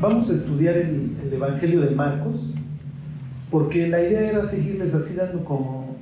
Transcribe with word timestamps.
vamos 0.00 0.30
a 0.30 0.34
estudiar 0.34 0.76
el, 0.76 1.16
el, 1.24 1.32
Evangelio 1.32 1.82
de 1.82 1.90
Marcos, 1.90 2.40
porque 3.50 3.88
la 3.88 4.00
idea 4.00 4.30
era 4.30 4.46
seguirles 4.46 4.94
así 4.94 5.14
dando 5.14 5.44
como, 5.44 5.96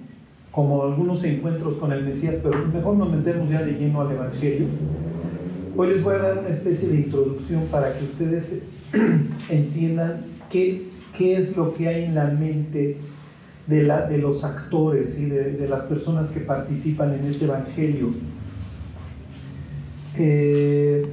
como 0.52 0.84
algunos 0.84 1.24
encuentros 1.24 1.78
con 1.78 1.92
el 1.92 2.04
Mesías, 2.04 2.36
pero 2.42 2.64
mejor 2.66 2.96
nos 2.96 3.10
metemos 3.10 3.50
ya 3.50 3.62
de 3.62 3.72
lleno 3.72 4.00
al 4.00 4.12
Evangelio. 4.12 4.66
Hoy 5.76 5.88
les 5.88 6.02
voy 6.02 6.14
a 6.14 6.18
dar 6.18 6.38
una 6.38 6.48
especie 6.50 6.88
de 6.88 6.96
introducción 6.96 7.64
para 7.70 7.96
que 7.98 8.04
ustedes 8.04 8.58
entiendan 9.48 10.22
qué, 10.50 10.88
qué 11.16 11.36
es 11.36 11.56
lo 11.56 11.74
que 11.74 11.88
hay 11.88 12.04
en 12.04 12.14
la 12.14 12.26
mente 12.26 12.98
de, 13.66 13.82
la, 13.82 14.06
de 14.06 14.18
los 14.18 14.44
actores 14.44 15.18
y 15.18 15.26
de, 15.26 15.52
de, 15.52 15.68
las 15.68 15.82
personas 15.84 16.30
que 16.30 16.40
participan 16.40 17.14
en 17.14 17.24
este 17.26 17.44
Evangelio. 17.44 18.10
Eh, 20.16 21.06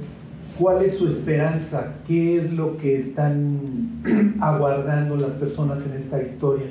¿Cuál 0.58 0.84
es 0.84 0.96
su 0.96 1.08
esperanza? 1.08 1.94
¿Qué 2.06 2.38
es 2.38 2.52
lo 2.52 2.78
que 2.78 2.98
están 2.98 4.00
aguardando 4.40 5.16
las 5.16 5.32
personas 5.32 5.84
en 5.84 6.00
esta 6.00 6.22
historia? 6.22 6.66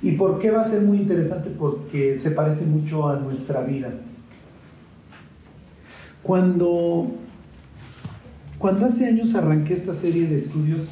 ¿Y 0.00 0.12
por 0.12 0.38
qué 0.38 0.52
va 0.52 0.62
a 0.62 0.64
ser 0.64 0.82
muy 0.82 0.98
interesante? 0.98 1.50
Porque 1.50 2.18
se 2.18 2.30
parece 2.30 2.64
mucho 2.64 3.08
a 3.08 3.16
nuestra 3.16 3.62
vida. 3.62 3.90
Cuando, 6.22 7.08
cuando 8.58 8.86
hace 8.86 9.06
años 9.06 9.34
arranqué 9.34 9.74
esta 9.74 9.92
serie 9.92 10.28
de 10.28 10.38
estudios, 10.38 10.86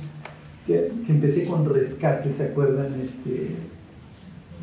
que, 0.66 0.90
que 1.06 1.12
empecé 1.12 1.46
con 1.46 1.72
rescate, 1.72 2.32
¿se 2.32 2.46
acuerdan? 2.46 3.00
Este, 3.00 3.50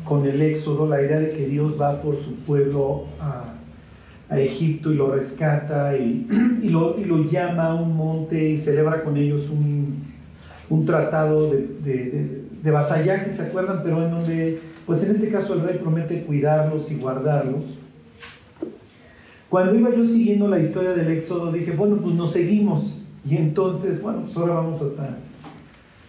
con 0.04 0.26
el 0.26 0.42
éxodo, 0.42 0.86
la 0.86 1.00
idea 1.00 1.18
de 1.18 1.30
que 1.30 1.48
Dios 1.48 1.80
va 1.80 2.02
por 2.02 2.20
su 2.20 2.34
pueblo 2.40 3.04
a, 3.18 3.54
a 4.28 4.38
Egipto 4.38 4.92
y 4.92 4.96
lo 4.96 5.12
rescata 5.12 5.96
y, 5.96 6.26
y, 6.62 6.68
lo, 6.68 6.98
y, 6.98 7.04
lo, 7.04 7.24
llama 7.24 7.66
a 7.66 7.74
un 7.74 7.96
monte 7.96 8.50
y 8.50 8.58
celebra 8.58 9.02
con 9.02 9.16
ellos 9.16 9.48
un, 9.50 10.04
un 10.70 10.86
tratado 10.86 11.50
de, 11.50 11.58
de, 11.58 11.92
de, 12.10 12.44
de, 12.62 12.70
vasallaje, 12.70 13.34
¿se 13.34 13.42
acuerdan? 13.42 13.80
Pero 13.82 14.04
en 14.04 14.10
donde, 14.10 14.60
pues 14.86 15.02
en 15.04 15.14
este 15.14 15.28
caso 15.28 15.54
el 15.54 15.62
rey 15.62 15.78
promete 15.78 16.22
cuidarlos 16.22 16.90
y 16.90 16.96
guardarlos. 16.96 17.64
Cuando 19.50 19.74
iba 19.78 19.94
yo 19.94 20.04
siguiendo 20.04 20.48
la 20.48 20.58
historia 20.58 20.92
del 20.94 21.10
éxodo, 21.12 21.52
dije, 21.52 21.72
bueno, 21.72 21.96
pues 21.96 22.14
nos 22.14 22.32
seguimos. 22.32 23.00
Y 23.28 23.36
entonces, 23.36 24.02
bueno, 24.02 24.22
pues 24.24 24.36
ahora 24.36 24.54
vamos 24.54 24.82
hasta, 24.82 25.18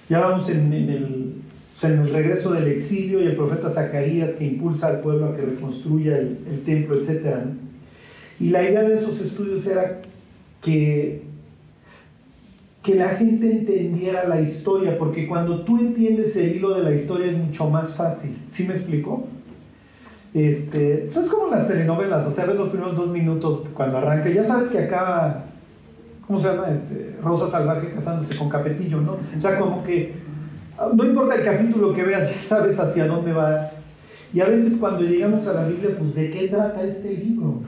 ya 0.10 0.20
vamos 0.20 0.50
en, 0.50 0.74
en 0.74 0.90
el 0.90 1.36
o 1.76 1.80
sea, 1.80 1.90
en 1.90 2.00
el 2.00 2.10
regreso 2.14 2.54
del 2.54 2.68
exilio 2.68 3.22
y 3.22 3.26
el 3.26 3.36
profeta 3.36 3.70
Zacarías 3.70 4.36
que 4.36 4.46
impulsa 4.46 4.88
al 4.88 5.02
pueblo 5.02 5.26
a 5.26 5.36
que 5.36 5.42
reconstruya 5.42 6.18
el, 6.18 6.40
el 6.50 6.64
templo, 6.64 6.96
etc. 6.96 7.36
Y 8.40 8.50
la 8.50 8.64
idea 8.64 8.84
de 8.84 8.98
esos 8.98 9.20
estudios 9.22 9.66
era 9.66 10.02
que, 10.62 11.24
que 12.84 12.96
la 12.96 13.10
gente 13.10 13.52
entendiera 13.52 14.28
la 14.28 14.42
historia, 14.42 14.98
porque 14.98 15.28
cuando 15.28 15.62
tú 15.62 15.80
entiendes 15.80 16.36
el 16.36 16.58
hilo 16.58 16.76
de 16.76 16.84
la 16.84 16.94
historia 16.94 17.28
es 17.28 17.38
mucho 17.38 17.70
más 17.70 17.96
fácil. 17.96 18.38
¿Sí 18.54 18.68
me 18.68 18.76
explico? 18.76 19.28
Este, 20.34 21.08
es 21.08 21.30
como 21.30 21.50
las 21.50 21.66
telenovelas, 21.66 22.28
o 22.28 22.32
sea, 22.32 22.46
ves 22.46 22.58
los 22.58 22.68
primeros 22.68 22.98
dos 22.98 23.10
minutos 23.10 23.62
cuando 23.74 24.00
arranca, 24.00 24.30
ya 24.30 24.44
sabes 24.44 24.70
que 24.70 24.80
acaba, 24.80 25.46
¿cómo 26.28 26.42
se 26.42 26.48
llama? 26.50 26.72
Este, 26.72 27.16
Rosa 27.24 27.50
Salvaje 27.50 27.94
casándose 27.94 28.38
con 28.38 28.50
Capetillo, 28.50 29.00
¿no? 29.00 29.14
O 29.14 29.40
sea, 29.40 29.58
como 29.58 29.82
que 29.86 30.14
no 30.94 31.06
importa 31.06 31.36
el 31.36 31.46
capítulo 31.46 31.94
que 31.94 32.04
veas, 32.04 32.36
ya 32.36 32.42
sabes 32.42 32.78
hacia 32.78 33.08
dónde 33.08 33.32
va. 33.32 33.72
Y 34.34 34.42
a 34.42 34.46
veces 34.46 34.78
cuando 34.78 35.04
llegamos 35.04 35.48
a 35.48 35.54
la 35.54 35.68
Biblia, 35.68 35.96
pues 35.98 36.14
¿de 36.16 36.30
qué 36.30 36.50
trata 36.50 36.84
este 36.84 37.14
libro? 37.14 37.62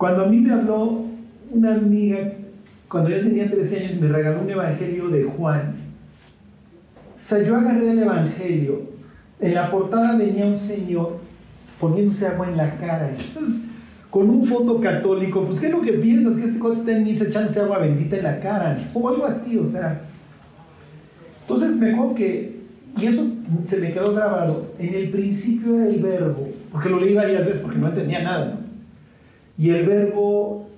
Cuando 0.00 0.24
a 0.24 0.28
mí 0.28 0.38
me 0.38 0.50
habló 0.50 1.04
una 1.50 1.74
amiga, 1.74 2.32
cuando 2.88 3.10
yo 3.10 3.20
tenía 3.20 3.50
13 3.50 3.84
años, 3.84 4.00
me 4.00 4.08
regaló 4.08 4.40
un 4.40 4.48
evangelio 4.48 5.10
de 5.10 5.24
Juan. 5.24 5.74
O 7.22 7.28
sea, 7.28 7.42
yo 7.42 7.54
agarré 7.54 7.90
el 7.90 7.98
evangelio. 7.98 8.80
En 9.40 9.54
la 9.54 9.70
portada 9.70 10.16
venía 10.16 10.46
un 10.46 10.58
señor 10.58 11.18
poniéndose 11.78 12.26
agua 12.26 12.48
en 12.48 12.56
la 12.56 12.76
cara. 12.78 13.10
Entonces, 13.10 13.66
con 14.08 14.30
un 14.30 14.46
fondo 14.46 14.80
católico, 14.80 15.44
pues 15.44 15.60
¿qué 15.60 15.66
es 15.66 15.72
lo 15.72 15.82
que 15.82 15.92
piensas? 15.92 16.34
Que 16.38 16.44
este 16.46 16.58
cuate 16.58 16.78
está 16.78 16.96
en 16.96 17.04
misa 17.04 17.24
echándose 17.24 17.60
agua 17.60 17.80
bendita 17.80 18.16
en 18.16 18.24
la 18.24 18.40
cara. 18.40 18.78
O 18.94 19.06
algo 19.06 19.26
así, 19.26 19.58
o 19.58 19.66
sea. 19.66 20.00
Entonces 21.42 21.76
me 21.76 21.92
acuerdo 21.92 22.14
que, 22.14 22.62
y 22.96 23.06
eso 23.06 23.26
se 23.66 23.76
me 23.76 23.92
quedó 23.92 24.14
grabado, 24.14 24.72
en 24.78 24.94
el 24.94 25.10
principio 25.10 25.78
era 25.78 25.90
el 25.90 26.00
verbo, 26.00 26.48
porque 26.72 26.88
lo 26.88 26.98
leí 27.00 27.12
varias 27.12 27.44
veces 27.44 27.60
porque 27.60 27.76
no 27.76 27.88
entendía 27.88 28.22
nada, 28.22 28.46
¿no? 28.46 28.59
Y 29.60 29.68
el 29.68 29.86
verbo 29.86 30.70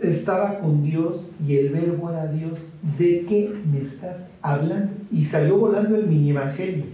estaba 0.00 0.58
con 0.60 0.82
Dios 0.82 1.30
y 1.46 1.56
el 1.56 1.68
verbo 1.68 2.10
era 2.10 2.32
Dios. 2.32 2.72
¿De 2.98 3.26
qué 3.28 3.52
me 3.70 3.82
estás 3.82 4.30
hablando? 4.40 4.90
Y 5.12 5.26
salió 5.26 5.58
volando 5.58 5.96
el 5.96 6.06
mini 6.06 6.30
evangelio. 6.30 6.84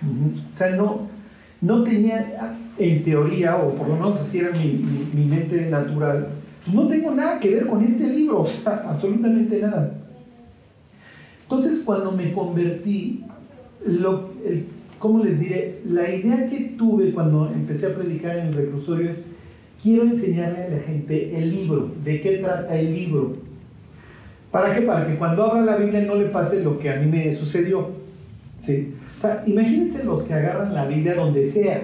O 0.00 0.56
sea, 0.56 0.70
no, 0.74 1.00
no 1.60 1.84
tenía, 1.84 2.54
en 2.78 3.02
teoría, 3.02 3.56
o 3.56 3.74
por 3.74 3.88
lo 3.88 3.96
menos 3.96 4.22
así 4.22 4.38
era 4.38 4.52
mi, 4.52 4.72
mi, 4.72 5.10
mi 5.12 5.24
mente 5.26 5.68
natural, 5.68 6.28
no 6.72 6.88
tengo 6.88 7.10
nada 7.10 7.38
que 7.40 7.50
ver 7.50 7.66
con 7.66 7.84
este 7.84 8.06
libro, 8.06 8.46
absolutamente 8.64 9.60
nada. 9.60 9.92
Entonces, 11.42 11.82
cuando 11.84 12.12
me 12.12 12.32
convertí, 12.32 13.22
lo, 13.86 14.30
¿cómo 14.98 15.22
les 15.22 15.38
diré? 15.40 15.82
La 15.86 16.08
idea 16.08 16.48
que 16.48 16.74
tuve 16.78 17.12
cuando 17.12 17.50
empecé 17.52 17.88
a 17.88 17.94
predicar 17.94 18.38
en 18.38 18.46
el 18.46 18.54
reclusorio 18.54 19.10
es, 19.10 19.26
quiero 19.82 20.04
enseñarle 20.04 20.64
a 20.64 20.68
la 20.68 20.80
gente 20.80 21.36
el 21.36 21.50
libro, 21.50 21.90
de 22.04 22.20
qué 22.20 22.38
trata 22.38 22.76
el 22.76 22.94
libro. 22.94 23.36
¿Para 24.50 24.74
qué? 24.74 24.82
Para 24.82 25.06
que 25.06 25.16
cuando 25.16 25.44
abra 25.44 25.62
la 25.62 25.76
Biblia 25.76 26.00
no 26.02 26.14
le 26.14 26.26
pase 26.26 26.62
lo 26.62 26.78
que 26.78 26.90
a 26.90 26.96
mí 26.96 27.06
me 27.06 27.34
sucedió. 27.36 27.90
¿sí? 28.60 28.94
O 29.18 29.20
sea, 29.20 29.42
imagínense 29.46 30.04
los 30.04 30.22
que 30.22 30.34
agarran 30.34 30.74
la 30.74 30.86
Biblia 30.86 31.14
donde 31.14 31.48
sea. 31.48 31.82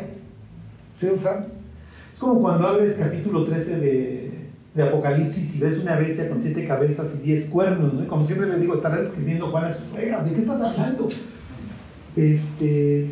¿Sí? 1.01 1.07
O 1.07 1.15
es 1.15 2.21
como 2.21 2.41
cuando 2.41 2.69
abres 2.69 2.95
capítulo 2.95 3.45
13 3.45 3.79
de, 3.79 4.31
de 4.75 4.83
Apocalipsis 4.83 5.57
y 5.57 5.61
ves 5.61 5.79
una 5.79 5.97
bestia 5.97 6.29
con 6.29 6.41
siete 6.41 6.67
cabezas 6.67 7.09
y 7.17 7.25
diez 7.25 7.47
cuernos, 7.47 7.93
¿no? 7.93 8.07
Como 8.07 8.25
siempre 8.27 8.49
les 8.49 8.61
digo, 8.61 8.77
estarás 8.77 9.01
escribiendo 9.01 9.51
Juan 9.51 9.65
a 9.65 9.75
su 9.75 9.85
suegra, 9.91 10.23
¿de 10.23 10.33
qué 10.33 10.41
estás 10.41 10.61
hablando? 10.61 11.09
Este, 12.17 13.09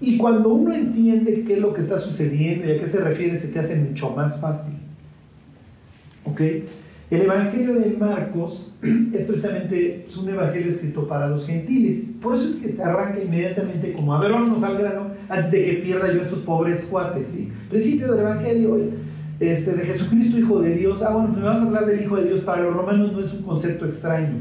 y 0.00 0.18
cuando 0.18 0.50
uno 0.50 0.74
entiende 0.74 1.44
qué 1.46 1.54
es 1.54 1.60
lo 1.60 1.72
que 1.72 1.82
está 1.82 2.00
sucediendo 2.00 2.66
y 2.66 2.72
a 2.72 2.80
qué 2.80 2.88
se 2.88 3.00
refiere, 3.00 3.38
se 3.38 3.48
te 3.48 3.58
hace 3.58 3.76
mucho 3.76 4.10
más 4.10 4.40
fácil. 4.40 4.74
¿Ok? 6.24 6.40
El 7.10 7.22
Evangelio 7.22 7.74
de 7.74 7.96
Marcos 7.98 8.72
es 9.12 9.26
precisamente 9.26 10.06
es 10.08 10.16
un 10.16 10.28
evangelio 10.28 10.70
escrito 10.70 11.06
para 11.06 11.28
los 11.28 11.46
gentiles. 11.46 12.12
Por 12.20 12.34
eso 12.34 12.48
es 12.48 12.56
que 12.56 12.72
se 12.72 12.82
arranca 12.82 13.22
inmediatamente 13.22 13.92
como, 13.92 14.14
a 14.14 14.20
ver, 14.20 14.32
vamos 14.32 14.62
al 14.62 14.78
grano, 14.78 15.08
antes 15.28 15.52
de 15.52 15.64
que 15.64 15.72
pierda 15.74 16.12
yo 16.12 16.22
estos 16.22 16.40
pobres 16.40 16.84
cuates. 16.90 17.28
¿sí? 17.28 17.52
Principio 17.70 18.10
del 18.10 18.20
Evangelio, 18.20 18.78
este, 19.38 19.74
de 19.74 19.84
Jesucristo, 19.84 20.38
Hijo 20.38 20.60
de 20.60 20.74
Dios. 20.76 21.02
Ah, 21.02 21.10
bueno, 21.10 21.28
me 21.28 21.42
vas 21.42 21.58
a 21.58 21.66
hablar 21.66 21.86
del 21.86 22.02
Hijo 22.02 22.16
de 22.16 22.24
Dios. 22.24 22.40
Para 22.40 22.62
los 22.62 22.74
romanos 22.74 23.12
no 23.12 23.20
es 23.20 23.32
un 23.32 23.42
concepto 23.42 23.86
extraño, 23.86 24.38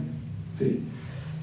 ¿sí? 0.58 0.80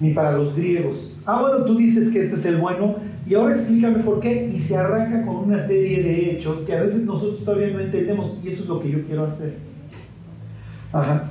ni 0.01 0.15
para 0.15 0.33
los 0.33 0.57
griegos. 0.57 1.17
Ah, 1.27 1.43
bueno, 1.43 1.65
tú 1.65 1.77
dices 1.77 2.09
que 2.11 2.25
este 2.25 2.37
es 2.37 2.45
el 2.47 2.57
bueno, 2.57 2.97
y 3.31 3.35
ahora 3.37 3.55
explícame 3.55 4.01
por 4.01 4.19
qué. 4.19 4.51
Y 4.53 4.59
se 4.59 4.77
arranca 4.77 5.25
con 5.25 5.37
una 5.37 5.61
serie 5.61 6.03
de 6.03 6.33
hechos 6.33 6.67
que 6.67 6.75
a 6.75 6.83
veces 6.83 7.05
nosotros 7.05 7.45
todavía 7.45 7.69
no 7.69 7.79
entendemos, 7.79 8.41
y 8.45 8.49
eso 8.49 8.65
es 8.65 8.69
lo 8.69 8.81
que 8.81 8.91
yo 8.91 9.05
quiero 9.07 9.25
hacer. 9.25 9.55
Ajá. 10.93 11.31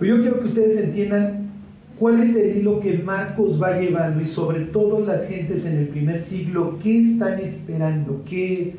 Pero 0.00 0.16
yo 0.16 0.22
quiero 0.22 0.40
que 0.40 0.46
ustedes 0.46 0.82
entiendan 0.82 1.48
cuál 1.96 2.20
es 2.20 2.34
el 2.34 2.56
hilo 2.56 2.80
que 2.80 2.98
Marcos 2.98 3.62
va 3.62 3.78
llevando, 3.78 4.20
y 4.20 4.26
sobre 4.26 4.62
todo 4.64 5.06
las 5.06 5.28
gentes 5.28 5.64
en 5.64 5.78
el 5.78 5.86
primer 5.86 6.20
siglo, 6.20 6.76
qué 6.82 7.02
están 7.02 7.38
esperando, 7.38 8.24
qué 8.28 8.74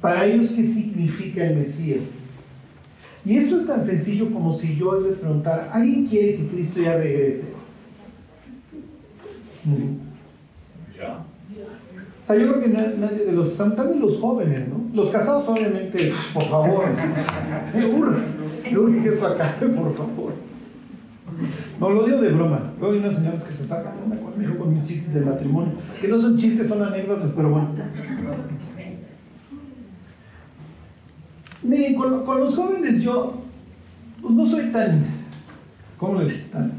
para 0.00 0.26
ellos, 0.26 0.50
¿qué 0.50 0.64
significa 0.64 1.46
el 1.46 1.58
Mesías? 1.58 2.00
Y 3.24 3.36
esto 3.36 3.60
es 3.60 3.68
tan 3.68 3.84
sencillo 3.84 4.32
como 4.32 4.52
si 4.56 4.74
yo 4.74 5.00
les 5.00 5.18
preguntara, 5.18 5.70
¿alguien 5.72 6.06
quiere 6.06 6.34
que 6.34 6.48
Cristo 6.48 6.80
ya 6.80 6.96
regrese? 6.96 7.44
Ya. 9.64 10.09
O 11.08 12.26
sea, 12.26 12.36
yo 12.36 12.52
creo 12.52 12.60
que 12.60 12.68
nadie 12.68 13.24
de 13.24 13.32
los, 13.32 13.56
también 13.56 14.00
los 14.00 14.18
jóvenes, 14.18 14.68
¿no? 14.68 14.80
Los 14.94 15.10
casados, 15.10 15.48
obviamente, 15.48 16.12
por 16.32 16.44
favor. 16.44 16.84
Me 17.74 17.86
urge, 17.86 18.20
me 18.70 18.78
urge 18.78 19.02
que 19.02 19.08
esto 19.14 19.26
acabe, 19.26 19.68
por 19.68 19.94
favor. 19.94 20.32
No, 21.78 21.90
lo 21.90 22.04
digo 22.04 22.20
de 22.20 22.32
broma. 22.32 22.72
Luego 22.78 22.94
hay 22.94 23.00
unas 23.00 23.14
señoras 23.14 23.42
que 23.44 23.52
se 23.52 23.66
sacan 23.66 23.94
una 24.04 24.16
conmigo 24.16 24.58
con 24.58 24.74
mis 24.74 24.84
chistes 24.84 25.14
de 25.14 25.20
matrimonio, 25.22 25.72
que 26.00 26.08
no 26.08 26.20
son 26.20 26.36
chistes, 26.36 26.68
son 26.68 26.82
anécdotas, 26.82 27.30
pero 27.34 27.50
bueno. 27.50 27.70
Miren, 31.62 31.94
con, 31.94 32.24
con, 32.24 32.40
los 32.40 32.54
jóvenes 32.54 33.02
yo 33.02 33.34
pues 34.20 34.34
no 34.34 34.46
soy 34.46 34.72
tan, 34.72 35.04
¿cómo 35.98 36.20
les 36.20 36.34
digo? 36.34 36.50
Tan, 36.52 36.72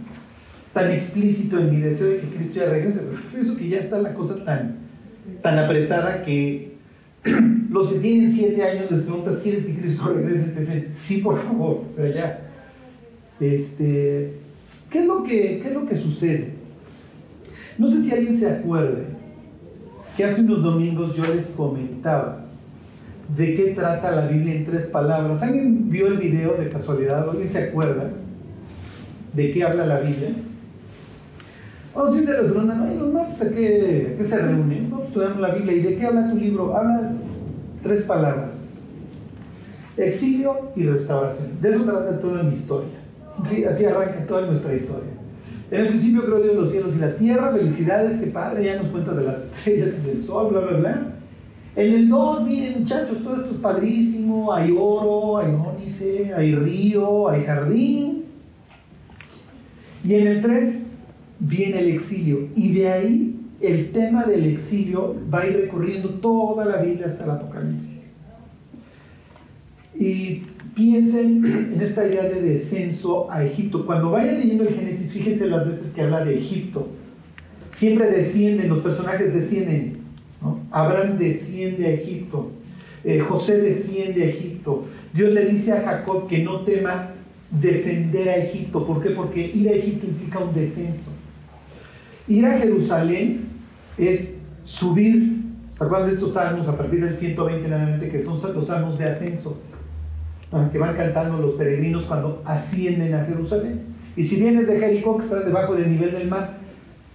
tan 0.74 0.92
explícito 0.92 1.60
en 1.60 1.72
mi 1.72 1.82
deseo 1.82 2.08
de 2.08 2.20
que 2.20 2.28
Cristo 2.28 2.60
ya 2.60 2.70
regrese, 2.70 3.00
pero 3.00 3.22
pienso 3.32 3.58
que 3.58 3.70
ya 3.70 3.80
está 3.80 4.00
la 4.00 4.14
cosa 4.14 4.44
tan, 4.46 4.78
tan 5.42 5.60
apretada 5.60 6.24
que 6.24 6.72
los 7.70 7.90
que 7.90 8.00
tienen 8.00 8.32
siete 8.32 8.64
años 8.64 8.92
les 8.92 9.02
preguntas, 9.02 9.40
¿quieres 9.44 9.66
que 9.66 9.76
Cristo 9.76 10.14
regrese? 10.14 10.50
Te 10.50 10.62
dicen, 10.62 10.88
sí, 10.94 11.18
por 11.18 11.42
favor, 11.44 11.84
o 11.92 11.96
sea, 11.96 12.14
ya. 12.14 12.40
Este, 13.40 14.34
¿Qué 14.90 15.00
es 15.00 15.06
lo 15.06 15.24
que, 15.24 15.60
qué 15.62 15.68
es 15.68 15.74
lo 15.74 15.86
que 15.88 15.98
sucede? 15.98 16.52
No 17.78 17.90
sé 17.90 18.04
si 18.04 18.12
alguien 18.12 18.38
se 18.38 18.50
acuerde 18.50 19.06
que 20.16 20.26
hace 20.26 20.42
unos 20.42 20.62
domingos 20.62 21.16
yo 21.16 21.24
les 21.34 21.48
comentaba 21.48 22.46
de 23.36 23.56
qué 23.56 23.64
trata 23.68 24.12
la 24.12 24.28
Biblia 24.28 24.56
en 24.56 24.66
tres 24.66 24.88
palabras. 24.88 25.42
¿Alguien 25.42 25.90
vio 25.90 26.08
el 26.08 26.18
video 26.18 26.56
de 26.56 26.70
casualidad? 26.70 27.30
¿Alguien 27.30 27.50
se 27.50 27.64
acuerda 27.64 28.12
de 29.34 29.52
qué 29.54 29.64
habla 29.64 29.86
la 29.86 30.00
Biblia? 30.02 30.36
Vamos 31.94 32.16
a 32.16 32.20
ir 32.20 32.26
de 32.26 32.34
preguntas, 32.34 32.78
¿no? 32.78 32.94
los 32.94 33.14
martes 33.14 33.42
a 33.42 33.50
qué, 33.50 34.16
qué 34.18 34.26
se 34.26 34.38
reúnen? 34.38 34.90
No, 34.90 35.04
estudiamos 35.04 35.40
la 35.40 35.56
Biblia. 35.56 35.76
¿Y 35.76 35.82
de 35.82 35.98
qué 35.98 36.06
habla 36.06 36.30
tu 36.30 36.38
libro? 36.38 36.76
Habla 36.76 37.12
tres 37.84 38.04
palabras. 38.04 38.52
Exilio 39.98 40.72
y 40.76 40.84
restauración. 40.84 41.62
De 41.62 41.70
eso 41.70 41.84
trata 41.84 42.20
toda 42.22 42.44
mi 42.44 42.54
historia. 42.54 43.00
Sí, 43.50 43.66
así 43.66 43.86
arranca 43.86 44.26
toda 44.26 44.48
nuestra 44.48 44.74
historia. 44.74 45.12
En 45.70 45.82
el 45.82 45.88
principio 45.90 46.26
creo 46.26 46.42
Dios 46.42 46.56
los 46.56 46.72
cielos 46.72 46.96
y 46.96 47.00
la 47.00 47.16
tierra, 47.16 47.52
felicidades, 47.52 48.20
que 48.20 48.28
padre, 48.28 48.66
ya 48.66 48.82
nos 48.82 48.92
cuenta 48.92 49.14
de 49.14 49.26
las 49.26 49.44
estrellas 49.44 49.96
y 50.04 50.08
del 50.08 50.22
sol, 50.22 50.52
bla, 50.52 50.62
bla, 50.62 50.78
bla. 50.78 51.02
En 51.76 51.94
el 51.94 52.10
2, 52.10 52.44
miren 52.44 52.82
muchachos, 52.82 53.24
todo 53.24 53.38
esto 53.38 53.52
es 53.52 53.62
padrísimo, 53.62 54.52
hay 54.52 54.76
oro, 54.78 55.38
hay 55.38 55.54
ónice, 55.54 56.34
hay 56.34 56.56
río, 56.56 57.30
hay 57.30 57.46
jardín. 57.46 58.26
Y 60.04 60.16
en 60.16 60.28
el 60.28 60.42
3 60.42 60.91
viene 61.42 61.80
el 61.80 61.90
exilio. 61.90 62.48
Y 62.56 62.74
de 62.74 62.90
ahí 62.90 63.36
el 63.60 63.92
tema 63.92 64.24
del 64.26 64.46
exilio 64.46 65.16
va 65.34 65.42
a 65.42 65.48
ir 65.48 65.58
recorriendo 65.58 66.10
toda 66.10 66.66
la 66.66 66.78
Biblia 66.78 67.08
hasta 67.08 67.26
el 67.26 67.32
Apocalipsis. 67.32 67.90
Y 70.00 70.44
piensen 70.74 71.46
en 71.74 71.82
esta 71.82 72.08
idea 72.08 72.24
de 72.24 72.42
descenso 72.42 73.30
a 73.30 73.44
Egipto. 73.44 73.86
Cuando 73.86 74.12
vayan 74.12 74.40
leyendo 74.40 74.64
el 74.64 74.74
Génesis, 74.74 75.12
fíjense 75.12 75.48
las 75.48 75.68
veces 75.68 75.92
que 75.94 76.02
habla 76.02 76.24
de 76.24 76.38
Egipto. 76.38 76.88
Siempre 77.72 78.10
descienden, 78.10 78.70
los 78.70 78.80
personajes 78.80 79.34
descienden. 79.34 79.98
Abraham 80.72 81.18
desciende 81.18 81.86
a 81.86 81.92
Egipto. 81.92 82.52
Eh, 83.04 83.20
José 83.20 83.58
desciende 83.58 84.24
a 84.24 84.28
Egipto. 84.28 84.86
Dios 85.14 85.34
le 85.34 85.46
dice 85.46 85.74
a 85.74 85.82
Jacob 85.82 86.28
que 86.28 86.44
no 86.44 86.62
tema 86.62 87.12
descender 87.50 88.30
a 88.30 88.38
Egipto. 88.38 88.86
¿Por 88.86 89.04
qué? 89.04 89.10
Porque 89.12 89.52
ir 89.54 89.70
a 89.70 89.74
Egipto 89.74 90.08
implica 90.08 90.40
un 90.40 90.54
descenso. 90.54 91.12
Ir 92.28 92.46
a 92.46 92.58
Jerusalén 92.58 93.50
es 93.98 94.34
subir. 94.64 95.42
¿Se 95.78 95.84
acuerdan 95.84 96.10
de 96.10 96.14
estos 96.16 96.34
salmos 96.34 96.68
a 96.68 96.78
partir 96.78 97.04
del 97.04 97.18
120 97.18 98.10
que 98.10 98.22
son 98.22 98.40
los 98.54 98.68
salmos 98.68 99.00
de 99.00 99.06
ascenso? 99.06 99.58
que 100.72 100.78
van 100.78 100.96
cantando 100.96 101.38
los 101.38 101.54
peregrinos 101.54 102.06
cuando 102.06 102.42
ascienden 102.46 103.14
a 103.14 103.24
Jerusalén. 103.24 103.84
Y 104.18 104.24
si 104.24 104.36
vienes 104.36 104.68
de 104.68 104.80
Jericó, 104.80 105.18
que 105.18 105.24
está 105.24 105.40
debajo 105.40 105.76
del 105.76 105.90
nivel 105.90 106.12
del 106.12 106.28
mar, 106.28 106.58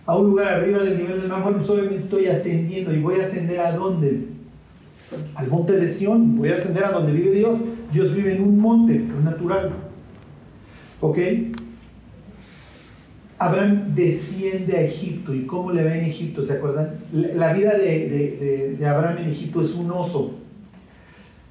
a 0.06 0.16
un 0.16 0.30
lugar 0.30 0.54
arriba 0.54 0.82
del 0.82 0.96
nivel 0.96 1.20
del 1.20 1.28
mar, 1.28 1.42
bueno, 1.42 1.58
pues 1.58 1.68
obviamente 1.68 2.02
estoy 2.02 2.26
ascendiendo 2.28 2.94
y 2.94 3.00
voy 3.00 3.20
a 3.20 3.24
ascender 3.24 3.60
a 3.60 3.72
dónde? 3.72 4.28
Al 5.34 5.48
monte 5.48 5.74
de 5.74 5.88
Sión, 5.88 6.38
voy 6.38 6.50
a 6.50 6.54
ascender 6.54 6.84
a 6.84 6.92
donde 6.92 7.12
vive 7.12 7.32
Dios. 7.32 7.58
Dios 7.92 8.14
vive 8.14 8.36
en 8.36 8.42
un 8.42 8.58
monte, 8.58 9.04
natural. 9.22 9.72
¿Ok? 11.00 11.18
Abraham 13.38 13.94
desciende 13.94 14.76
a 14.76 14.82
Egipto. 14.82 15.34
¿Y 15.34 15.46
cómo 15.46 15.72
le 15.72 15.82
ve 15.82 15.98
en 15.98 16.04
Egipto? 16.06 16.44
¿Se 16.44 16.54
acuerdan? 16.54 16.94
La 17.12 17.52
vida 17.52 17.76
de, 17.76 18.76
de 18.78 18.86
Abraham 18.86 19.18
en 19.18 19.30
Egipto 19.30 19.62
es 19.62 19.74
un 19.74 19.90
oso. 19.90 20.34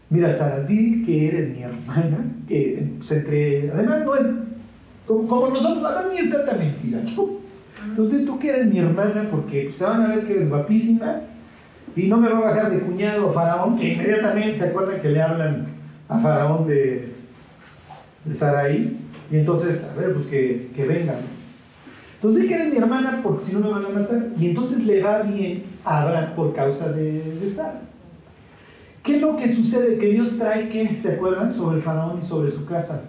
Mira, 0.10 0.34
Sara, 0.34 0.62
di 0.62 1.04
que 1.04 1.28
eres 1.28 1.50
mi 1.50 1.64
hermana, 1.64 2.26
que 2.48 2.88
pues, 2.98 3.12
entre, 3.12 3.72
además 3.72 4.06
no 4.06 4.16
es 4.16 4.26
como, 5.06 5.50
nosotros, 5.50 5.84
además 5.84 6.06
ni 6.14 6.20
es 6.20 6.32
tanta 6.32 6.54
mentira. 6.54 7.02
Entonces 7.90 8.26
tú 8.26 8.40
que 8.40 8.50
eres 8.50 8.68
mi 8.68 8.80
hermana, 8.80 9.28
porque 9.32 9.72
se 9.74 9.84
van 9.84 10.04
a 10.04 10.16
ver 10.16 10.26
que 10.26 10.34
eres 10.34 10.50
guapísima, 10.50 11.22
y 11.96 12.08
no 12.08 12.18
me 12.18 12.30
va 12.30 12.38
a 12.38 12.42
bajar 12.42 12.72
de 12.72 12.80
cuñado 12.80 13.34
Faraón, 13.34 13.78
que 13.78 13.94
inmediatamente 13.94 14.60
se 14.60 14.66
acuerdan 14.66 15.02
que 15.02 15.10
le 15.10 15.22
hablan 15.22 15.68
a 16.08 16.20
Faraón 16.20 16.68
de, 16.68 17.10
de 18.26 18.36
Saraí, 18.36 18.98
y 19.32 19.38
entonces, 19.38 19.84
a 19.84 20.00
ver, 20.00 20.14
pues 20.14 20.28
que, 20.28 20.70
que 20.76 20.86
vengan. 20.86 21.35
Entonces 22.26 22.42
di 22.42 22.50
que 22.50 22.56
eres 22.56 22.74
mi 22.74 22.80
hermana, 22.80 23.20
porque 23.22 23.46
si 23.46 23.54
no 23.54 23.60
me 23.60 23.70
van 23.70 23.86
a 23.86 23.90
matar, 23.90 24.30
y 24.36 24.48
entonces 24.48 24.84
le 24.84 25.04
va 25.04 25.22
bien 25.22 25.62
a 25.84 26.02
Abraham 26.02 26.30
por 26.36 26.56
causa 26.56 26.92
de, 26.92 27.22
de. 27.22 27.54
¿Qué 29.04 29.18
es 29.18 29.22
lo 29.22 29.38
que 29.38 29.54
sucede? 29.54 30.00
Que 30.00 30.08
Dios 30.08 30.36
trae, 30.36 30.68
¿qué? 30.70 30.98
¿Se 30.98 31.14
acuerdan? 31.14 31.54
Sobre 31.54 31.78
el 31.78 31.84
faraón 31.84 32.18
y 32.20 32.26
sobre 32.26 32.52
su 32.52 32.66
casa. 32.66 33.02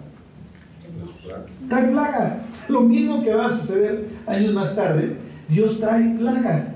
Trae 1.67 1.87
plagas. 1.87 2.45
Lo 2.67 2.81
mismo 2.81 3.23
que 3.23 3.33
va 3.33 3.47
a 3.47 3.57
suceder 3.57 4.07
años 4.27 4.53
más 4.53 4.75
tarde. 4.75 5.17
Dios 5.49 5.79
trae 5.79 6.15
plagas. 6.19 6.75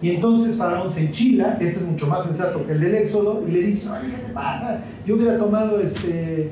Y 0.00 0.12
entonces 0.12 0.56
Faraón 0.56 0.94
se 0.94 1.00
enchila, 1.00 1.58
este 1.60 1.78
es 1.78 1.82
mucho 1.82 2.06
más 2.06 2.24
sensato 2.24 2.66
que 2.66 2.72
el 2.72 2.80
del 2.80 2.94
Éxodo, 2.94 3.44
y 3.46 3.52
le 3.52 3.62
dice, 3.64 3.90
oye, 3.90 4.10
¿qué 4.10 4.28
te 4.28 4.32
pasa? 4.32 4.80
Yo 5.04 5.16
hubiera 5.16 5.38
tomado 5.38 5.78
este, 5.78 6.50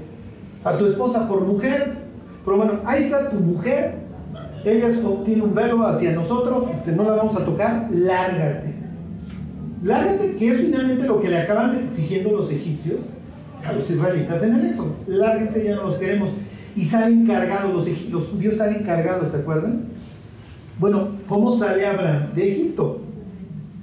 a 0.63 0.77
tu 0.77 0.87
esposa 0.87 1.27
por 1.27 1.41
mujer, 1.41 1.95
pero 2.45 2.59
bueno, 2.59 2.81
ahí 2.85 3.05
está 3.05 3.31
tu 3.31 3.37
mujer, 3.37 4.00
ella 4.65 4.89
tiene 5.25 5.43
un 5.43 5.55
velo 5.55 5.87
hacia 5.87 6.13
nosotros, 6.13 6.69
no 6.87 7.05
la 7.05 7.13
vamos 7.13 7.37
a 7.37 7.45
tocar, 7.45 7.89
lárgate. 7.91 8.75
Lárgate, 9.83 10.37
que 10.37 10.49
es 10.51 10.61
finalmente 10.61 11.07
lo 11.07 11.21
que 11.21 11.29
le 11.29 11.39
acaban 11.39 11.85
exigiendo 11.87 12.33
los 12.33 12.51
egipcios 12.51 13.01
a 13.65 13.73
los 13.73 13.91
israelitas 13.91 14.43
en 14.43 14.55
el 14.55 14.67
Éxodo. 14.67 14.95
Lárguense, 15.07 15.65
ya 15.65 15.77
no 15.77 15.85
los 15.85 15.99
queremos. 15.99 16.31
Y 16.77 16.85
salen 16.85 17.27
cargados, 17.27 17.75
los, 17.75 18.11
los 18.11 18.27
judíos 18.29 18.59
salen 18.59 18.85
cargados, 18.85 19.33
¿se 19.33 19.39
acuerdan? 19.39 19.85
Bueno, 20.79 21.09
¿cómo 21.29 21.57
sale 21.57 21.87
Abraham 21.87 22.35
de 22.35 22.53
Egipto? 22.53 23.01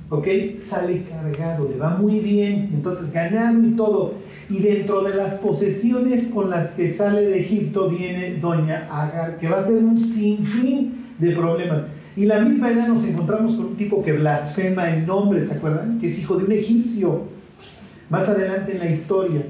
¿Ok? 0.09 0.27
Sale 0.59 1.03
cargado, 1.03 1.67
le 1.69 1.77
va 1.77 1.89
muy 1.89 2.19
bien, 2.19 2.69
entonces 2.73 3.11
ganado 3.11 3.63
y 3.63 3.71
todo. 3.71 4.13
Y 4.49 4.59
dentro 4.59 5.03
de 5.03 5.15
las 5.15 5.35
posesiones 5.35 6.27
con 6.27 6.49
las 6.49 6.71
que 6.71 6.93
sale 6.93 7.21
de 7.21 7.39
Egipto 7.39 7.89
viene 7.89 8.37
Doña 8.37 8.87
Agar, 8.89 9.37
que 9.39 9.49
va 9.49 9.59
a 9.59 9.63
ser 9.63 9.83
un 9.83 9.99
sinfín 9.99 11.05
de 11.19 11.35
problemas. 11.35 11.83
Y 12.15 12.25
la 12.25 12.39
misma 12.39 12.71
edad 12.71 12.87
nos 12.87 13.03
encontramos 13.03 13.55
con 13.55 13.65
un 13.65 13.75
tipo 13.75 14.03
que 14.03 14.13
blasfema 14.13 14.89
el 14.89 15.05
nombre, 15.05 15.41
¿se 15.41 15.55
acuerdan? 15.55 15.99
Que 15.99 16.07
es 16.07 16.17
hijo 16.17 16.37
de 16.37 16.45
un 16.45 16.51
egipcio. 16.51 17.23
Más 18.09 18.27
adelante 18.29 18.71
en 18.71 18.79
la 18.79 18.89
historia. 18.89 19.41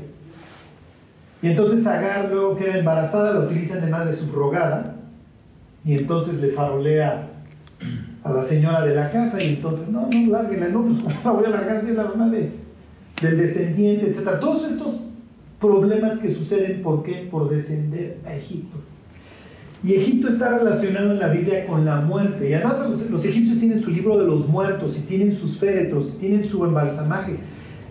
Y 1.42 1.48
entonces 1.48 1.86
Agar 1.86 2.30
luego 2.32 2.58
queda 2.58 2.80
embarazada, 2.80 3.34
la 3.34 3.40
utilizan 3.42 3.82
de 3.82 3.92
madre 3.92 4.14
subrogada. 4.14 4.96
Y 5.86 5.94
entonces 5.94 6.42
le 6.42 6.50
farolea 6.50 7.30
a 8.24 8.34
la 8.34 8.44
señora 8.44 8.84
de 8.84 8.96
la 8.96 9.12
casa. 9.12 9.42
Y 9.42 9.50
entonces, 9.50 9.88
no, 9.88 10.10
no, 10.12 10.32
lárguenla, 10.32 10.70
no, 10.70 10.84
pues 10.84 11.16
la 11.24 11.32
voy 11.32 11.46
a 11.46 11.50
largar 11.50 11.82
si 11.82 11.92
es 11.92 11.96
la 11.96 12.06
mamá 12.06 12.28
de, 12.30 12.52
del 13.22 13.38
descendiente, 13.38 14.08
etc. 14.08 14.40
Todos 14.40 14.70
estos 14.70 14.96
problemas 15.60 16.20
que 16.20 16.34
suceden, 16.34 16.82
¿por 16.82 17.04
qué? 17.04 17.28
Por 17.30 17.50
descender 17.50 18.18
a 18.26 18.36
Egipto. 18.36 18.78
Y 19.84 19.94
Egipto 19.94 20.30
está 20.30 20.58
relacionado 20.58 21.12
en 21.12 21.20
la 21.20 21.28
Biblia 21.28 21.66
con 21.68 21.86
la 21.86 22.02
muerte. 22.02 22.50
Y 22.50 22.54
además 22.54 22.80
los, 23.10 23.26
egipcios 23.26 23.60
tienen 23.60 23.82
su 23.82 23.92
libro 23.92 24.18
de 24.18 24.26
los 24.26 24.48
muertos 24.48 24.98
y 24.98 25.02
tienen 25.02 25.34
sus 25.34 25.58
féretros 25.58 26.16
y 26.16 26.20
tienen 26.20 26.46
su 26.46 26.64
embalsamaje. 26.66 27.38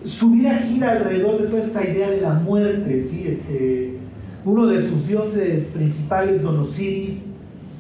Su 0.05 0.31
vida 0.31 0.57
gira 0.59 0.93
alrededor 0.93 1.43
de 1.43 1.49
toda 1.49 1.63
esta 1.63 1.85
idea 1.85 2.11
de 2.11 2.21
la 2.21 2.35
muerte. 2.35 3.05
¿sí? 3.05 3.25
Este, 3.29 3.95
uno 4.45 4.67
de 4.67 4.89
sus 4.89 5.07
dioses 5.07 5.67
principales, 5.67 6.43
Don 6.43 6.59
Osiris, 6.59 7.33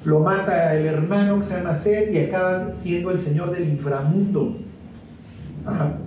lo 0.04 0.20
mata 0.20 0.74
el 0.76 0.86
hermano 0.86 1.40
que 1.40 1.46
se 1.46 1.56
llama 1.56 1.78
Seth 1.78 2.12
y 2.12 2.18
acaba 2.18 2.72
siendo 2.74 3.10
el 3.10 3.18
señor 3.18 3.50
del 3.50 3.68
inframundo. 3.68 4.56
Entonces, 5.66 6.05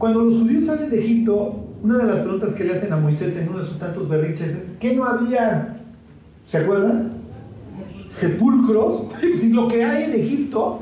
cuando 0.00 0.22
los 0.22 0.38
judíos 0.38 0.64
salen 0.64 0.88
de 0.88 0.98
Egipto, 0.98 1.66
una 1.82 1.98
de 1.98 2.04
las 2.04 2.20
preguntas 2.20 2.54
que 2.54 2.64
le 2.64 2.72
hacen 2.74 2.90
a 2.90 2.96
Moisés 2.96 3.36
en 3.36 3.50
uno 3.50 3.58
de 3.58 3.66
sus 3.66 3.78
tantos 3.78 4.08
berriches 4.08 4.48
es, 4.48 4.62
¿qué 4.80 4.96
no 4.96 5.04
había 5.04 5.76
¿Se 6.50 6.56
acuerdan? 6.56 7.12
Sepulcros. 8.08 9.08
Si 9.36 9.52
lo 9.52 9.68
que 9.68 9.84
hay 9.84 10.04
en 10.04 10.14
Egipto 10.14 10.80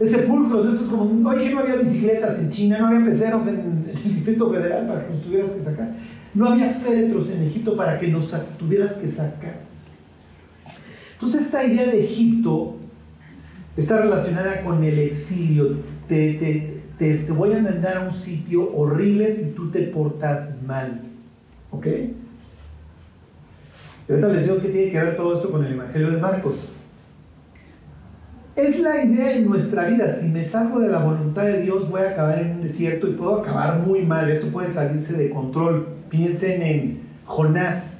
es 0.00 0.10
sepulcros, 0.10 0.66
esto 0.66 0.84
es 0.84 0.90
como, 0.90 1.30
oye, 1.30 1.54
no 1.54 1.60
había 1.60 1.76
bicicletas 1.76 2.40
en 2.40 2.50
China, 2.50 2.78
no 2.78 2.88
había 2.88 3.04
peceros 3.04 3.46
en 3.46 3.84
el 3.88 4.14
Distrito 4.14 4.50
Federal 4.50 4.86
para 4.88 5.06
que 5.06 5.12
nos 5.12 5.22
tuvieras 5.22 5.50
que 5.52 5.62
sacar. 5.62 5.94
No 6.34 6.48
había 6.48 6.72
féretros 6.74 7.30
en 7.30 7.44
Egipto 7.44 7.76
para 7.76 8.00
que 8.00 8.08
nos 8.08 8.34
tuvieras 8.58 8.94
que 8.94 9.08
sacar. 9.08 9.60
Entonces 11.14 11.42
esta 11.42 11.64
idea 11.64 11.86
de 11.86 12.04
Egipto 12.04 12.76
está 13.76 14.00
relacionada 14.00 14.62
con 14.64 14.82
el 14.82 14.98
exilio. 14.98 15.76
Te, 17.00 17.14
te 17.14 17.32
voy 17.32 17.54
a 17.54 17.58
mandar 17.58 17.96
a 17.96 18.00
un 18.02 18.12
sitio 18.12 18.70
horrible 18.76 19.32
si 19.32 19.52
tú 19.52 19.70
te 19.70 19.84
portas 19.84 20.62
mal. 20.66 21.00
¿Ok? 21.70 21.86
Y 21.86 22.12
ahorita 24.12 24.28
les 24.28 24.44
digo 24.44 24.60
que 24.60 24.68
tiene 24.68 24.92
que 24.92 24.98
ver 24.98 25.16
todo 25.16 25.36
esto 25.36 25.50
con 25.50 25.64
el 25.64 25.72
Evangelio 25.72 26.10
de 26.10 26.18
Marcos. 26.18 26.56
Es 28.54 28.78
la 28.80 29.02
idea 29.02 29.32
en 29.32 29.48
nuestra 29.48 29.86
vida, 29.86 30.12
si 30.12 30.26
me 30.28 30.44
salgo 30.44 30.80
de 30.80 30.88
la 30.88 30.98
voluntad 30.98 31.44
de 31.44 31.62
Dios 31.62 31.88
voy 31.88 32.02
a 32.02 32.10
acabar 32.10 32.38
en 32.38 32.56
un 32.56 32.62
desierto 32.62 33.08
y 33.08 33.12
puedo 33.12 33.40
acabar 33.40 33.78
muy 33.78 34.02
mal, 34.02 34.30
esto 34.30 34.48
puede 34.52 34.70
salirse 34.70 35.14
de 35.14 35.30
control. 35.30 35.88
Piensen 36.10 36.60
en 36.60 37.00
Jonás. 37.24 37.96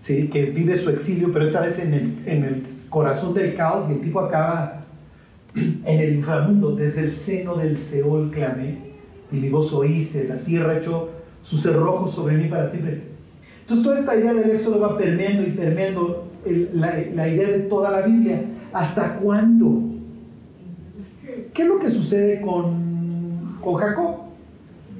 ¿sí? 0.00 0.28
que 0.28 0.46
vive 0.46 0.78
su 0.78 0.88
exilio, 0.88 1.30
pero 1.30 1.44
esta 1.46 1.60
vez 1.60 1.78
en 1.78 1.92
el, 1.92 2.22
en 2.24 2.44
el 2.44 2.62
corazón 2.88 3.34
del 3.34 3.54
caos 3.54 3.90
y 3.90 3.92
el 3.92 4.00
tipo 4.00 4.20
acaba 4.20 4.79
en 5.54 6.00
el 6.00 6.14
inframundo, 6.16 6.74
desde 6.74 7.02
el 7.02 7.12
seno 7.12 7.56
del 7.56 7.76
Seol 7.76 8.30
clamé 8.30 8.90
y 9.32 9.36
mi 9.36 9.48
voz 9.48 9.72
oíste, 9.72 10.26
la 10.28 10.36
tierra 10.38 10.78
echó 10.78 11.10
sus 11.42 11.62
cerrojos 11.62 12.14
sobre 12.14 12.36
mí 12.36 12.48
para 12.48 12.68
siempre. 12.68 13.02
Entonces 13.60 13.84
toda 13.84 14.00
esta 14.00 14.16
idea 14.16 14.34
del 14.34 14.50
éxodo 14.50 14.80
va 14.80 14.98
permeando 14.98 15.42
y 15.46 15.52
permeando 15.52 16.28
la, 16.74 17.28
idea 17.28 17.48
de 17.48 17.60
toda 17.60 17.90
la 17.90 18.06
Biblia. 18.06 18.42
¿Hasta 18.72 19.16
cuándo? 19.16 19.82
¿Qué 21.52 21.62
es 21.62 21.68
lo 21.68 21.78
que 21.78 21.90
sucede 21.90 22.40
con, 22.40 23.56
con 23.60 23.74
Jacob? 23.74 24.16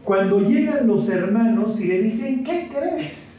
Cuando 0.04 0.40
llegan 0.40 0.86
los 0.86 1.08
hermanos 1.08 1.80
y 1.80 1.88
le 1.88 2.02
dicen, 2.02 2.44
¿qué 2.44 2.68
crees? 2.68 3.29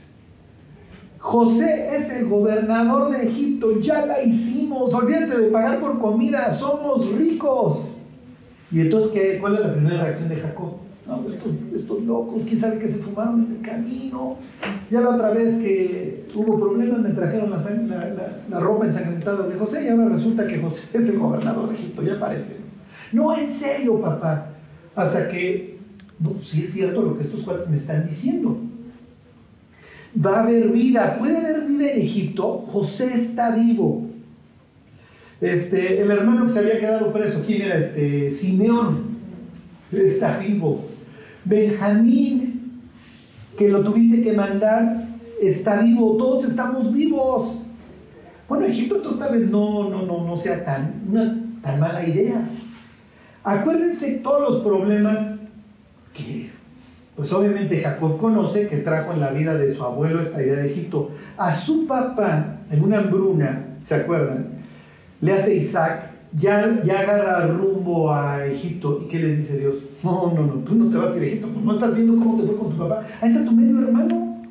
José 1.21 1.97
es 1.97 2.09
el 2.09 2.27
gobernador 2.27 3.11
de 3.11 3.27
Egipto, 3.27 3.79
ya 3.79 4.07
la 4.07 4.23
hicimos, 4.23 4.91
olvídate 4.91 5.37
de 5.37 5.51
pagar 5.51 5.79
por 5.79 5.99
comida, 5.99 6.51
somos 6.51 7.13
ricos. 7.13 7.95
Y 8.71 8.81
entonces, 8.81 9.11
¿qué, 9.11 9.37
¿cuál 9.39 9.53
es 9.53 9.61
la 9.61 9.73
primera 9.73 10.03
reacción 10.03 10.29
de 10.29 10.37
Jacob? 10.37 10.77
No, 11.05 11.23
estos, 11.75 12.03
locos, 12.03 12.41
quién 12.47 12.59
sabe 12.59 12.79
que 12.79 12.87
se 12.87 12.97
fumaron 12.97 13.45
en 13.45 13.57
el 13.57 13.61
camino. 13.61 14.37
Ya 14.89 15.01
la 15.01 15.09
otra 15.09 15.29
vez 15.29 15.59
que 15.59 16.25
hubo 16.33 16.59
problemas 16.59 17.01
me 17.01 17.11
trajeron 17.11 17.51
la, 17.51 18.59
ropa 18.59 18.87
ensangrentada 18.87 19.47
de 19.47 19.59
José 19.59 19.85
y 19.85 19.89
ahora 19.89 20.09
resulta 20.09 20.47
que 20.47 20.59
José 20.59 20.81
es 20.91 21.07
el 21.07 21.19
gobernador 21.19 21.69
de 21.69 21.75
Egipto, 21.75 22.01
ya 22.01 22.19
parece. 22.19 22.55
No, 23.11 23.37
en 23.37 23.53
serio, 23.53 24.01
papá. 24.01 24.47
Hasta 24.95 25.29
que, 25.29 25.77
no, 26.19 26.31
sí 26.41 26.63
es 26.63 26.71
cierto 26.71 27.03
lo 27.03 27.15
que 27.15 27.25
estos 27.25 27.41
cuates 27.41 27.69
me 27.69 27.77
están 27.77 28.07
diciendo 28.07 28.57
va 30.15 30.37
a 30.37 30.43
haber 30.43 30.69
vida. 30.69 31.17
¿Puede 31.17 31.37
haber 31.37 31.61
vida 31.65 31.91
en 31.91 32.01
Egipto? 32.01 32.65
José 32.67 33.13
está 33.15 33.51
vivo. 33.55 34.07
Este, 35.39 36.01
el 36.01 36.11
hermano 36.11 36.45
que 36.45 36.53
se 36.53 36.59
había 36.59 36.79
quedado 36.79 37.11
preso, 37.11 37.43
¿quién 37.45 37.63
era? 37.63 37.79
Este, 37.79 38.29
Simeón, 38.31 39.17
está 39.91 40.37
vivo. 40.37 40.85
Benjamín, 41.45 42.81
que 43.57 43.69
lo 43.69 43.81
tuviste 43.81 44.21
que 44.21 44.33
mandar, 44.33 45.07
está 45.41 45.81
vivo. 45.81 46.15
Todos 46.17 46.45
estamos 46.45 46.93
vivos. 46.93 47.57
Bueno, 48.47 48.65
Egipto 48.65 48.97
entonces 48.97 49.19
tal 49.19 49.39
vez 49.39 49.49
no, 49.49 49.89
no, 49.89 50.05
no, 50.05 50.25
no 50.25 50.37
sea 50.37 50.63
tan, 50.63 51.01
una 51.09 51.41
tan 51.61 51.79
mala 51.79 52.05
idea. 52.05 52.47
Acuérdense 53.43 54.19
todos 54.19 54.41
los 54.41 54.63
problemas 54.63 55.39
que 56.13 56.49
pues 57.21 57.31
obviamente 57.33 57.79
Jacob 57.79 58.17
conoce 58.17 58.67
que 58.67 58.77
trajo 58.77 59.13
en 59.13 59.19
la 59.19 59.29
vida 59.29 59.55
de 59.55 59.71
su 59.71 59.83
abuelo 59.83 60.23
esta 60.23 60.41
idea 60.41 60.55
de 60.55 60.71
Egipto. 60.71 61.11
A 61.37 61.55
su 61.55 61.85
papá, 61.85 62.61
en 62.71 62.83
una 62.83 62.97
hambruna, 62.97 63.75
¿se 63.79 63.93
acuerdan? 63.93 64.47
Le 65.21 65.33
hace 65.33 65.55
Isaac, 65.55 66.13
ya, 66.35 66.81
ya 66.83 67.01
agarra 67.01 67.45
rumbo 67.45 68.11
a 68.11 68.43
Egipto. 68.47 69.03
¿Y 69.05 69.07
qué 69.07 69.19
le 69.19 69.35
dice 69.35 69.59
Dios? 69.59 69.75
No, 70.01 70.33
no, 70.33 70.47
no, 70.47 70.53
tú 70.63 70.73
no 70.73 70.89
te 70.89 70.97
vas 70.97 71.13
a 71.13 71.17
ir 71.17 71.21
a 71.21 71.25
Egipto, 71.27 71.47
pues 71.53 71.63
no 71.63 71.73
estás 71.75 71.95
viendo 71.95 72.15
cómo 72.15 72.41
te 72.41 72.47
fue 72.47 72.57
con 72.57 72.71
tu 72.71 72.77
papá. 72.79 73.05
Ahí 73.21 73.31
está 73.31 73.45
tu 73.45 73.51
medio 73.51 73.87
hermano. 73.87 74.43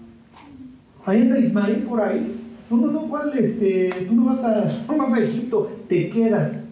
Ahí 1.04 1.22
anda 1.22 1.40
Ismael 1.40 1.82
por 1.88 2.00
ahí. 2.00 2.40
No, 2.70 2.76
no, 2.76 2.86
no, 2.86 3.00
¿cuál? 3.08 3.36
Este, 3.36 3.90
tú 4.06 4.14
no 4.14 4.26
vas, 4.26 4.44
a, 4.44 4.64
no 4.86 4.96
vas 4.96 5.12
a 5.12 5.18
Egipto, 5.24 5.72
te 5.88 6.08
quedas. 6.08 6.68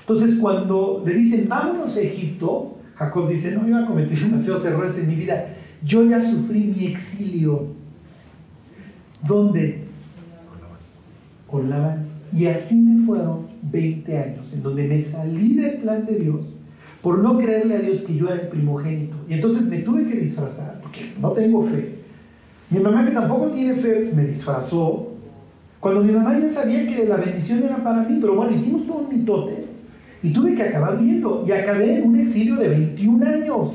Entonces 0.00 0.40
cuando 0.40 1.04
le 1.06 1.14
dicen, 1.14 1.48
vámonos 1.48 1.96
a 1.96 2.00
Egipto, 2.00 2.79
Jacob 3.00 3.30
dice, 3.30 3.52
no, 3.52 3.66
iba 3.66 3.82
a 3.82 3.86
cometer 3.86 4.18
demasiados 4.18 4.62
errores 4.66 4.98
en 4.98 5.08
mi 5.08 5.14
vida. 5.14 5.56
Yo 5.82 6.04
ya 6.04 6.22
sufrí 6.22 6.64
mi 6.64 6.84
exilio. 6.84 7.68
¿Dónde? 9.26 9.84
Con 11.46 11.70
Labán. 11.70 12.04
Y 12.30 12.44
así 12.44 12.76
me 12.76 13.06
fueron 13.06 13.46
20 13.62 14.18
años, 14.18 14.52
en 14.52 14.62
donde 14.62 14.86
me 14.86 15.00
salí 15.00 15.54
del 15.54 15.78
plan 15.78 16.04
de 16.04 16.16
Dios 16.16 16.40
por 17.00 17.20
no 17.20 17.38
creerle 17.38 17.76
a 17.76 17.78
Dios 17.78 18.02
que 18.02 18.14
yo 18.14 18.26
era 18.26 18.42
el 18.42 18.48
primogénito. 18.48 19.16
Y 19.26 19.32
entonces 19.32 19.62
me 19.62 19.78
tuve 19.78 20.06
que 20.06 20.20
disfrazar, 20.20 20.78
porque 20.82 21.14
no 21.18 21.30
tengo 21.30 21.66
fe. 21.66 21.94
Mi 22.68 22.80
mamá, 22.80 23.06
que 23.06 23.12
tampoco 23.12 23.46
tiene 23.46 23.76
fe, 23.76 24.12
me 24.14 24.26
disfrazó. 24.26 25.14
Cuando 25.80 26.04
mi 26.04 26.12
mamá 26.12 26.38
ya 26.38 26.50
sabía 26.50 26.86
que 26.86 27.06
la 27.06 27.16
bendición 27.16 27.62
era 27.62 27.82
para 27.82 28.02
mí, 28.02 28.18
pero 28.20 28.34
bueno, 28.34 28.52
hicimos 28.52 28.86
todo 28.86 28.98
un 28.98 29.08
mitote 29.08 29.59
y 30.22 30.32
tuve 30.32 30.54
que 30.54 30.62
acabar 30.62 30.98
viendo. 30.98 31.44
Y 31.46 31.52
acabé 31.52 31.98
en 31.98 32.08
un 32.08 32.20
exilio 32.20 32.56
de 32.56 32.68
21 32.68 33.26
años. 33.26 33.70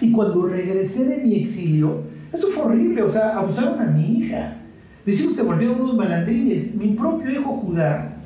Y 0.00 0.12
cuando 0.12 0.46
regresé 0.46 1.04
de 1.04 1.18
mi 1.18 1.36
exilio, 1.36 2.02
esto 2.32 2.48
fue 2.48 2.64
horrible. 2.64 3.02
O 3.02 3.10
sea, 3.10 3.38
abusaron 3.38 3.80
a 3.80 3.86
mi 3.86 4.18
hija. 4.18 4.56
Mis 5.04 5.20
hijos 5.22 5.36
se 5.36 5.42
volvieron 5.42 5.80
unos 5.80 5.96
malandrines. 5.96 6.74
Mi 6.74 6.88
propio 6.88 7.30
hijo 7.30 7.56
Judá 7.56 8.16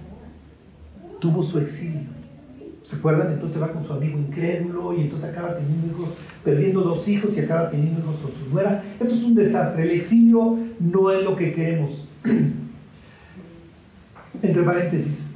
tuvo 1.18 1.42
su 1.42 1.58
exilio. 1.58 2.14
¿Se 2.84 2.96
acuerdan? 2.96 3.32
Entonces 3.32 3.62
va 3.62 3.72
con 3.72 3.86
su 3.86 3.92
amigo 3.94 4.18
incrédulo 4.18 4.94
y 4.94 5.02
entonces 5.02 5.30
acaba 5.30 5.56
teniendo 5.56 5.86
hijos, 5.86 6.10
perdiendo 6.44 6.82
dos 6.82 7.08
hijos 7.08 7.30
y 7.34 7.40
acaba 7.40 7.70
teniendo 7.70 8.00
hijos 8.00 8.16
con 8.16 8.32
su 8.32 8.50
nuera. 8.52 8.84
Esto 9.00 9.14
es 9.14 9.22
un 9.22 9.34
desastre. 9.34 9.84
El 9.84 9.92
exilio 9.92 10.58
no 10.78 11.10
es 11.10 11.24
lo 11.24 11.34
que 11.34 11.54
queremos. 11.54 12.06
Entre 14.42 14.62
paréntesis, 14.62 15.30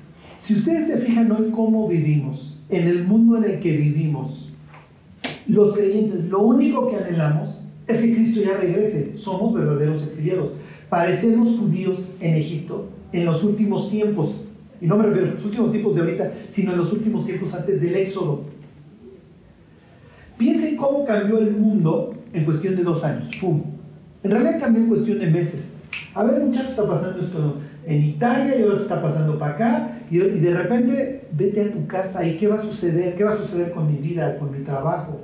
si 0.49 0.55
ustedes 0.55 0.89
se 0.89 0.97
fijan 0.97 1.31
hoy 1.31 1.51
cómo 1.51 1.87
vivimos, 1.89 2.59
en 2.71 2.89
el 2.89 3.05
mundo 3.05 3.37
en 3.37 3.45
el 3.45 3.61
que 3.61 3.71
vivimos, 3.77 4.51
los 5.47 5.75
creyentes, 5.75 6.25
lo 6.25 6.41
único 6.41 6.89
que 6.89 6.97
anhelamos 6.97 7.61
es 7.87 8.01
que 8.01 8.15
Cristo 8.15 8.41
ya 8.41 8.57
regrese. 8.57 9.13
Somos 9.19 9.53
verdaderos 9.53 10.07
exiliados. 10.07 10.53
Parecemos 10.89 11.59
judíos 11.59 11.99
en 12.21 12.37
Egipto 12.37 12.89
en 13.13 13.27
los 13.27 13.45
últimos 13.45 13.91
tiempos. 13.91 14.43
Y 14.81 14.87
no 14.87 14.97
me 14.97 15.05
refiero 15.05 15.33
a 15.33 15.35
los 15.35 15.45
últimos 15.45 15.71
tiempos 15.71 15.95
de 15.95 16.01
ahorita, 16.01 16.33
sino 16.49 16.73
en 16.73 16.79
los 16.79 16.95
últimos 16.95 17.27
tiempos 17.27 17.53
antes 17.53 17.83
del 17.83 17.95
Éxodo. 17.97 18.45
Piensen 20.39 20.79
cómo 20.79 21.05
cambió 21.05 21.41
el 21.41 21.51
mundo 21.51 22.15
en 22.33 22.47
cuestión 22.47 22.75
de 22.75 22.85
dos 22.85 23.05
años. 23.05 23.37
¡Fum! 23.37 23.65
En 24.23 24.31
realidad 24.31 24.61
cambió 24.61 24.81
en 24.81 24.89
cuestión 24.89 25.19
de 25.19 25.27
meses. 25.27 25.61
A 26.15 26.25
ver, 26.25 26.43
muchachos, 26.43 26.71
está 26.71 26.89
pasando 26.89 27.23
esto 27.23 27.57
en 27.85 28.03
Italia 28.03 28.59
y 28.59 28.63
ahora 28.63 28.81
está 28.81 29.03
pasando 29.03 29.39
para 29.39 29.53
acá 29.53 29.98
y, 30.11 30.19
de 30.19 30.55
repente 30.55 31.29
vete 31.33 31.63
a 31.63 31.73
tu 31.73 31.87
casa 31.87 32.25
y 32.25 32.39
qué 32.39 32.47
va 32.47 32.57
a 32.57 32.63
suceder, 32.63 33.15
qué 33.15 33.25
va 33.25 33.33
a 33.33 33.37
suceder 33.37 33.73
con 33.73 33.87
mi 33.87 33.99
vida, 33.99 34.39
con 34.39 34.51
mi 34.51 34.65
trabajo, 34.65 35.21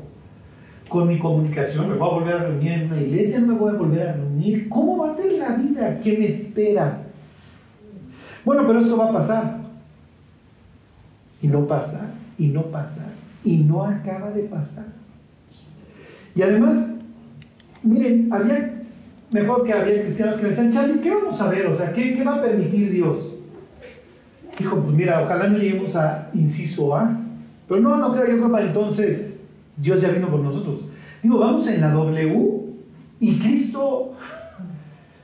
con 0.89 1.09
mi 1.09 1.19
comunicación, 1.19 1.89
me 1.89 1.97
voy 1.97 2.09
a 2.09 2.13
volver 2.13 2.35
a 2.35 2.45
reunir 2.45 2.73
en 2.73 2.87
una 2.93 3.01
iglesia, 3.01 3.41
me 3.41 3.55
voy 3.55 3.75
a 3.75 3.79
volver 3.79 4.09
a 4.09 4.13
reunir, 4.13 4.69
¿cómo 4.69 4.99
va 4.99 5.11
a 5.11 5.15
ser 5.15 5.33
la 5.33 5.57
vida? 5.57 6.01
¿Qué 6.03 6.19
me 6.19 6.27
espera? 6.27 7.03
Bueno, 8.45 8.67
pero 8.67 8.81
esto 8.81 8.97
va 8.97 9.09
a 9.09 9.13
pasar. 9.13 9.65
Y 11.41 11.49
no 11.49 11.67
pasa, 11.67 12.11
y 12.39 12.49
no 12.49 12.63
pasa, 12.65 13.07
y 13.45 13.59
no 13.59 13.85
acaba 13.85 14.31
de 14.31 14.45
pasar. 14.45 14.87
Y 16.35 16.43
además, 16.43 16.89
miren, 17.83 18.29
había, 18.33 18.83
mejor 19.31 19.65
que 19.65 19.73
había 19.73 20.03
cristianos 20.03 20.37
que 20.37 20.43
me 20.43 20.49
decían, 20.51 20.73
Charlie, 20.73 21.01
¿qué 21.01 21.11
vamos 21.11 21.41
a 21.41 21.49
ver? 21.49 21.67
O 21.67 21.77
sea, 21.77 21.93
¿qué, 21.93 22.15
qué 22.15 22.25
va 22.25 22.37
a 22.37 22.43
permitir 22.43 22.91
Dios? 22.93 23.34
Dijo, 24.59 24.81
pues 24.81 24.95
mira, 24.95 25.23
ojalá 25.23 25.49
no 25.49 25.59
lleguemos 25.59 25.97
a 25.97 26.31
inciso 26.35 26.97
A. 26.97 27.21
Pero 27.69 27.81
no, 27.81 27.97
no 27.97 28.13
creo, 28.13 28.27
yo 28.27 28.37
creo 28.37 28.53
para 28.53 28.67
entonces 28.67 29.35
Dios 29.77 30.01
ya 30.01 30.11
vino 30.11 30.29
por 30.29 30.41
nosotros. 30.41 30.81
Digo, 31.23 31.39
vamos 31.39 31.67
en 31.69 31.81
la 31.81 31.91
W 31.91 32.65
y 33.19 33.39
Cristo, 33.39 34.13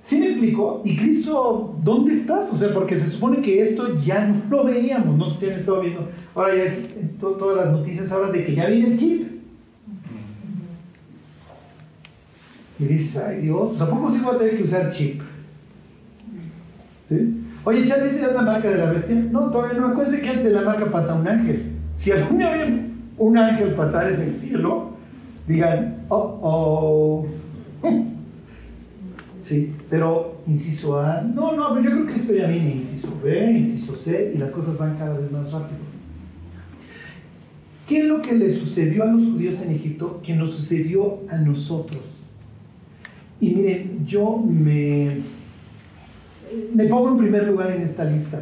¿sí 0.02 0.18
me 0.18 0.28
explico? 0.28 0.80
¿Y 0.84 0.96
Cristo 0.96 1.78
dónde 1.82 2.14
estás? 2.14 2.50
O 2.52 2.56
sea, 2.56 2.72
porque 2.72 2.98
se 2.98 3.10
supone 3.10 3.42
que 3.42 3.62
esto 3.62 4.00
ya 4.00 4.26
no 4.26 4.42
lo 4.48 4.64
veíamos, 4.64 5.16
no 5.16 5.28
sé 5.28 5.46
si 5.46 5.52
han 5.52 5.60
estado 5.60 5.82
viendo. 5.82 6.08
Ahora 6.34 6.54
ya 6.56 6.74
todas 7.20 7.66
las 7.66 7.72
noticias 7.72 8.10
hablan 8.10 8.32
de 8.32 8.44
que 8.44 8.54
ya 8.54 8.66
viene 8.66 8.92
el 8.92 8.98
chip. 8.98 9.28
Y 12.78 12.84
dices, 12.84 13.22
ay 13.22 13.42
Dios, 13.42 13.76
tampoco 13.76 14.10
sí 14.10 14.20
voy 14.24 14.34
a 14.34 14.38
tener 14.38 14.56
que 14.56 14.62
usar 14.62 14.90
chip. 14.90 15.20
¿Sí? 17.10 17.39
Oye, 17.70 17.86
¿ya 17.86 17.98
viste 17.98 18.26
la 18.26 18.42
marca 18.42 18.68
de 18.68 18.78
la 18.78 18.90
bestia? 18.90 19.14
No, 19.14 19.48
todavía 19.48 19.78
no. 19.78 19.86
Acuérdense 19.86 20.20
que 20.20 20.28
antes 20.28 20.44
de 20.44 20.50
la 20.50 20.62
marca 20.62 20.90
pasa 20.90 21.14
un 21.14 21.28
ángel. 21.28 21.70
Si 21.96 22.10
algún 22.10 22.38
día 22.38 22.50
ven 22.50 22.94
un 23.16 23.38
ángel 23.38 23.74
pasar 23.74 24.10
en 24.10 24.22
el 24.22 24.34
cielo, 24.34 24.90
digan, 25.46 26.04
oh, 26.08 26.40
oh. 26.42 27.26
Sí, 29.44 29.72
pero 29.88 30.42
inciso 30.48 31.00
A, 31.00 31.22
no, 31.22 31.54
no, 31.54 31.72
pero 31.72 31.84
yo 31.84 31.90
creo 31.92 32.06
que 32.06 32.14
esto 32.16 32.34
ya 32.34 32.48
viene 32.48 32.74
inciso 32.74 33.08
B, 33.22 33.52
inciso 33.52 33.94
C, 33.94 34.32
y 34.34 34.38
las 34.38 34.50
cosas 34.50 34.76
van 34.76 34.96
cada 34.96 35.16
vez 35.16 35.30
más 35.30 35.52
rápido. 35.52 35.78
¿Qué 37.86 38.00
es 38.00 38.06
lo 38.06 38.20
que 38.20 38.32
le 38.32 38.52
sucedió 38.52 39.04
a 39.04 39.06
los 39.06 39.24
judíos 39.24 39.62
en 39.62 39.72
Egipto 39.72 40.20
que 40.24 40.34
nos 40.34 40.54
sucedió 40.54 41.20
a 41.28 41.36
nosotros? 41.36 42.02
Y 43.40 43.50
miren, 43.54 44.06
yo 44.06 44.38
me 44.38 45.18
me 46.74 46.84
pongo 46.86 47.10
en 47.10 47.18
primer 47.18 47.46
lugar 47.46 47.70
en 47.70 47.82
esta 47.82 48.04
lista. 48.04 48.40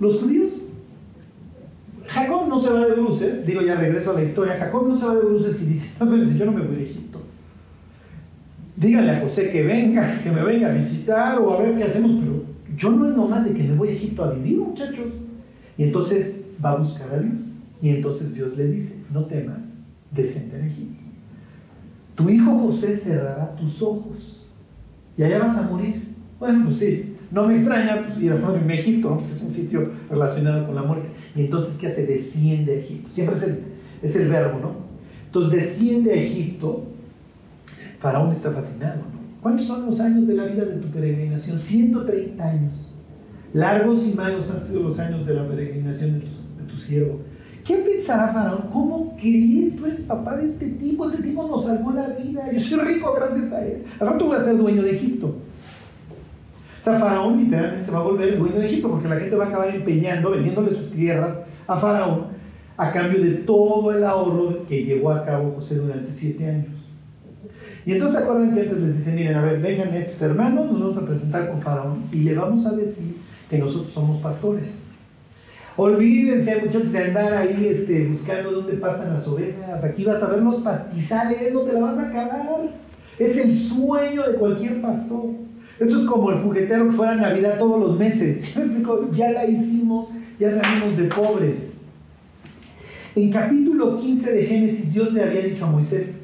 Los 0.00 0.20
judíos, 0.20 0.62
Jacob 2.06 2.48
no 2.48 2.60
se 2.60 2.70
va 2.70 2.86
de 2.86 2.92
bruces, 2.92 3.46
digo 3.46 3.60
ya 3.62 3.74
regreso 3.74 4.10
a 4.10 4.14
la 4.14 4.24
historia, 4.24 4.56
Jacob 4.58 4.88
no 4.88 4.96
se 4.96 5.06
va 5.06 5.14
de 5.14 5.20
bruces 5.20 5.62
y 5.62 5.66
dice, 5.66 5.86
no, 6.00 6.16
yo 6.16 6.44
no 6.46 6.52
me 6.52 6.62
voy 6.62 6.76
a 6.76 6.82
Egipto. 6.82 7.20
díganle 8.76 9.12
a 9.12 9.20
José 9.20 9.50
que 9.50 9.62
venga, 9.62 10.20
que 10.22 10.30
me 10.30 10.42
venga 10.42 10.68
a 10.68 10.72
visitar 10.72 11.38
o 11.38 11.52
a 11.52 11.62
ver 11.62 11.76
qué 11.76 11.84
hacemos, 11.84 12.12
pero 12.20 12.44
yo 12.76 12.90
no 12.90 13.08
es 13.08 13.16
nomás 13.16 13.44
de 13.44 13.52
que 13.52 13.62
me 13.64 13.74
voy 13.74 13.88
a 13.88 13.92
Egipto 13.92 14.24
a 14.24 14.32
vivir, 14.32 14.58
muchachos. 14.58 15.06
Y 15.76 15.82
entonces 15.84 16.40
va 16.64 16.72
a 16.72 16.76
buscar 16.76 17.12
a 17.12 17.18
Dios. 17.18 17.34
Y 17.80 17.90
entonces 17.90 18.34
Dios 18.34 18.56
le 18.56 18.68
dice, 18.68 18.96
no 19.12 19.24
temas, 19.26 19.58
descende 20.10 20.56
a 20.56 20.66
Egipto. 20.66 21.02
Tu 22.14 22.30
hijo 22.30 22.58
José 22.58 22.96
cerrará 22.96 23.54
tus 23.54 23.80
ojos 23.82 24.44
y 25.16 25.22
allá 25.22 25.38
vas 25.38 25.56
a 25.56 25.62
morir. 25.62 26.07
Bueno, 26.38 26.66
pues 26.66 26.78
sí, 26.78 27.16
no 27.30 27.46
me 27.46 27.56
extraña, 27.56 28.06
pues 28.06 28.18
ir 28.20 28.32
a 28.32 28.74
Egipto, 28.74 29.16
pues 29.16 29.32
es 29.32 29.42
un 29.42 29.52
sitio 29.52 29.90
relacionado 30.08 30.66
con 30.66 30.74
la 30.74 30.82
muerte. 30.82 31.08
Y 31.34 31.42
entonces, 31.42 31.76
¿qué 31.78 31.88
hace? 31.88 32.06
Desciende 32.06 32.72
a 32.72 32.76
Egipto. 32.76 33.10
Siempre 33.10 33.36
es 33.36 33.42
el, 33.42 33.58
es 34.02 34.16
el 34.16 34.28
verbo, 34.28 34.58
¿no? 34.60 34.72
Entonces 35.26 35.60
desciende 35.60 36.12
a 36.12 36.14
Egipto. 36.14 36.84
Faraón 37.98 38.32
está 38.32 38.52
fascinado, 38.52 39.02
¿no? 39.12 39.18
¿Cuántos 39.42 39.66
son 39.66 39.86
los 39.86 40.00
años 40.00 40.26
de 40.26 40.34
la 40.34 40.44
vida 40.44 40.64
de 40.64 40.76
tu 40.76 40.88
peregrinación? 40.88 41.58
130 41.58 42.44
años. 42.44 42.94
Largos 43.52 44.06
y 44.06 44.14
malos 44.14 44.50
han 44.50 44.66
sido 44.66 44.82
los 44.82 44.98
años 44.98 45.26
de 45.26 45.34
la 45.34 45.46
peregrinación 45.46 46.14
de 46.14 46.20
tu, 46.20 46.26
de 46.26 46.72
tu 46.72 46.80
siervo. 46.80 47.20
¿Qué 47.64 47.76
pensará 47.76 48.32
Faraón? 48.32 48.70
¿Cómo 48.72 49.16
crees? 49.16 49.76
Tú 49.76 49.86
eres 49.86 50.00
papá 50.02 50.36
de 50.36 50.48
este 50.48 50.70
tipo. 50.70 51.10
Este 51.10 51.22
tipo 51.22 51.46
nos 51.46 51.64
salvó 51.64 51.92
la 51.92 52.08
vida. 52.08 52.50
Yo 52.52 52.60
soy 52.60 52.78
rico 52.80 53.12
gracias 53.14 53.52
a 53.52 53.66
él. 53.66 53.84
Al 54.00 54.08
rato 54.08 54.26
voy 54.26 54.36
a 54.36 54.40
ser 54.40 54.56
dueño 54.56 54.82
de 54.82 54.92
Egipto. 54.92 55.36
Sea, 56.90 56.98
Faraón 57.00 57.38
literalmente 57.38 57.84
se 57.84 57.92
va 57.92 57.98
a 57.98 58.02
volver 58.02 58.28
el 58.28 58.38
dueño 58.38 58.58
de 58.58 58.66
Egipto 58.66 58.90
porque 58.90 59.08
la 59.08 59.16
gente 59.16 59.36
va 59.36 59.44
a 59.44 59.48
acabar 59.48 59.74
empeñando, 59.74 60.30
vendiéndole 60.30 60.70
sus 60.70 60.90
tierras 60.92 61.40
a 61.66 61.78
Faraón 61.78 62.38
a 62.76 62.92
cambio 62.92 63.22
de 63.22 63.32
todo 63.38 63.92
el 63.92 64.04
ahorro 64.04 64.64
que 64.68 64.84
llevó 64.84 65.10
a 65.10 65.24
cabo 65.24 65.52
José 65.56 65.74
durante 65.76 66.14
siete 66.14 66.46
años. 66.46 66.66
Y 67.84 67.92
entonces 67.92 68.20
acuerdan 68.20 68.54
que 68.54 68.60
antes 68.60 68.78
les 68.78 68.96
dicen, 68.98 69.16
miren, 69.16 69.34
a 69.34 69.42
ver, 69.42 69.60
vengan 69.60 69.94
estos 69.94 70.22
hermanos, 70.22 70.70
nos 70.70 70.80
vamos 70.80 70.98
a 70.98 71.06
presentar 71.06 71.50
con 71.50 71.60
Faraón 71.60 72.04
y 72.12 72.18
le 72.20 72.34
vamos 72.34 72.64
a 72.66 72.72
decir 72.72 73.16
que 73.50 73.58
nosotros 73.58 73.92
somos 73.92 74.22
pastores. 74.22 74.68
Olvídense, 75.76 76.60
muchachos, 76.60 76.92
de 76.92 76.98
andar 76.98 77.34
ahí 77.34 77.68
este, 77.70 78.06
buscando 78.06 78.50
dónde 78.50 78.74
pasan 78.74 79.14
las 79.14 79.26
ovejas. 79.26 79.82
Aquí 79.84 80.04
vas 80.04 80.22
a 80.22 80.26
ver 80.26 80.42
los 80.42 80.56
pastizales, 80.56 81.52
no 81.52 81.60
te 81.60 81.72
la 81.72 81.80
vas 81.80 81.98
a 81.98 82.08
acabar. 82.08 82.60
Es 83.18 83.36
el 83.36 83.56
sueño 83.56 84.28
de 84.28 84.34
cualquier 84.34 84.80
pastor. 84.80 85.47
Esto 85.78 86.00
es 86.00 86.06
como 86.06 86.32
el 86.32 86.40
juguetero 86.40 86.88
que 86.88 86.92
fuera 86.92 87.12
a 87.12 87.16
Navidad 87.16 87.58
todos 87.58 87.80
los 87.80 87.98
meses. 87.98 88.54
Ya 89.12 89.30
la 89.30 89.46
hicimos, 89.46 90.08
ya 90.38 90.50
salimos 90.50 90.96
de 90.96 91.04
pobres. 91.04 91.56
En 93.14 93.30
capítulo 93.30 93.98
15 93.98 94.32
de 94.32 94.46
Génesis, 94.46 94.92
Dios 94.92 95.12
le 95.12 95.22
había 95.22 95.42
dicho 95.42 95.64
a 95.64 95.70
Moisés, 95.70 96.14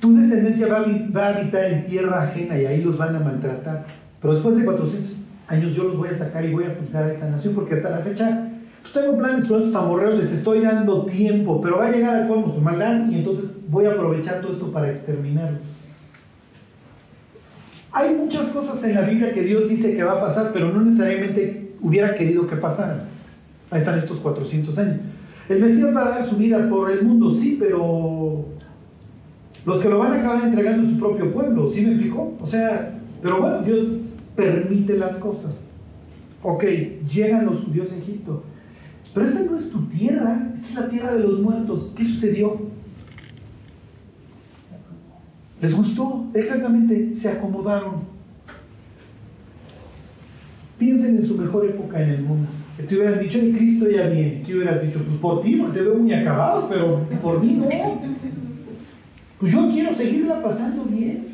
tu 0.00 0.16
descendencia 0.16 0.66
va 0.68 1.26
a, 1.26 1.36
habitar 1.36 1.64
en 1.64 1.86
tierra 1.86 2.22
ajena 2.22 2.60
y 2.60 2.66
ahí 2.66 2.82
los 2.82 2.98
van 2.98 3.16
a 3.16 3.20
maltratar. 3.20 3.86
Pero 4.20 4.34
después 4.34 4.56
de 4.58 4.64
400 4.64 5.16
años 5.48 5.74
yo 5.74 5.84
los 5.84 5.96
voy 5.96 6.08
a 6.10 6.18
sacar 6.18 6.44
y 6.44 6.52
voy 6.52 6.64
a 6.64 6.76
juzgar 6.78 7.04
a 7.04 7.12
esa 7.12 7.30
nación 7.30 7.54
porque 7.54 7.74
hasta 7.74 7.90
la 7.90 7.98
fecha 7.98 8.48
pues 8.82 8.92
tengo 8.92 9.18
planes 9.18 9.46
con 9.46 9.62
estos 9.62 9.74
amorreos, 9.74 10.18
les 10.18 10.32
estoy 10.32 10.60
dando 10.60 11.06
tiempo, 11.06 11.60
pero 11.60 11.78
va 11.78 11.86
a 11.86 11.90
llegar 11.90 12.16
al 12.16 12.28
colmo 12.28 12.48
su 12.48 12.60
maldad 12.60 13.08
y 13.10 13.16
entonces 13.16 13.50
voy 13.68 13.86
a 13.86 13.92
aprovechar 13.92 14.40
todo 14.40 14.52
esto 14.52 14.70
para 14.70 14.92
exterminarlos. 14.92 15.75
Hay 17.96 18.14
muchas 18.14 18.50
cosas 18.50 18.84
en 18.84 18.94
la 18.94 19.00
Biblia 19.00 19.32
que 19.32 19.42
Dios 19.42 19.70
dice 19.70 19.96
que 19.96 20.04
va 20.04 20.12
a 20.12 20.20
pasar, 20.20 20.50
pero 20.52 20.70
no 20.70 20.82
necesariamente 20.82 21.72
hubiera 21.80 22.14
querido 22.14 22.46
que 22.46 22.56
pasaran. 22.56 23.04
Ahí 23.70 23.78
están 23.78 23.98
estos 23.98 24.18
400 24.18 24.76
años. 24.76 24.96
El 25.48 25.62
Mesías 25.62 25.96
va 25.96 26.02
a 26.02 26.10
dar 26.10 26.26
su 26.26 26.36
vida 26.36 26.68
por 26.68 26.90
el 26.90 27.06
mundo, 27.06 27.32
sí, 27.32 27.56
pero 27.58 28.44
los 29.64 29.78
que 29.80 29.88
lo 29.88 29.98
van 29.98 30.12
a 30.12 30.18
acabar 30.18 30.44
entregando 30.44 30.82
en 30.82 30.90
su 30.90 30.98
propio 30.98 31.32
pueblo, 31.32 31.70
¿sí 31.70 31.86
me 31.86 31.92
explicó? 31.92 32.36
O 32.38 32.46
sea, 32.46 32.98
pero 33.22 33.40
bueno, 33.40 33.62
Dios 33.62 33.86
permite 34.36 34.98
las 34.98 35.16
cosas. 35.16 35.56
Ok, 36.42 36.64
llegan 37.10 37.46
los 37.46 37.64
judíos 37.64 37.90
a 37.92 37.96
Egipto. 37.96 38.44
Pero 39.14 39.26
esta 39.26 39.40
no 39.40 39.56
es 39.56 39.70
tu 39.70 39.86
tierra, 39.86 40.52
esta 40.54 40.68
es 40.68 40.74
la 40.74 40.90
tierra 40.90 41.14
de 41.14 41.20
los 41.20 41.40
muertos. 41.40 41.94
¿Qué 41.96 42.04
sucedió? 42.04 42.58
¿Les 45.60 45.74
gustó? 45.74 46.26
Exactamente, 46.34 47.14
se 47.14 47.30
acomodaron. 47.30 48.16
Piensen 50.78 51.16
en 51.16 51.26
su 51.26 51.36
mejor 51.36 51.64
época 51.64 52.02
en 52.02 52.10
el 52.10 52.22
mundo. 52.22 52.48
Que 52.76 52.82
te 52.82 52.96
hubieran 52.96 53.18
dicho, 53.20 53.38
y 53.38 53.52
Cristo 53.52 53.88
ya 53.88 54.08
viene. 54.08 54.42
Que 54.42 54.54
hubieras 54.54 54.82
dicho, 54.82 55.02
pues 55.02 55.18
por 55.18 55.42
ti, 55.42 55.56
porque 55.56 55.78
te 55.78 55.84
veo 55.84 55.96
muy 55.96 56.12
acabado, 56.12 56.68
pero 56.68 57.00
por 57.22 57.42
mí 57.42 57.52
no. 57.52 57.68
Pues 59.40 59.52
yo 59.52 59.70
quiero 59.70 59.94
seguirla 59.94 60.42
pasando 60.42 60.84
bien. 60.84 61.26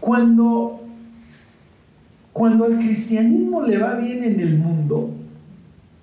Cuando, 0.00 0.80
cuando 2.32 2.64
al 2.64 2.78
cristianismo 2.78 3.62
le 3.62 3.78
va 3.78 3.94
bien 3.94 4.24
en 4.24 4.40
el 4.40 4.58
mundo, 4.58 5.10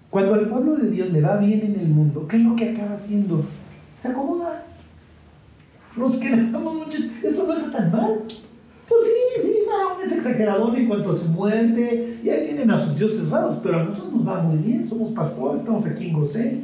cuando 0.10 0.34
al 0.34 0.48
pueblo 0.48 0.78
de 0.78 0.90
Dios 0.90 1.12
le 1.12 1.22
va 1.22 1.38
bien 1.38 1.62
en 1.62 1.80
el 1.80 1.88
mundo, 1.88 2.28
¿qué 2.28 2.38
es 2.38 2.44
lo 2.44 2.56
que 2.56 2.70
acaba 2.70 2.96
haciendo? 2.96 3.46
Se 4.02 4.08
acomoda. 4.08 4.66
Nos 5.96 6.18
quedamos 6.18 6.76
muchos. 6.76 7.02
Eso 7.24 7.48
no 7.48 7.54
está 7.54 7.70
tan 7.70 7.92
mal. 7.92 8.24
Pues 8.88 9.02
sí, 9.06 9.42
sí, 9.42 9.58
no, 9.66 10.02
es 10.02 10.12
exagerador 10.12 10.78
en 10.78 10.88
cuanto 10.88 11.12
a 11.12 11.18
su 11.18 11.26
muerte. 11.26 12.20
Y 12.24 12.30
ahí 12.30 12.46
tienen 12.48 12.72
a 12.72 12.86
sus 12.86 12.98
dioses 12.98 13.30
varos, 13.30 13.58
pero 13.64 13.80
a 13.80 13.84
nosotros 13.84 14.14
nos 14.14 14.28
va 14.28 14.42
muy 14.42 14.58
bien. 14.58 14.88
Somos 14.88 15.14
pastores, 15.14 15.62
estamos 15.62 15.86
aquí 15.86 16.08
en 16.08 16.14
Gosé. 16.14 16.64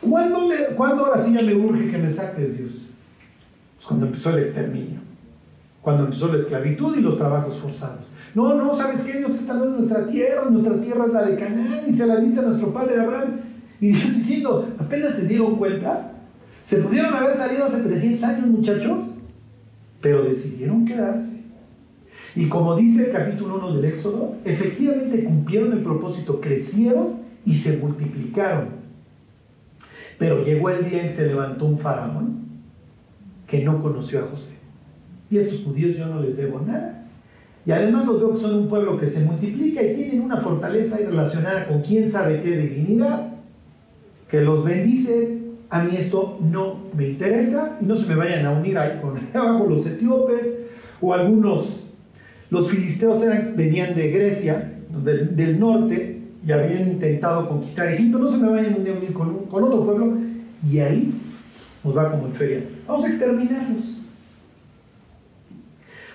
¿Cuándo, 0.00 0.48
le, 0.48 0.74
¿Cuándo 0.74 1.06
ahora 1.06 1.24
sí 1.24 1.32
ya 1.32 1.42
me 1.42 1.54
urge 1.54 1.90
que 1.90 1.98
me 1.98 2.12
saques 2.12 2.58
Dios? 2.58 2.72
Pues 3.76 3.86
cuando 3.86 4.06
empezó 4.06 4.30
el 4.30 4.44
exterminio. 4.44 5.00
Cuando 5.80 6.04
empezó 6.04 6.28
la 6.28 6.40
esclavitud 6.40 6.96
y 6.96 7.00
los 7.00 7.16
trabajos 7.16 7.56
forzados. 7.56 8.04
No, 8.34 8.54
no, 8.54 8.74
¿sabes 8.74 9.02
qué? 9.02 9.18
Dios 9.18 9.32
está 9.32 9.52
en 9.52 9.76
nuestra 9.76 10.08
tierra, 10.08 10.50
nuestra 10.50 10.80
tierra 10.80 11.06
es 11.06 11.12
la 11.12 11.22
de 11.24 11.36
Canaán 11.36 11.84
y 11.86 11.92
se 11.92 12.06
la 12.06 12.16
diste 12.16 12.40
a 12.40 12.42
nuestro 12.42 12.72
padre 12.72 13.00
Abraham. 13.00 13.40
Y 13.80 13.88
Dios 13.92 14.14
diciendo, 14.14 14.68
apenas 14.78 15.14
se 15.14 15.26
dieron 15.26 15.56
cuenta 15.56 16.13
se 16.64 16.78
pudieron 16.78 17.14
haber 17.14 17.36
salido 17.36 17.66
hace 17.66 17.78
300 17.78 18.24
años, 18.24 18.46
muchachos, 18.46 18.98
pero 20.00 20.24
decidieron 20.24 20.84
quedarse. 20.84 21.42
Y 22.34 22.48
como 22.48 22.74
dice 22.76 23.06
el 23.06 23.12
capítulo 23.12 23.56
1 23.56 23.76
del 23.76 23.84
Éxodo, 23.84 24.36
efectivamente 24.44 25.24
cumplieron 25.24 25.72
el 25.72 25.80
propósito, 25.80 26.40
crecieron 26.40 27.20
y 27.44 27.54
se 27.56 27.76
multiplicaron. 27.76 28.68
Pero 30.18 30.44
llegó 30.44 30.70
el 30.70 30.88
día 30.88 31.02
en 31.02 31.08
que 31.08 31.14
se 31.14 31.26
levantó 31.26 31.66
un 31.66 31.78
faraón 31.78 32.44
que 33.46 33.62
no 33.62 33.80
conoció 33.80 34.20
a 34.20 34.28
José. 34.28 34.54
Y 35.30 35.38
a 35.38 35.42
estos 35.42 35.64
judíos 35.64 35.96
yo 35.96 36.06
no 36.06 36.20
les 36.20 36.36
debo 36.36 36.60
nada. 36.60 37.06
Y 37.66 37.72
además 37.72 38.06
los 38.06 38.20
veo 38.20 38.32
que 38.32 38.40
son 38.40 38.54
un 38.54 38.68
pueblo 38.68 38.98
que 38.98 39.08
se 39.08 39.20
multiplica 39.20 39.82
y 39.82 39.94
tienen 39.94 40.22
una 40.22 40.38
fortaleza 40.38 40.96
relacionada 40.96 41.66
con 41.66 41.82
quién 41.82 42.10
sabe 42.10 42.42
qué 42.42 42.56
divinidad, 42.56 43.34
que 44.28 44.40
los 44.40 44.64
bendice 44.64 45.43
a 45.70 45.82
mí 45.82 45.96
esto 45.96 46.38
no 46.40 46.78
me 46.96 47.08
interesa 47.08 47.78
y 47.80 47.84
no 47.84 47.96
se 47.96 48.06
me 48.06 48.14
vayan 48.14 48.46
a 48.46 48.52
unir 48.52 48.78
ahí 48.78 49.00
con 49.00 49.18
abajo 49.34 49.66
los 49.68 49.86
etíopes 49.86 50.58
o 51.00 51.12
algunos, 51.12 51.80
los 52.50 52.70
filisteos 52.70 53.22
eran, 53.22 53.54
venían 53.56 53.94
de 53.94 54.10
Grecia, 54.10 54.72
del, 55.02 55.58
norte, 55.58 56.20
y 56.46 56.52
habían 56.52 56.88
intentado 56.88 57.48
conquistar 57.48 57.88
Egipto, 57.88 58.18
no 58.18 58.30
se 58.30 58.38
me 58.38 58.50
vayan 58.50 58.74
a 58.74 58.76
unir 58.76 59.12
con, 59.12 59.46
con 59.46 59.64
otro 59.64 59.84
pueblo. 59.84 60.14
Y 60.70 60.78
ahí 60.78 61.12
nos 61.82 61.96
va 61.96 62.10
como 62.10 62.26
en 62.26 62.32
feria. 62.34 62.64
Vamos 62.86 63.04
a 63.04 63.08
exterminarlos. 63.08 63.84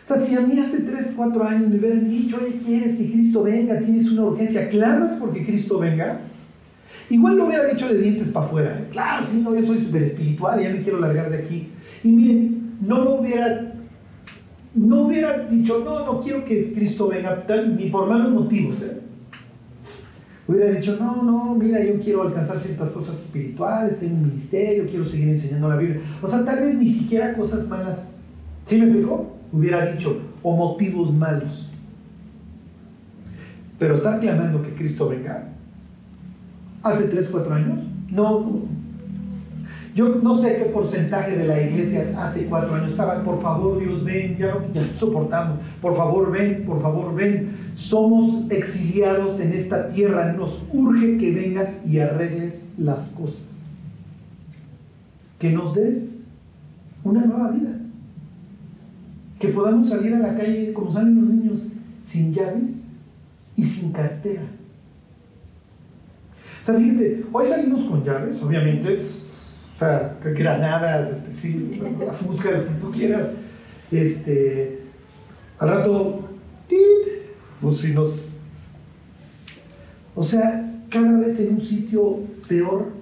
O 0.04 0.08
sea, 0.08 0.22
si 0.22 0.36
a 0.36 0.42
mí 0.42 0.60
hace 0.60 0.80
3, 0.80 1.14
4 1.16 1.44
años 1.44 1.70
me 1.70 1.78
hubieran 1.78 2.10
dicho, 2.10 2.38
oye, 2.42 2.60
quieres 2.66 2.98
que 2.98 3.12
Cristo 3.12 3.44
venga, 3.44 3.78
tienes 3.80 4.12
una 4.12 4.24
urgencia, 4.24 4.70
clamas 4.70 5.18
porque 5.20 5.46
Cristo 5.46 5.78
venga, 5.78 6.22
Igual 7.10 7.38
lo 7.38 7.46
hubiera 7.46 7.66
dicho 7.66 7.88
de 7.88 8.02
dientes 8.02 8.30
para 8.30 8.46
afuera. 8.46 8.88
Claro, 8.92 9.26
sí, 9.26 9.42
no, 9.42 9.56
yo 9.56 9.66
soy 9.66 9.80
súper 9.80 10.04
espiritual, 10.04 10.62
ya 10.62 10.70
me 10.70 10.82
quiero 10.82 11.00
largar 11.00 11.32
de 11.32 11.40
aquí. 11.40 11.70
Y 12.04 12.12
miren, 12.12 12.78
no 12.82 13.04
lo 13.04 13.16
hubiera, 13.16 13.74
no 14.76 15.02
hubiera 15.04 15.40
dicho, 15.48 15.82
no, 15.84 16.06
no 16.06 16.22
quiero 16.22 16.46
que 16.46 16.72
Cristo 16.74 17.08
venga, 17.08 17.44
ni 17.78 17.90
por 17.90 18.08
malos 18.08 18.32
motivos. 18.32 18.82
¿eh? 18.82 19.00
Hubiera 20.48 20.72
dicho, 20.72 20.98
no, 21.00 21.24
no, 21.24 21.56
mira, 21.56 21.84
yo 21.84 22.00
quiero 22.00 22.24
alcanzar 22.24 22.60
ciertas 22.60 22.90
cosas 22.90 23.16
espirituales, 23.16 24.00
tengo 24.00 24.16
un 24.16 24.30
ministerio, 24.30 24.88
quiero 24.88 25.06
seguir 25.06 25.30
enseñando 25.30 25.70
la 25.70 25.76
Biblia. 25.76 26.02
O 26.22 26.28
sea, 26.28 26.44
tal 26.46 26.64
vez 26.64 26.76
ni 26.76 26.90
siquiera 26.90 27.34
cosas 27.34 27.68
malas. 27.68 28.16
¿Sí 28.66 28.78
me 28.78 28.86
explico? 28.86 29.36
Hubiera 29.52 29.86
dicho, 29.92 30.22
o 30.42 30.56
motivos 30.56 31.14
malos. 31.14 31.72
Pero 33.78 33.96
estar 33.96 34.20
clamando 34.20 34.62
que 34.62 34.74
Cristo 34.74 35.10
venga, 35.10 35.50
hace 36.84 37.04
3, 37.06 37.30
4 37.32 37.54
años. 37.54 37.80
No, 38.12 38.62
yo 39.96 40.16
no 40.24 40.38
sé 40.38 40.58
qué 40.58 40.66
porcentaje 40.66 41.36
de 41.36 41.48
la 41.48 41.62
iglesia 41.62 42.14
hace 42.18 42.46
4 42.46 42.76
años 42.76 42.92
estaba, 42.92 43.24
por 43.24 43.42
favor 43.42 43.80
Dios 43.80 44.04
ven, 44.04 44.38
ya, 44.38 44.56
ya 44.74 44.88
soportamos, 44.96 45.60
por 45.82 45.98
favor 45.98 46.32
ven, 46.32 46.64
por 46.66 46.82
favor 46.82 47.14
ven. 47.16 47.58
Somos 47.76 48.50
exiliados 48.52 49.40
en 49.40 49.54
esta 49.54 49.90
tierra, 49.90 50.34
nos 50.34 50.66
urge 50.72 51.18
que 51.18 51.32
vengas 51.32 51.80
y 51.86 52.00
arregles 52.00 52.66
las 52.78 53.00
cosas. 53.10 53.40
Que 55.40 55.52
nos 55.52 55.76
des. 55.76 56.04
una 57.04 57.26
nueva 57.26 57.52
vida. 57.52 57.80
Que 59.40 59.50
podamos 59.50 59.90
salir 59.90 60.14
a 60.16 60.20
la 60.20 60.38
calle 60.38 60.74
como 60.74 60.92
salen 60.92 61.16
los 61.16 61.30
niños, 61.30 61.68
sin 62.04 62.34
llaves 62.34 62.84
y 63.56 63.66
sin 63.66 63.92
cartera. 63.92 64.44
Sea, 66.70 66.78
fíjense, 66.78 67.24
hoy 67.32 67.48
salimos 67.48 67.86
con 67.86 68.04
llaves, 68.04 68.42
obviamente, 68.42 69.08
o 69.76 69.80
sea, 69.80 70.18
granadas, 70.24 71.10
este, 71.10 71.36
sí, 71.36 71.82
la 71.82 72.12
lo 72.12 72.66
que 72.66 72.72
tú 72.80 72.92
quieras. 72.92 73.30
Este, 73.92 74.82
al 75.58 75.70
rato, 75.70 76.30
pues 77.62 77.78
si 77.78 77.94
nos. 77.94 78.30
O 80.16 80.24
sea, 80.24 80.72
cada 80.90 81.20
vez 81.20 81.40
en 81.40 81.56
un 81.56 81.62
sitio 81.62 82.20
peor. 82.48 83.00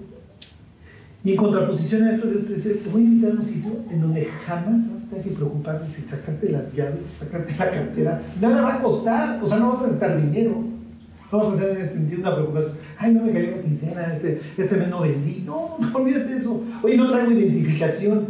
Y 1.23 1.32
en 1.32 1.38
contraposición 1.38 2.03
a 2.03 2.15
esto, 2.15 2.27
Te 2.30 2.89
voy 2.89 3.01
a 3.01 3.06
invitar 3.06 3.32
a 3.32 3.39
un 3.41 3.45
sitio 3.45 3.71
en 3.91 4.01
donde 4.01 4.25
jamás 4.45 4.93
vas 4.93 5.03
a 5.03 5.10
tener 5.10 5.23
que 5.25 5.32
preocuparte 5.32 5.93
si 5.93 6.03
sacaste 6.03 6.49
las 6.49 6.73
llaves, 6.73 7.06
si 7.06 7.25
sacaste 7.25 7.51
la 7.58 7.69
cartera. 7.69 8.21
Nada 8.39 8.62
va 8.62 8.75
a 8.75 8.82
costar, 8.82 9.43
o 9.43 9.49
sea, 9.49 9.58
no 9.58 9.73
vas 9.73 9.84
a 9.84 9.88
gastar 9.89 10.21
dinero. 10.21 10.76
No 11.31 11.39
vas 11.39 11.53
a 11.53 11.55
tener 11.57 11.69
en 11.71 11.81
ese 11.83 11.93
sentido 11.95 12.21
una 12.21 12.35
preocupación. 12.35 12.77
Ay, 12.97 13.13
no 13.13 13.23
me 13.23 13.33
cayó 13.33 13.57
la 13.57 13.61
quincena, 13.61 14.13
este, 14.13 14.41
este 14.57 14.77
mes 14.77 14.87
no 14.87 15.01
vendí. 15.01 15.43
No, 15.45 15.77
no, 15.79 15.97
olvídate 15.97 16.37
eso. 16.37 16.63
Oye, 16.81 16.97
no 16.97 17.11
traigo 17.11 17.31
identificación. 17.31 18.27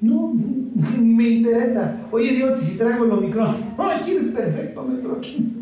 No, 0.00 0.32
ni 0.98 1.14
me 1.14 1.28
interesa. 1.28 1.96
Oye, 2.10 2.32
Dios, 2.32 2.60
si 2.60 2.76
traigo 2.76 3.04
el 3.04 3.12
Omicron. 3.12 3.56
No, 3.76 3.90
aquí 3.90 4.12
eres 4.12 4.28
perfecto, 4.28 4.82
maestro. 4.82 5.16
Aquí, 5.18 5.52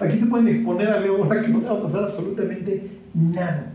aquí 0.00 0.16
te 0.18 0.26
pueden 0.26 0.48
exponer 0.48 0.88
a 0.88 1.00
Leo 1.00 1.28
que 1.28 1.48
no 1.48 1.60
te 1.60 1.66
va 1.66 1.78
a 1.78 1.82
pasar 1.82 2.04
absolutamente 2.04 2.90
nada. 3.14 3.72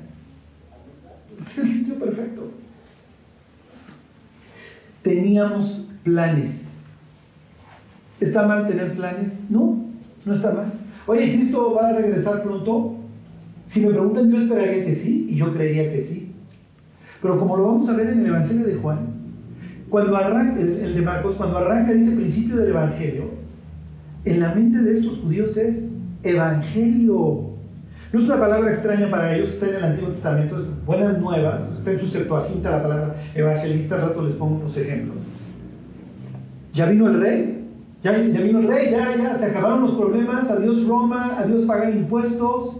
Es 1.49 1.57
el 1.57 1.71
sitio 1.71 1.95
perfecto. 1.95 2.51
Teníamos 5.01 5.87
planes. 6.03 6.51
¿Está 8.19 8.47
mal 8.47 8.67
tener 8.67 8.93
planes? 8.95 9.31
No, 9.49 9.85
no 10.25 10.33
está 10.33 10.51
mal. 10.51 10.73
Oye, 11.07 11.37
¿Cristo 11.37 11.73
va 11.73 11.87
a 11.87 11.93
regresar 11.93 12.43
pronto? 12.43 12.95
Si 13.65 13.81
me 13.81 13.91
preguntan, 13.91 14.29
yo 14.29 14.37
esperaría 14.37 14.85
que 14.85 14.93
sí, 14.93 15.27
y 15.29 15.37
yo 15.37 15.53
creería 15.53 15.91
que 15.91 16.01
sí. 16.01 16.33
Pero 17.21 17.39
como 17.39 17.57
lo 17.57 17.63
vamos 17.63 17.89
a 17.89 17.93
ver 17.93 18.09
en 18.09 18.19
el 18.19 18.27
Evangelio 18.27 18.67
de 18.67 18.75
Juan, 18.75 18.99
cuando 19.89 20.17
arranca, 20.17 20.59
el, 20.59 20.93
de 20.93 21.01
Marcos, 21.01 21.37
cuando 21.37 21.57
arranca 21.57 21.93
ese 21.93 22.15
principio 22.15 22.57
del 22.57 22.69
Evangelio, 22.69 23.23
en 24.25 24.39
la 24.41 24.53
mente 24.53 24.79
de 24.79 24.99
estos 24.99 25.19
judíos 25.19 25.55
es 25.55 25.87
Evangelio. 26.23 27.51
No 28.11 28.19
es 28.19 28.25
una 28.25 28.39
palabra 28.39 28.71
extraña 28.71 29.09
para 29.09 29.35
ellos, 29.35 29.53
está 29.53 29.69
en 29.69 29.75
el 29.75 29.83
Antiguo 29.83 30.11
Testamento, 30.11 30.59
es 30.59 30.85
buenas 30.85 31.17
nuevas, 31.19 31.71
está 31.71 31.91
en 31.91 31.99
su 32.01 32.07
Septuaginta 32.07 32.71
la 32.71 32.83
palabra 32.83 33.15
evangelista, 33.33 33.95
al 33.95 34.01
rato 34.01 34.25
les 34.25 34.35
pongo 34.35 34.61
unos 34.61 34.75
ejemplos. 34.77 35.17
¿Ya 36.73 36.85
vino 36.89 37.07
el 37.07 37.19
rey? 37.19 37.56
Ya, 38.07 38.41
vino 38.41 38.59
el 38.59 38.67
rey, 38.69 38.91
ya, 38.91 39.17
ya, 39.17 39.37
se 39.37 39.47
acabaron 39.47 39.81
los 39.81 39.95
problemas, 39.95 40.49
adiós 40.49 40.87
Roma, 40.87 41.35
adiós 41.37 41.63
pagar 41.63 41.93
impuestos, 41.93 42.77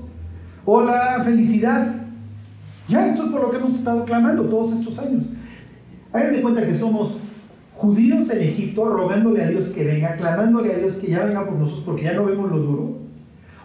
hola 0.63 1.22
felicidad. 1.26 1.96
Ya, 2.88 3.10
esto 3.10 3.26
es 3.26 3.32
por 3.32 3.42
lo 3.42 3.52
que 3.52 3.58
hemos 3.58 3.76
estado 3.76 4.06
clamando 4.06 4.44
todos 4.44 4.80
estos 4.80 4.98
años. 5.00 5.24
Hagan 6.13 6.34
de 6.34 6.42
cuenta 6.42 6.66
que 6.66 6.78
somos 6.78 7.18
judíos 7.76 8.30
en 8.30 8.42
Egipto 8.42 8.86
rogándole 8.86 9.44
a 9.44 9.50
Dios 9.50 9.68
que 9.72 9.84
venga, 9.84 10.16
clamándole 10.16 10.74
a 10.74 10.78
Dios 10.78 10.96
que 10.96 11.08
ya 11.08 11.26
venga 11.26 11.46
por 11.46 11.56
nosotros 11.56 11.84
porque 11.86 12.04
ya 12.04 12.13
no 12.13 12.24
vemos 12.24 12.50
lo 12.50 12.60
duro. 12.60 12.98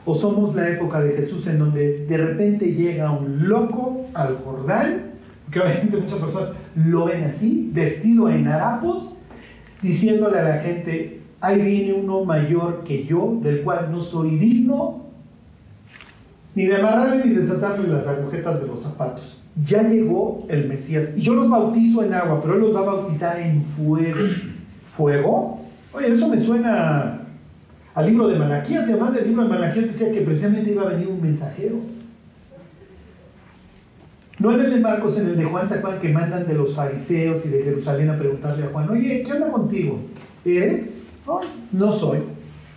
O 0.05 0.16
somos 0.16 0.57
la 0.57 0.68
época 0.68 1.01
de 1.01 1.12
Jesús 1.12 1.46
en 1.46 1.61
donde 1.61 2.07
de 2.07 2.16
repente 2.16 2.75
llega 2.75 3.12
un 3.12 3.48
loco 3.48 4.07
al 4.14 4.38
Jordán, 4.38 5.12
que 5.53 5.61
obviamente 5.61 5.96
muchas 5.96 6.18
personas 6.18 6.48
lo 6.75 7.05
ven 7.05 7.22
así, 7.22 7.70
vestido 7.72 8.29
en 8.29 8.48
harapos, 8.48 9.14
diciéndole 9.81 10.40
a 10.40 10.42
la 10.42 10.55
gente, 10.59 11.21
ahí 11.42 11.61
viene 11.61 11.92
uno 11.92 12.24
mayor 12.24 12.85
que 12.85 13.05
yo, 13.05 13.38
del 13.42 13.62
cual 13.62 13.90
no 13.90 14.00
soy 14.00 14.38
digno 14.38 15.02
ni 16.55 16.66
de 16.66 16.76
amarrarle 16.76 17.24
ni 17.24 17.35
desatarle 17.35 17.88
las 17.88 18.07
agujetas 18.07 18.61
de 18.61 18.66
los 18.68 18.83
zapatos. 18.83 19.42
Ya 19.64 19.83
llegó 19.83 20.46
el 20.48 20.68
Mesías. 20.68 21.09
Y 21.16 21.22
yo 21.22 21.35
los 21.35 21.50
bautizo 21.50 22.05
en 22.05 22.14
agua, 22.14 22.40
pero 22.40 22.55
Él 22.55 22.61
los 22.61 22.74
va 22.74 22.81
a 22.81 22.85
bautizar 22.85 23.40
en 23.40 23.64
fuego. 23.64 24.18
¿Fuego? 24.87 25.61
Oye, 25.92 26.12
eso 26.12 26.28
me 26.28 26.40
suena 26.40 27.20
al 27.94 28.07
libro 28.07 28.28
de 28.28 28.38
Malaquías. 28.38 28.88
Y 28.88 28.92
además 28.92 29.14
del 29.14 29.28
libro 29.28 29.44
de 29.44 29.48
Malaquías 29.48 29.87
decía 29.87 30.12
que 30.12 30.20
precisamente 30.20 30.70
iba 30.70 30.83
a 30.83 30.90
venir 30.90 31.09
un 31.09 31.20
mensajero. 31.20 31.76
No 34.38 34.52
en 34.52 34.61
el 34.61 34.70
de 34.74 34.81
Marcos, 34.81 35.18
en 35.18 35.26
el 35.26 35.37
de 35.37 35.44
Juan, 35.44 35.68
¿se 35.68 35.81
que 36.00 36.09
mandan 36.09 36.46
de 36.46 36.55
los 36.55 36.74
fariseos 36.74 37.44
y 37.46 37.48
de 37.48 37.62
Jerusalén 37.62 38.11
a 38.11 38.18
preguntarle 38.18 38.64
a 38.64 38.68
Juan, 38.68 38.90
oye, 38.90 39.22
¿qué 39.22 39.33
onda 39.33 39.50
contigo? 39.50 40.00
¿Eres? 40.44 41.02
No, 41.26 41.92
soy. 41.92 42.18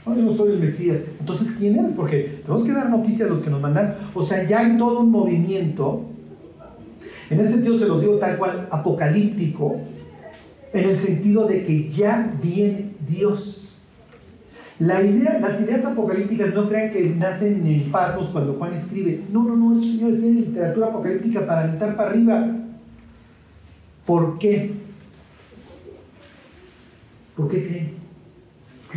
No, 0.05 0.33
soy 0.35 0.53
el 0.53 0.59
Mesías. 0.59 0.99
Entonces, 1.19 1.51
¿quién 1.57 1.79
eres? 1.79 1.91
Porque 1.95 2.41
tenemos 2.43 2.63
que 2.63 2.71
dar 2.71 2.89
noticia 2.89 3.25
a 3.25 3.29
los 3.29 3.41
que 3.41 3.49
nos 3.49 3.61
mandan. 3.61 3.95
O 4.13 4.23
sea, 4.23 4.43
ya 4.43 4.59
hay 4.59 4.77
todo 4.77 4.99
un 4.99 5.11
movimiento. 5.11 6.03
En 7.29 7.39
ese 7.39 7.53
sentido 7.53 7.79
se 7.79 7.87
los 7.87 8.01
digo 8.01 8.17
tal 8.17 8.37
cual 8.37 8.67
apocalíptico, 8.69 9.77
en 10.73 10.89
el 10.89 10.97
sentido 10.97 11.47
de 11.47 11.65
que 11.65 11.89
ya 11.89 12.31
viene 12.41 12.91
Dios. 13.07 13.67
La 14.77 15.01
idea, 15.01 15.39
las 15.39 15.59
ideas 15.61 15.85
apocalípticas 15.85 16.53
no 16.53 16.67
crean 16.67 16.91
que 16.91 17.09
nacen 17.09 17.65
en 17.65 17.91
Patmos 17.91 18.29
cuando 18.29 18.53
Juan 18.53 18.73
escribe. 18.73 19.23
No, 19.31 19.43
no, 19.43 19.55
no, 19.55 19.73
estos 19.73 19.93
señores 19.93 20.19
tienen 20.19 20.41
literatura 20.41 20.87
apocalíptica 20.87 21.47
para 21.47 21.61
aventar 21.61 21.95
para 21.95 22.09
arriba. 22.09 22.55
¿Por 24.05 24.37
qué? 24.37 24.73
¿Por 27.35 27.49
qué 27.49 27.67
creen? 27.67 28.04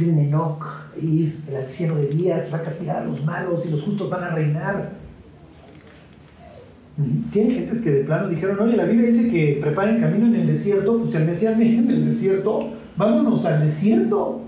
En 0.04 0.18
Enoch, 0.18 0.64
y 1.00 1.32
el 1.48 1.56
anciano 1.56 1.96
de 1.96 2.08
días, 2.08 2.52
va 2.52 2.58
a 2.58 2.62
castigar 2.62 2.96
a 2.98 3.04
los 3.04 3.24
malos 3.24 3.64
y 3.66 3.70
los 3.70 3.82
justos 3.82 4.10
van 4.10 4.24
a 4.24 4.30
reinar. 4.30 4.92
Tienen 7.32 7.52
gentes 7.52 7.80
que 7.80 7.90
de 7.90 8.04
plano 8.04 8.28
dijeron, 8.28 8.58
oye, 8.60 8.76
la 8.76 8.84
Biblia 8.84 9.06
dice 9.10 9.30
que 9.30 9.58
preparen 9.60 10.00
camino 10.00 10.26
en 10.26 10.34
el 10.34 10.46
desierto, 10.48 10.98
pues 10.98 11.14
el 11.14 11.26
Mesías 11.26 11.56
viene 11.56 11.78
en 11.78 11.90
el 11.90 12.08
desierto, 12.08 12.70
vámonos 12.96 13.44
al 13.44 13.64
desierto. 13.64 14.42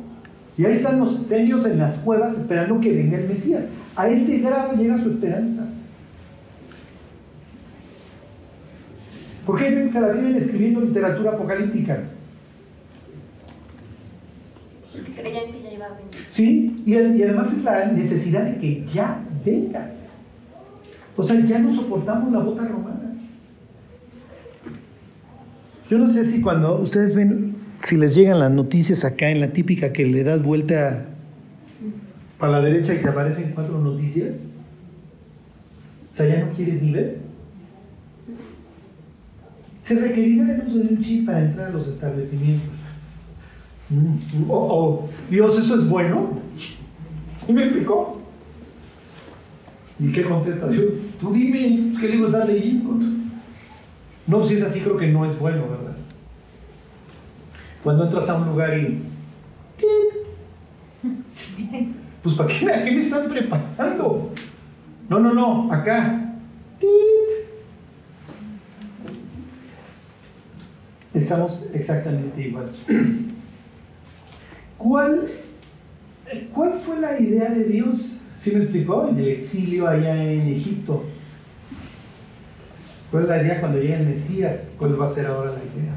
Y 0.59 0.65
ahí 0.65 0.73
están 0.73 0.99
los 0.99 1.27
seños 1.27 1.65
en 1.65 1.79
las 1.79 1.97
cuevas 1.99 2.37
esperando 2.37 2.81
que 2.81 2.93
venga 2.93 3.19
el 3.19 3.29
Mesías. 3.29 3.63
A 3.95 4.09
ese 4.09 4.39
grado 4.39 4.77
llega 4.77 4.99
su 4.99 5.11
esperanza. 5.11 5.67
¿Por 9.47 9.59
qué 9.59 9.89
se 9.89 10.01
la 10.01 10.09
vienen 10.09 10.37
escribiendo 10.37 10.81
literatura 10.81 11.33
apocalíptica? 11.33 12.01
Sí, 16.31 16.83
y, 16.87 16.95
además 16.95 17.53
es 17.53 17.63
la 17.63 17.87
necesidad 17.87 18.45
de 18.45 18.59
que 18.59 18.85
ya 18.93 19.23
venga. 19.45 19.91
O 21.17 21.23
sea, 21.23 21.39
ya 21.45 21.59
no 21.59 21.71
soportamos 21.73 22.33
la 22.33 22.39
bota 22.41 22.65
romana. 22.65 23.15
Yo 25.89 25.99
no 25.99 26.09
sé 26.09 26.25
si 26.25 26.41
cuando 26.41 26.81
ustedes 26.81 27.15
ven, 27.15 27.57
si 27.83 27.97
les 27.97 28.15
llegan 28.15 28.39
las 28.39 28.51
noticias 28.51 29.05
acá 29.05 29.31
en 29.31 29.41
la 29.41 29.53
típica 29.53 29.93
que 29.93 30.07
le 30.07 30.23
das 30.23 30.43
vuelta 30.43 31.07
para 32.39 32.53
la 32.53 32.61
derecha 32.61 32.95
y 32.95 33.03
te 33.03 33.09
aparecen 33.09 33.53
cuatro 33.55 33.79
noticias. 33.79 34.37
O 36.13 36.17
sea, 36.17 36.27
ya 36.27 36.45
no 36.45 36.53
quieres 36.53 36.83
ni 36.83 36.93
ver. 36.93 37.19
Se 39.83 39.95
requerirá 39.95 40.55
el 40.55 40.63
uso 40.63 40.79
de 40.79 40.95
un 40.95 41.03
chip 41.03 41.27
para 41.27 41.43
entrar 41.43 41.69
a 41.69 41.71
los 41.71 41.89
establecimientos. 41.89 42.80
Oh, 44.49 44.55
oh, 44.55 45.09
Dios, 45.29 45.59
¿eso 45.59 45.75
es 45.75 45.89
bueno? 45.89 46.39
¿Y 47.49 47.53
me 47.53 47.65
explicó? 47.65 48.21
¿Y 49.99 50.13
qué 50.13 50.23
contestación? 50.23 50.87
Tú 51.21 51.33
dime, 51.33 51.99
¿qué 52.01 52.09
libro 52.09 52.29
estás 52.29 52.49
leyendo? 52.49 53.05
No, 54.27 54.47
si 54.47 54.55
es 54.55 54.63
así, 54.63 54.81
creo 54.81 54.97
que 54.97 55.09
no 55.09 55.25
es 55.27 55.37
bueno, 55.39 55.63
¿verdad? 55.69 55.97
Cuando 57.83 58.05
entras 58.05 58.29
a 58.29 58.37
un 58.37 58.49
lugar 58.49 58.79
y... 58.79 59.03
Pues 62.23 62.35
¿para 62.35 62.51
qué, 62.51 62.71
¿a 62.71 62.85
qué 62.85 62.91
me 62.91 63.01
están 63.01 63.31
preparando? 63.31 64.31
No, 65.09 65.19
no, 65.19 65.33
no, 65.33 65.73
acá. 65.73 66.35
Estamos 71.15 71.65
exactamente 71.73 72.43
igual. 72.43 72.71
¿Cuál, 74.81 75.27
¿Cuál 76.55 76.73
fue 76.81 76.99
la 76.99 77.21
idea 77.21 77.51
de 77.51 77.65
Dios? 77.65 78.19
¿Sí 78.43 78.51
me 78.51 78.63
explicó? 78.63 79.09
En 79.11 79.19
el 79.19 79.29
exilio 79.29 79.87
allá 79.87 80.25
en 80.25 80.49
Egipto. 80.49 81.05
¿Cuál 83.11 83.25
es 83.25 83.29
la 83.29 83.43
idea 83.43 83.61
cuando 83.61 83.79
llega 83.79 83.99
el 83.99 84.07
Mesías? 84.07 84.73
¿Cuál 84.79 84.99
va 84.99 85.09
a 85.09 85.11
ser 85.11 85.27
ahora 85.27 85.51
la 85.51 85.59
idea? 85.59 85.93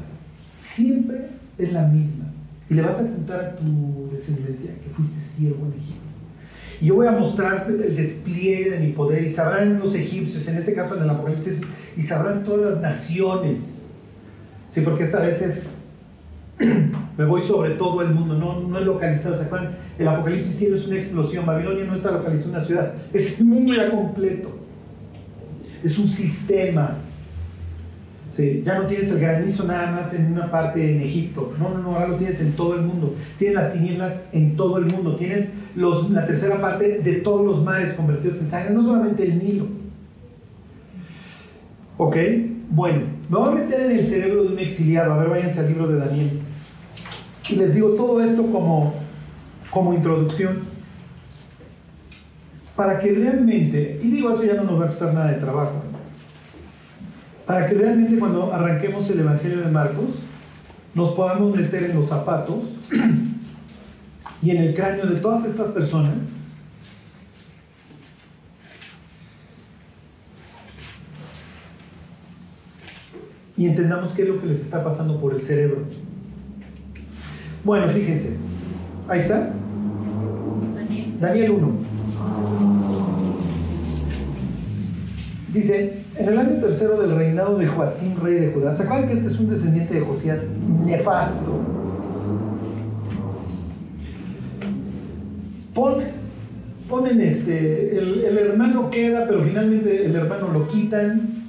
Siempre 0.60 1.28
es 1.56 1.72
la 1.72 1.84
misma. 1.84 2.26
Y 2.68 2.74
le 2.74 2.82
vas 2.82 2.98
a 2.98 3.08
contar 3.08 3.40
a 3.40 3.56
tu 3.56 4.10
descendencia 4.12 4.74
que 4.74 4.90
fuiste 4.90 5.18
siervo 5.18 5.64
en 5.64 5.80
Egipto. 5.80 6.04
Y 6.82 6.86
yo 6.86 6.96
voy 6.96 7.06
a 7.06 7.12
mostrar 7.12 7.66
el 7.66 7.96
despliegue 7.96 8.70
de 8.70 8.80
mi 8.80 8.92
poder 8.92 9.24
y 9.24 9.30
sabrán 9.30 9.78
los 9.78 9.94
egipcios, 9.94 10.46
en 10.46 10.58
este 10.58 10.74
caso 10.74 10.96
en 10.96 11.04
el 11.04 11.10
Apocalipsis, 11.10 11.60
y 11.96 12.02
sabrán 12.02 12.44
todas 12.44 12.74
las 12.74 12.82
naciones. 12.82 13.62
Sí, 14.74 14.82
porque 14.82 15.04
esta 15.04 15.20
vez 15.20 15.40
es 15.40 15.68
me 17.18 17.24
voy 17.24 17.42
sobre 17.42 17.70
todo 17.70 18.02
el 18.02 18.14
mundo, 18.14 18.34
no, 18.34 18.78
es 18.78 18.84
localizado, 18.84 19.36
¿se 19.36 19.44
acuerdan? 19.44 19.76
El 19.98 20.08
Apocalipsis 20.08 20.56
cielo 20.56 20.76
es 20.76 20.86
una 20.86 20.96
explosión, 20.96 21.46
Babilonia 21.46 21.84
no 21.84 21.94
está 21.94 22.12
localizada 22.12 22.50
en 22.50 22.56
una 22.56 22.64
ciudad, 22.64 22.94
es 23.12 23.38
el 23.38 23.46
mundo 23.46 23.74
ya 23.74 23.90
completo, 23.90 24.50
es 25.82 25.98
un 25.98 26.08
sistema. 26.08 26.98
Sí, 28.32 28.64
ya 28.66 28.80
no 28.80 28.86
tienes 28.86 29.12
el 29.12 29.20
granizo 29.20 29.62
nada 29.62 29.92
más 29.92 30.12
en 30.12 30.32
una 30.32 30.50
parte 30.50 30.96
en 30.96 31.02
Egipto, 31.02 31.54
no, 31.56 31.70
no, 31.70 31.78
no, 31.78 31.94
ahora 31.94 32.08
lo 32.08 32.16
tienes 32.16 32.40
en 32.40 32.52
todo 32.54 32.74
el 32.74 32.82
mundo, 32.82 33.14
tienes 33.38 33.54
las 33.54 33.72
tinieblas 33.72 34.24
en 34.32 34.56
todo 34.56 34.78
el 34.78 34.86
mundo, 34.86 35.14
tienes 35.14 35.50
la 35.76 36.26
tercera 36.26 36.60
parte 36.60 36.98
de 36.98 37.12
todos 37.14 37.46
los 37.46 37.62
mares 37.62 37.94
convertidos 37.94 38.40
en 38.40 38.46
sangre, 38.48 38.74
no 38.74 38.82
solamente 38.82 39.24
el 39.24 39.38
Nilo. 39.38 39.66
¿Ok? 41.96 42.16
Bueno, 42.70 43.02
me 43.30 43.38
voy 43.38 43.48
a 43.48 43.52
meter 43.52 43.90
en 43.90 43.98
el 43.98 44.06
cerebro 44.06 44.42
de 44.42 44.52
un 44.52 44.58
exiliado, 44.58 45.12
a 45.12 45.18
ver, 45.18 45.28
váyanse 45.28 45.60
al 45.60 45.68
libro 45.68 45.86
de 45.86 45.98
Daniel. 45.98 46.40
Y 47.50 47.56
les 47.56 47.74
digo 47.74 47.90
todo 47.90 48.22
esto 48.22 48.46
como, 48.50 48.94
como 49.70 49.94
introducción, 49.94 50.60
para 52.74 52.98
que 52.98 53.12
realmente, 53.12 54.00
y 54.02 54.10
digo 54.10 54.30
eso 54.32 54.44
ya 54.44 54.54
no 54.54 54.64
nos 54.64 54.80
va 54.80 54.86
a 54.86 54.88
costar 54.88 55.14
nada 55.14 55.30
de 55.30 55.38
trabajo, 55.38 55.82
para 57.46 57.66
que 57.66 57.74
realmente 57.74 58.18
cuando 58.18 58.52
arranquemos 58.52 59.08
el 59.10 59.20
Evangelio 59.20 59.60
de 59.60 59.70
Marcos, 59.70 60.06
nos 60.94 61.10
podamos 61.10 61.54
meter 61.54 61.84
en 61.84 61.96
los 61.96 62.08
zapatos 62.08 62.62
y 64.42 64.50
en 64.50 64.56
el 64.56 64.74
cráneo 64.74 65.06
de 65.06 65.20
todas 65.20 65.44
estas 65.44 65.68
personas 65.68 66.18
y 73.56 73.66
entendamos 73.66 74.12
qué 74.12 74.22
es 74.22 74.28
lo 74.28 74.40
que 74.40 74.46
les 74.48 74.60
está 74.60 74.82
pasando 74.82 75.20
por 75.20 75.34
el 75.34 75.42
cerebro. 75.42 75.84
Bueno, 77.64 77.88
fíjense, 77.88 78.36
ahí 79.08 79.20
está. 79.20 79.50
Daniel 81.18 81.50
1. 81.52 81.72
Dice, 85.54 86.02
en 86.16 86.28
el 86.28 86.38
año 86.38 86.60
tercero 86.60 87.00
del 87.00 87.16
reinado 87.16 87.56
de 87.56 87.66
Joacín, 87.66 88.16
rey 88.22 88.34
de 88.34 88.52
Judá, 88.52 88.74
¿se 88.74 88.82
acuerdan 88.82 89.08
que 89.08 89.14
este 89.14 89.28
es 89.28 89.40
un 89.40 89.50
descendiente 89.50 89.94
de 89.94 90.00
Josías 90.00 90.40
nefasto? 90.84 91.60
ponen 96.88 97.20
este, 97.20 97.98
el, 97.98 98.24
el, 98.24 98.38
hermano 98.38 98.90
queda, 98.90 99.26
pero 99.26 99.42
finalmente 99.42 100.06
el 100.06 100.14
hermano 100.14 100.48
lo 100.52 100.68
quitan 100.68 101.44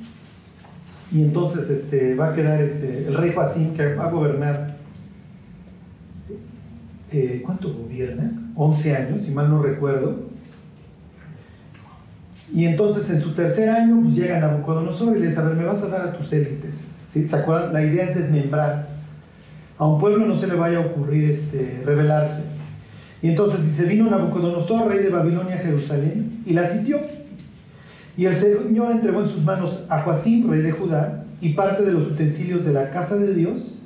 y 1.12 1.22
entonces 1.22 1.70
este, 1.70 2.16
va 2.16 2.30
a 2.30 2.34
quedar 2.34 2.62
este, 2.62 3.08
el 3.08 3.14
rey 3.14 3.32
Joacín 3.34 3.74
que 3.76 3.94
va 3.94 4.06
a 4.06 4.12
gobernar. 4.12 4.75
Eh, 7.18 7.42
¿Cuánto 7.46 7.74
gobierna? 7.74 8.30
11 8.56 8.94
años, 8.94 9.22
si 9.22 9.32
mal 9.32 9.50
no 9.50 9.64
recuerdo. 9.64 10.26
Y 12.54 12.66
entonces 12.66 13.10
en 13.10 13.22
su 13.22 13.34
tercer 13.34 13.70
año 13.70 14.02
pues, 14.04 14.18
llega 14.18 14.38
Nabucodonosor 14.42 15.16
y 15.16 15.22
le 15.22 15.28
dice, 15.28 15.40
a 15.40 15.44
ver, 15.44 15.56
me 15.56 15.64
vas 15.64 15.82
a 15.82 15.88
dar 15.88 16.02
a 16.10 16.18
tus 16.18 16.34
élites. 16.34 16.76
¿Sí? 17.14 17.26
¿Se 17.26 17.38
acuerdan? 17.38 17.72
La 17.72 17.86
idea 17.86 18.04
es 18.04 18.18
desmembrar. 18.18 18.90
A 19.78 19.86
un 19.86 19.98
pueblo 19.98 20.26
no 20.26 20.36
se 20.36 20.46
le 20.46 20.56
vaya 20.56 20.80
a 20.80 20.82
ocurrir 20.82 21.32
este, 21.32 21.82
rebelarse. 21.86 22.44
Y 23.22 23.30
entonces 23.30 23.66
dice, 23.66 23.86
vino 23.86 24.10
Nabucodonosor, 24.10 24.90
rey 24.90 25.00
de 25.00 25.10
Babilonia, 25.10 25.56
a 25.56 25.60
Jerusalén, 25.60 26.44
y 26.46 26.52
la 26.52 26.68
sitió. 26.68 27.00
Y 28.18 28.26
el 28.26 28.36
Señor 28.36 28.92
entregó 28.92 29.22
en 29.22 29.30
sus 29.30 29.42
manos 29.42 29.86
a 29.88 30.02
Joacim, 30.02 30.52
rey 30.52 30.62
de 30.62 30.74
Judá, 30.74 31.24
y 31.40 31.54
parte 31.54 31.84
de 31.84 31.94
los 31.94 32.12
utensilios 32.12 32.66
de 32.66 32.74
la 32.74 32.90
casa 32.90 33.16
de 33.16 33.34
Dios, 33.34 33.80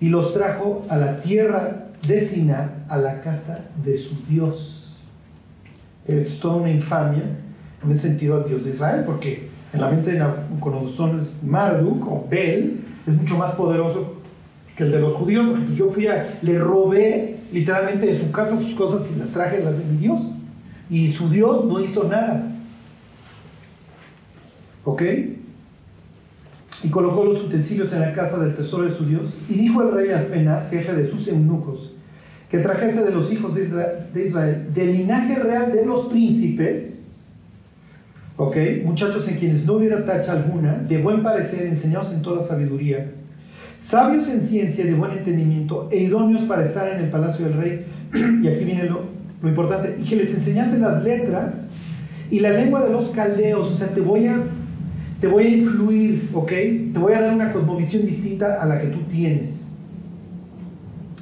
y 0.00 0.10
los 0.10 0.34
trajo 0.34 0.84
a 0.90 0.98
la 0.98 1.20
tierra 1.20 1.87
de 2.06 2.20
Siná, 2.20 2.84
a 2.88 2.98
la 2.98 3.20
casa 3.20 3.66
de 3.84 3.98
su 3.98 4.24
Dios. 4.26 4.96
Es 6.06 6.38
toda 6.40 6.56
una 6.56 6.70
infamia 6.70 7.24
en 7.84 7.90
ese 7.90 8.08
sentido 8.08 8.36
al 8.36 8.48
Dios 8.48 8.64
de 8.64 8.70
Israel, 8.70 9.04
porque 9.04 9.48
en 9.72 9.80
la 9.80 9.90
mente 9.90 10.12
de 10.12 10.18
Nabucodonosor 10.18 11.20
Marduk 11.42 12.06
o 12.06 12.26
Bel 12.28 12.80
es 13.06 13.14
mucho 13.14 13.36
más 13.36 13.52
poderoso 13.52 14.14
que 14.76 14.84
el 14.84 14.92
de 14.92 15.00
los 15.00 15.14
judíos, 15.14 15.46
porque 15.50 15.74
yo 15.74 15.90
fui 15.90 16.06
a, 16.06 16.38
le 16.40 16.58
robé 16.58 17.40
literalmente 17.52 18.06
de 18.06 18.18
su 18.18 18.30
casa 18.30 18.58
sus 18.60 18.74
cosas 18.74 19.10
y 19.10 19.18
las 19.18 19.30
traje 19.30 19.62
las 19.62 19.76
de 19.76 19.84
mi 19.84 19.98
Dios. 19.98 20.20
Y 20.90 21.12
su 21.12 21.28
Dios 21.28 21.64
no 21.64 21.80
hizo 21.80 22.04
nada. 22.04 22.52
¿Ok? 24.84 25.02
Y 26.82 26.90
colocó 26.90 27.24
los 27.24 27.42
utensilios 27.42 27.92
en 27.92 28.00
la 28.00 28.14
casa 28.14 28.38
del 28.38 28.54
tesoro 28.54 28.84
de 28.84 28.96
su 28.96 29.04
Dios. 29.04 29.34
Y 29.48 29.54
dijo 29.54 29.82
el 29.82 29.92
rey 29.92 30.10
Aspenaz, 30.10 30.70
jefe 30.70 30.92
de 30.94 31.08
sus 31.08 31.26
eunucos, 31.26 31.92
que 32.50 32.58
trajese 32.58 33.04
de 33.04 33.10
los 33.10 33.32
hijos 33.32 33.54
de 33.54 34.24
Israel, 34.24 34.68
del 34.74 34.92
linaje 34.92 35.34
real 35.36 35.72
de 35.72 35.84
los 35.84 36.06
príncipes, 36.06 36.98
¿ok? 38.36 38.56
Muchachos 38.84 39.26
en 39.28 39.36
quienes 39.36 39.66
no 39.66 39.74
hubiera 39.74 40.04
tacha 40.04 40.32
alguna, 40.32 40.78
de 40.78 41.02
buen 41.02 41.22
parecer, 41.22 41.66
enseñados 41.66 42.12
en 42.12 42.22
toda 42.22 42.42
sabiduría, 42.42 43.10
sabios 43.78 44.28
en 44.28 44.40
ciencia, 44.40 44.84
de 44.84 44.94
buen 44.94 45.12
entendimiento, 45.12 45.88
e 45.90 45.98
idóneos 45.98 46.42
para 46.42 46.64
estar 46.64 46.88
en 46.88 47.00
el 47.00 47.10
palacio 47.10 47.46
del 47.46 47.54
rey. 47.58 47.86
y 48.42 48.48
aquí 48.48 48.64
viene 48.64 48.84
lo, 48.84 49.02
lo 49.42 49.48
importante, 49.48 49.96
y 50.00 50.04
que 50.04 50.16
les 50.16 50.32
enseñase 50.32 50.78
las 50.78 51.02
letras 51.02 51.68
y 52.30 52.40
la 52.40 52.50
lengua 52.50 52.82
de 52.84 52.92
los 52.92 53.10
caldeos, 53.10 53.70
o 53.72 53.74
sea, 53.74 53.88
te 53.88 54.00
voy 54.00 54.26
a 54.26 54.40
te 55.20 55.26
voy 55.26 55.44
a 55.44 55.48
influir, 55.48 56.28
¿ok? 56.32 56.48
Te 56.48 56.98
voy 56.98 57.12
a 57.12 57.20
dar 57.20 57.34
una 57.34 57.52
cosmovisión 57.52 58.06
distinta 58.06 58.62
a 58.62 58.66
la 58.66 58.80
que 58.80 58.88
tú 58.88 59.00
tienes. 59.10 59.50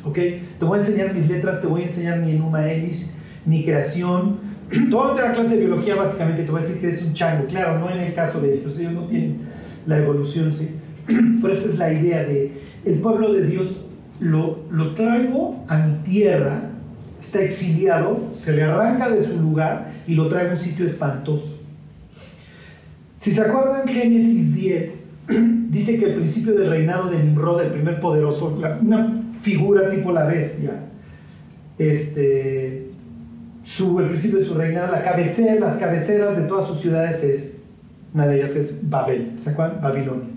¿Ok? 0.04 0.18
Te 0.58 0.64
voy 0.64 0.78
a 0.78 0.82
enseñar 0.82 1.14
mis 1.14 1.26
letras, 1.26 1.60
te 1.60 1.66
voy 1.66 1.82
a 1.82 1.84
enseñar 1.86 2.20
mi 2.20 2.32
Enuma 2.32 2.70
Elish, 2.70 3.06
mi 3.44 3.64
creación. 3.64 4.36
Te 4.70 4.94
voy 4.94 5.10
a 5.10 5.14
meter 5.14 5.24
a 5.30 5.32
clase 5.32 5.56
de 5.56 5.66
biología 5.66 5.96
básicamente, 5.96 6.42
te 6.42 6.50
voy 6.50 6.60
a 6.60 6.64
decir 6.64 6.80
que 6.80 6.88
eres 6.88 7.02
un 7.02 7.14
chango. 7.14 7.46
Claro, 7.46 7.78
no 7.78 7.90
en 7.90 8.00
el 8.00 8.14
caso 8.14 8.40
de 8.40 8.54
ellos, 8.54 8.78
ellos 8.78 8.92
no 8.92 9.06
tienen 9.06 9.38
la 9.86 9.98
evolución, 9.98 10.52
¿sí? 10.52 10.68
Pero 11.40 11.52
esa 11.52 11.68
es 11.68 11.78
la 11.78 11.92
idea 11.92 12.24
de 12.24 12.52
el 12.84 12.98
pueblo 12.98 13.32
de 13.32 13.46
Dios 13.46 13.84
lo, 14.20 14.60
lo 14.70 14.94
traigo 14.94 15.64
a 15.68 15.78
mi 15.78 15.94
tierra, 15.98 16.70
está 17.20 17.40
exiliado, 17.42 18.30
se 18.34 18.52
le 18.52 18.62
arranca 18.62 19.08
de 19.08 19.24
su 19.24 19.40
lugar 19.40 19.92
y 20.06 20.14
lo 20.14 20.28
traigo 20.28 20.50
a 20.50 20.54
un 20.54 20.58
sitio 20.58 20.86
espantoso. 20.86 21.65
Si 23.26 23.32
se 23.32 23.40
acuerdan, 23.40 23.88
Génesis 23.88 24.54
10 24.54 25.06
dice 25.70 25.98
que 25.98 26.04
el 26.04 26.14
principio 26.14 26.54
del 26.54 26.70
reinado 26.70 27.10
de 27.10 27.20
Nimrod, 27.24 27.60
el 27.60 27.72
primer 27.72 27.98
poderoso, 27.98 28.56
una 28.80 29.20
figura 29.42 29.90
tipo 29.90 30.12
la 30.12 30.26
bestia, 30.26 30.74
este, 31.76 32.86
el 32.86 34.08
principio 34.10 34.38
de 34.38 34.44
su 34.44 34.54
reinado, 34.54 34.92
la 34.92 35.02
cabecera, 35.02 35.56
las 35.56 35.76
cabeceras 35.78 36.36
de 36.36 36.44
todas 36.44 36.68
sus 36.68 36.80
ciudades 36.80 37.24
es, 37.24 37.56
una 38.14 38.28
de 38.28 38.36
ellas 38.36 38.54
es 38.54 38.78
Babel, 38.88 39.32
¿se 39.42 39.50
acuerdan? 39.50 39.80
Babilonia. 39.82 40.28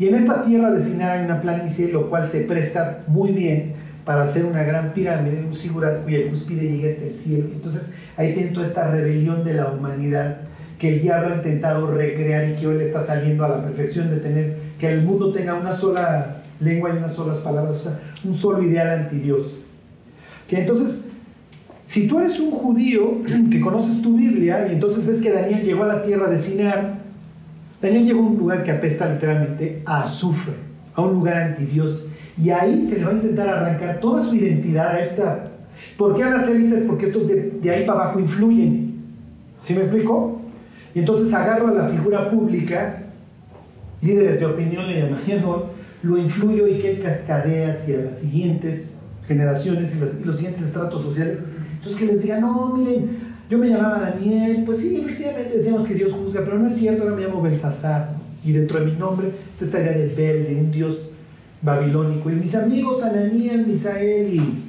Y 0.00 0.08
en 0.08 0.16
esta 0.16 0.42
tierra 0.42 0.72
de 0.72 1.04
hay 1.04 1.24
una 1.24 1.40
planicie, 1.40 1.92
lo 1.92 2.10
cual 2.10 2.26
se 2.26 2.40
presta 2.40 3.04
muy 3.06 3.30
bien 3.30 3.74
para 4.04 4.24
hacer 4.24 4.44
una 4.44 4.64
gran 4.64 4.92
pirámide, 4.92 5.44
un 5.46 5.54
sigurat 5.54 6.02
cuya 6.02 6.28
cúspide 6.28 6.62
llega 6.62 6.90
hasta 6.90 7.04
el 7.04 7.14
cielo. 7.14 7.44
Entonces 7.52 7.92
ahí 8.16 8.34
tiene 8.34 8.50
toda 8.50 8.66
esta 8.66 8.90
rebelión 8.90 9.44
de 9.44 9.54
la 9.54 9.70
humanidad 9.70 10.47
que 10.78 10.94
el 10.94 11.02
diablo 11.02 11.34
ha 11.34 11.36
intentado 11.36 11.90
recrear 11.90 12.50
y 12.50 12.54
que 12.54 12.66
hoy 12.66 12.78
le 12.78 12.86
está 12.86 13.02
saliendo 13.02 13.44
a 13.44 13.48
la 13.48 13.62
perfección 13.62 14.10
de 14.10 14.18
tener, 14.18 14.56
que 14.78 14.90
el 14.90 15.02
mundo 15.02 15.32
tenga 15.32 15.54
una 15.54 15.72
sola 15.72 16.42
lengua 16.60 16.90
y 16.90 16.98
unas 16.98 17.14
solas 17.14 17.38
palabras, 17.38 17.76
o 17.76 17.82
sea, 17.82 18.00
un 18.24 18.32
solo 18.32 18.62
ideal 18.62 18.88
anti 18.88 19.16
Dios. 19.16 19.58
Que 20.46 20.60
entonces, 20.60 21.02
si 21.84 22.06
tú 22.06 22.20
eres 22.20 22.38
un 22.38 22.52
judío 22.52 23.22
que 23.50 23.60
conoces 23.60 24.00
tu 24.02 24.16
Biblia 24.16 24.68
y 24.68 24.74
entonces 24.74 25.04
ves 25.04 25.20
que 25.20 25.32
Daniel 25.32 25.62
llegó 25.62 25.82
a 25.84 25.88
la 25.88 26.02
tierra 26.04 26.28
de 26.28 26.38
Sinar, 26.38 26.98
Daniel 27.82 28.06
llegó 28.06 28.20
a 28.20 28.26
un 28.26 28.38
lugar 28.38 28.62
que 28.62 28.70
apesta 28.70 29.12
literalmente 29.12 29.82
a 29.84 30.04
azufre, 30.04 30.54
a 30.94 31.02
un 31.02 31.14
lugar 31.14 31.36
anti 31.36 31.64
Dios, 31.64 32.06
y 32.40 32.50
ahí 32.50 32.86
se 32.88 32.98
le 32.98 33.04
va 33.04 33.10
a 33.10 33.14
intentar 33.14 33.48
arrancar 33.48 33.98
toda 33.98 34.24
su 34.24 34.36
identidad 34.36 34.94
a 34.94 35.00
esta. 35.00 35.44
¿Por 35.96 36.14
qué 36.14 36.22
a 36.22 36.30
las 36.30 36.48
élites? 36.48 36.84
Porque 36.86 37.06
estos 37.06 37.26
de, 37.26 37.58
de 37.60 37.70
ahí 37.70 37.84
para 37.84 38.02
abajo 38.02 38.20
influyen. 38.20 38.94
¿Sí 39.62 39.74
me 39.74 39.80
explico? 39.80 40.37
Y 40.94 41.00
entonces 41.00 41.32
agarro 41.34 41.68
a 41.68 41.72
la 41.72 41.88
figura 41.88 42.30
pública, 42.30 43.02
líderes 44.00 44.40
de 44.40 44.46
opinión 44.46 44.86
le 44.86 45.02
llamarían, 45.02 45.44
lo 46.02 46.16
influyo 46.16 46.66
y 46.66 46.78
que 46.78 47.00
cascadea 47.00 47.72
hacia 47.72 47.98
las 47.98 48.18
siguientes 48.18 48.94
generaciones 49.26 49.92
y 49.94 50.24
los, 50.24 50.36
siguientes 50.36 50.64
estratos 50.64 51.02
sociales. 51.02 51.38
Entonces 51.76 52.00
que 52.00 52.06
les 52.06 52.22
diga, 52.22 52.40
no, 52.40 52.76
miren, 52.76 53.18
yo 53.50 53.58
me 53.58 53.68
llamaba 53.68 54.00
Daniel, 54.00 54.62
pues 54.64 54.80
sí, 54.80 54.96
efectivamente 54.96 55.56
decíamos 55.56 55.86
que 55.86 55.94
Dios 55.94 56.12
juzga, 56.12 56.42
pero 56.44 56.58
no 56.58 56.68
es 56.68 56.76
cierto, 56.76 57.02
ahora 57.02 57.16
me 57.16 57.22
llamo 57.22 57.42
Belsasar. 57.42 58.16
Y 58.44 58.52
dentro 58.52 58.78
de 58.78 58.86
mi 58.86 58.92
nombre 58.92 59.28
está 59.52 59.64
esta 59.64 59.80
idea 59.80 59.92
de 59.92 60.14
Bel, 60.14 60.46
de 60.46 60.60
un 60.60 60.70
Dios 60.70 60.98
babilónico. 61.60 62.30
Y 62.30 62.34
mis 62.34 62.54
amigos 62.54 63.02
Ananías, 63.02 63.66
Misael 63.66 64.34
y 64.34 64.67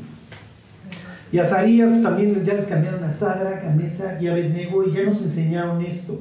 y 1.31 1.37
a 1.37 1.45
Zarías 1.45 2.01
también 2.01 2.41
ya 2.43 2.55
les 2.55 2.65
cambiaron 2.65 3.03
a 3.03 3.11
Sadra, 3.11 3.63
a 3.67 3.75
Mesa 3.75 4.17
y 4.19 4.27
a 4.27 4.31
Abednego 4.31 4.83
y 4.83 4.93
ya 4.93 5.03
nos 5.03 5.21
enseñaron 5.21 5.83
esto. 5.85 6.19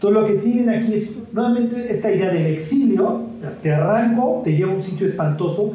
Todo 0.00 0.10
lo 0.10 0.26
que 0.26 0.34
tienen 0.34 0.68
aquí 0.68 0.94
es 0.94 1.14
nuevamente 1.32 1.90
esta 1.90 2.12
idea 2.12 2.30
del 2.30 2.46
exilio, 2.46 3.22
te 3.62 3.72
arranco, 3.72 4.42
te 4.44 4.52
llevo 4.52 4.72
a 4.72 4.76
un 4.76 4.82
sitio 4.82 5.06
espantoso 5.06 5.74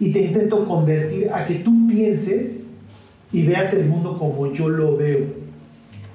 y 0.00 0.12
te 0.12 0.22
intento 0.22 0.66
convertir 0.66 1.30
a 1.32 1.46
que 1.46 1.56
tú 1.56 1.86
pienses 1.88 2.66
y 3.32 3.46
veas 3.46 3.72
el 3.74 3.86
mundo 3.86 4.18
como 4.18 4.52
yo 4.52 4.68
lo 4.68 4.96
veo. 4.96 5.26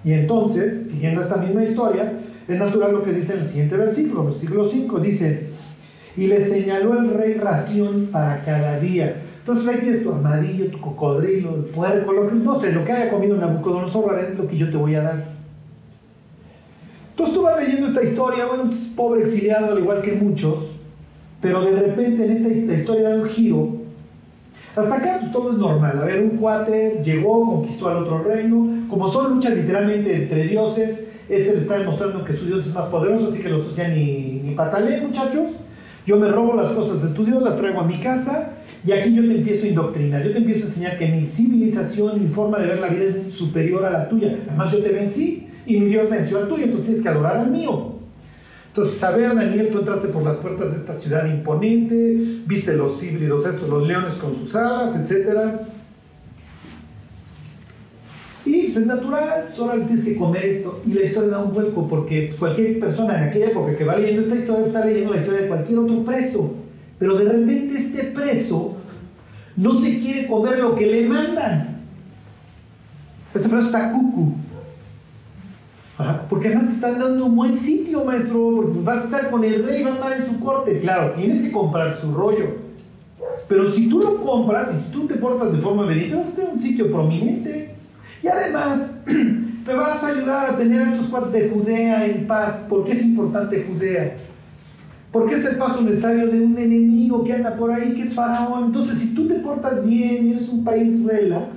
Y 0.03 0.11
entonces, 0.11 0.87
siguiendo 0.91 1.21
esta 1.21 1.37
misma 1.37 1.63
historia, 1.63 2.11
es 2.47 2.59
natural 2.59 2.91
lo 2.91 3.03
que 3.03 3.13
dice 3.13 3.33
en 3.33 3.39
el 3.39 3.47
siguiente 3.47 3.77
versículo, 3.77 4.25
versículo 4.25 4.67
5, 4.67 4.99
dice, 4.99 5.47
y 6.17 6.27
le 6.27 6.45
señaló 6.45 6.99
el 6.99 7.11
rey 7.11 7.35
ración 7.35 8.09
para 8.11 8.43
cada 8.43 8.79
día. 8.79 9.15
Entonces 9.43 9.67
ahí 9.67 9.81
tienes 9.81 10.03
tu 10.03 10.13
armadillo, 10.13 10.67
tu 10.67 10.79
cocodrilo, 10.79 11.55
el 11.55 11.63
puerco, 11.65 12.13
lo 12.13 12.31
no 12.31 12.59
sé, 12.59 12.71
lo 12.71 12.85
que 12.85 12.93
haya 12.93 13.11
comido 13.11 13.35
Nabucodonosor 13.35 14.17
es 14.19 14.37
lo 14.37 14.47
que 14.47 14.57
yo 14.57 14.69
te 14.69 14.77
voy 14.77 14.95
a 14.95 15.01
dar. 15.01 15.25
Entonces 17.09 17.35
tú 17.35 17.41
vas 17.41 17.59
leyendo 17.59 17.87
esta 17.87 18.03
historia, 18.03 18.45
bueno, 18.45 18.69
pobre 18.95 19.23
exiliado 19.23 19.73
al 19.73 19.79
igual 19.79 20.01
que 20.01 20.13
muchos, 20.13 20.71
pero 21.41 21.61
de 21.61 21.71
repente 21.71 22.23
en 22.23 22.31
esta, 22.31 22.73
historia 22.73 23.09
da 23.09 23.15
un 23.15 23.25
giro. 23.25 23.67
Hasta 24.77 24.95
acá 24.95 25.17
pues, 25.19 25.33
todo 25.33 25.51
es 25.51 25.57
normal. 25.57 25.99
A 26.01 26.05
ver, 26.05 26.21
un 26.21 26.37
cuate 26.37 27.01
llegó, 27.03 27.45
conquistó 27.45 27.89
al 27.89 27.97
otro 27.97 28.23
reino. 28.23 28.87
Como 28.89 29.09
son 29.09 29.35
luchas 29.35 29.57
literalmente 29.57 30.23
entre 30.23 30.47
dioses, 30.47 31.03
este 31.27 31.53
le 31.53 31.59
está 31.59 31.79
demostrando 31.79 32.23
que 32.23 32.33
su 32.37 32.45
dios 32.45 32.65
es 32.65 32.73
más 32.73 32.85
poderoso, 32.85 33.27
así 33.27 33.39
que 33.39 33.49
los 33.49 33.75
ya 33.75 33.89
ni, 33.89 34.39
ni 34.41 34.55
patalé, 34.55 35.01
muchachos. 35.01 35.51
Yo 36.05 36.17
me 36.17 36.29
robo 36.29 36.55
las 36.55 36.71
cosas 36.73 37.01
de 37.01 37.09
tu 37.09 37.25
dios, 37.25 37.41
las 37.41 37.55
traigo 37.55 37.79
a 37.79 37.85
mi 37.85 37.99
casa 37.99 38.49
y 38.85 38.91
aquí 38.91 39.15
yo 39.15 39.25
te 39.25 39.37
empiezo 39.37 39.65
a 39.65 39.69
indoctrinar. 39.69 40.23
Yo 40.23 40.31
te 40.31 40.39
empiezo 40.39 40.65
a 40.65 40.67
enseñar 40.67 40.97
que 40.97 41.07
mi 41.07 41.25
civilización, 41.25 42.21
mi 42.21 42.27
forma 42.29 42.59
de 42.59 42.67
ver 42.67 42.79
la 42.79 42.87
vida 42.87 43.05
es 43.05 43.33
superior 43.33 43.85
a 43.85 43.89
la 43.89 44.09
tuya. 44.09 44.37
Además, 44.47 44.71
yo 44.71 44.79
te 44.79 44.89
vencí 44.89 45.47
y 45.65 45.79
mi 45.79 45.87
dios 45.87 46.09
venció 46.09 46.39
al 46.39 46.47
tuyo, 46.49 46.63
entonces 46.63 46.87
tienes 46.87 47.03
que 47.03 47.09
adorar 47.09 47.37
al 47.37 47.51
mío. 47.51 47.93
Entonces, 48.67 49.03
a 49.03 49.11
ver, 49.11 49.35
Daniel, 49.35 49.69
tú 49.71 49.79
entraste 49.79 50.07
por 50.07 50.23
las 50.23 50.37
puertas 50.37 50.71
de 50.71 50.79
esta 50.79 50.95
ciudad 50.95 51.25
imponente, 51.27 51.95
viste 52.47 52.73
los 52.73 53.01
híbridos 53.03 53.45
estos, 53.45 53.69
los 53.69 53.87
leones 53.87 54.15
con 54.15 54.35
sus 54.35 54.55
alas, 54.55 54.95
etc. 54.95 55.61
Pues 58.73 58.81
es 58.81 58.87
natural, 58.87 59.49
solo 59.55 59.85
tienes 59.85 60.03
que 60.03 60.15
comer 60.15 60.45
esto. 60.45 60.81
Y 60.87 60.93
la 60.93 61.03
historia 61.03 61.29
da 61.29 61.43
un 61.43 61.53
vuelco, 61.53 61.87
porque 61.87 62.25
pues, 62.29 62.39
cualquier 62.39 62.79
persona 62.79 63.19
en 63.19 63.29
aquella 63.29 63.47
época 63.49 63.77
que 63.77 63.83
va 63.83 63.97
leyendo 63.97 64.23
esta 64.23 64.35
historia 64.35 64.65
está 64.65 64.85
leyendo 64.85 65.13
la 65.13 65.19
historia 65.19 65.41
de 65.41 65.47
cualquier 65.47 65.79
otro 65.79 66.03
preso. 66.03 66.55
Pero 66.97 67.17
de 67.19 67.25
repente 67.25 67.77
este 67.77 68.03
preso 68.05 68.77
no 69.55 69.79
se 69.79 69.99
quiere 69.99 70.25
comer 70.25 70.57
lo 70.57 70.73
que 70.73 70.87
le 70.87 71.07
mandan. 71.07 71.81
Este 73.35 73.47
preso 73.47 73.67
está 73.67 73.91
cucu 73.91 74.33
porque 76.27 76.47
además 76.47 76.65
te 76.65 76.73
están 76.73 76.99
dando 76.99 77.25
un 77.25 77.35
buen 77.35 77.55
sitio, 77.55 78.03
maestro, 78.03 78.73
vas 78.83 79.01
a 79.01 79.03
estar 79.03 79.29
con 79.29 79.43
el 79.43 79.63
rey, 79.63 79.83
vas 79.83 79.93
a 79.93 79.95
estar 79.95 80.13
en 80.13 80.25
su 80.25 80.39
corte. 80.39 80.79
Claro, 80.79 81.11
tienes 81.11 81.43
que 81.43 81.51
comprar 81.51 81.95
su 81.97 82.11
rollo. 82.11 82.55
Pero 83.47 83.71
si 83.71 83.87
tú 83.87 83.99
lo 83.99 84.17
compras 84.17 84.73
y 84.73 84.83
si 84.83 84.91
tú 84.91 85.05
te 85.05 85.15
portas 85.15 85.53
de 85.53 85.59
forma 85.59 85.85
medida, 85.85 86.17
vas 86.17 86.29
a 86.29 86.31
tener 86.31 86.51
un 86.51 86.59
sitio 86.59 86.91
prominente. 86.91 87.62
Y 88.23 88.27
además, 88.27 88.97
me 89.05 89.73
vas 89.73 90.01
a 90.01 90.07
ayudar 90.07 90.51
a 90.51 90.57
tener 90.57 90.81
a 90.81 90.93
estos 90.93 91.09
cuates 91.09 91.33
de 91.33 91.49
Judea 91.49 92.05
en 92.05 92.25
paz. 92.25 92.65
¿Por 92.69 92.85
qué 92.85 92.93
es 92.93 93.03
importante 93.03 93.65
Judea? 93.67 94.15
Porque 95.11 95.35
es 95.35 95.45
el 95.45 95.57
paso 95.57 95.81
necesario 95.81 96.27
de 96.27 96.39
un 96.39 96.57
enemigo 96.57 97.23
que 97.23 97.33
anda 97.33 97.55
por 97.55 97.71
ahí, 97.71 97.93
que 97.93 98.03
es 98.03 98.15
Faraón. 98.15 98.65
Entonces, 98.67 98.97
si 98.99 99.13
tú 99.13 99.27
te 99.27 99.35
portas 99.35 99.85
bien 99.85 100.27
y 100.27 100.31
eres 100.31 100.49
un 100.49 100.63
país 100.63 101.03
relax, 101.03 101.51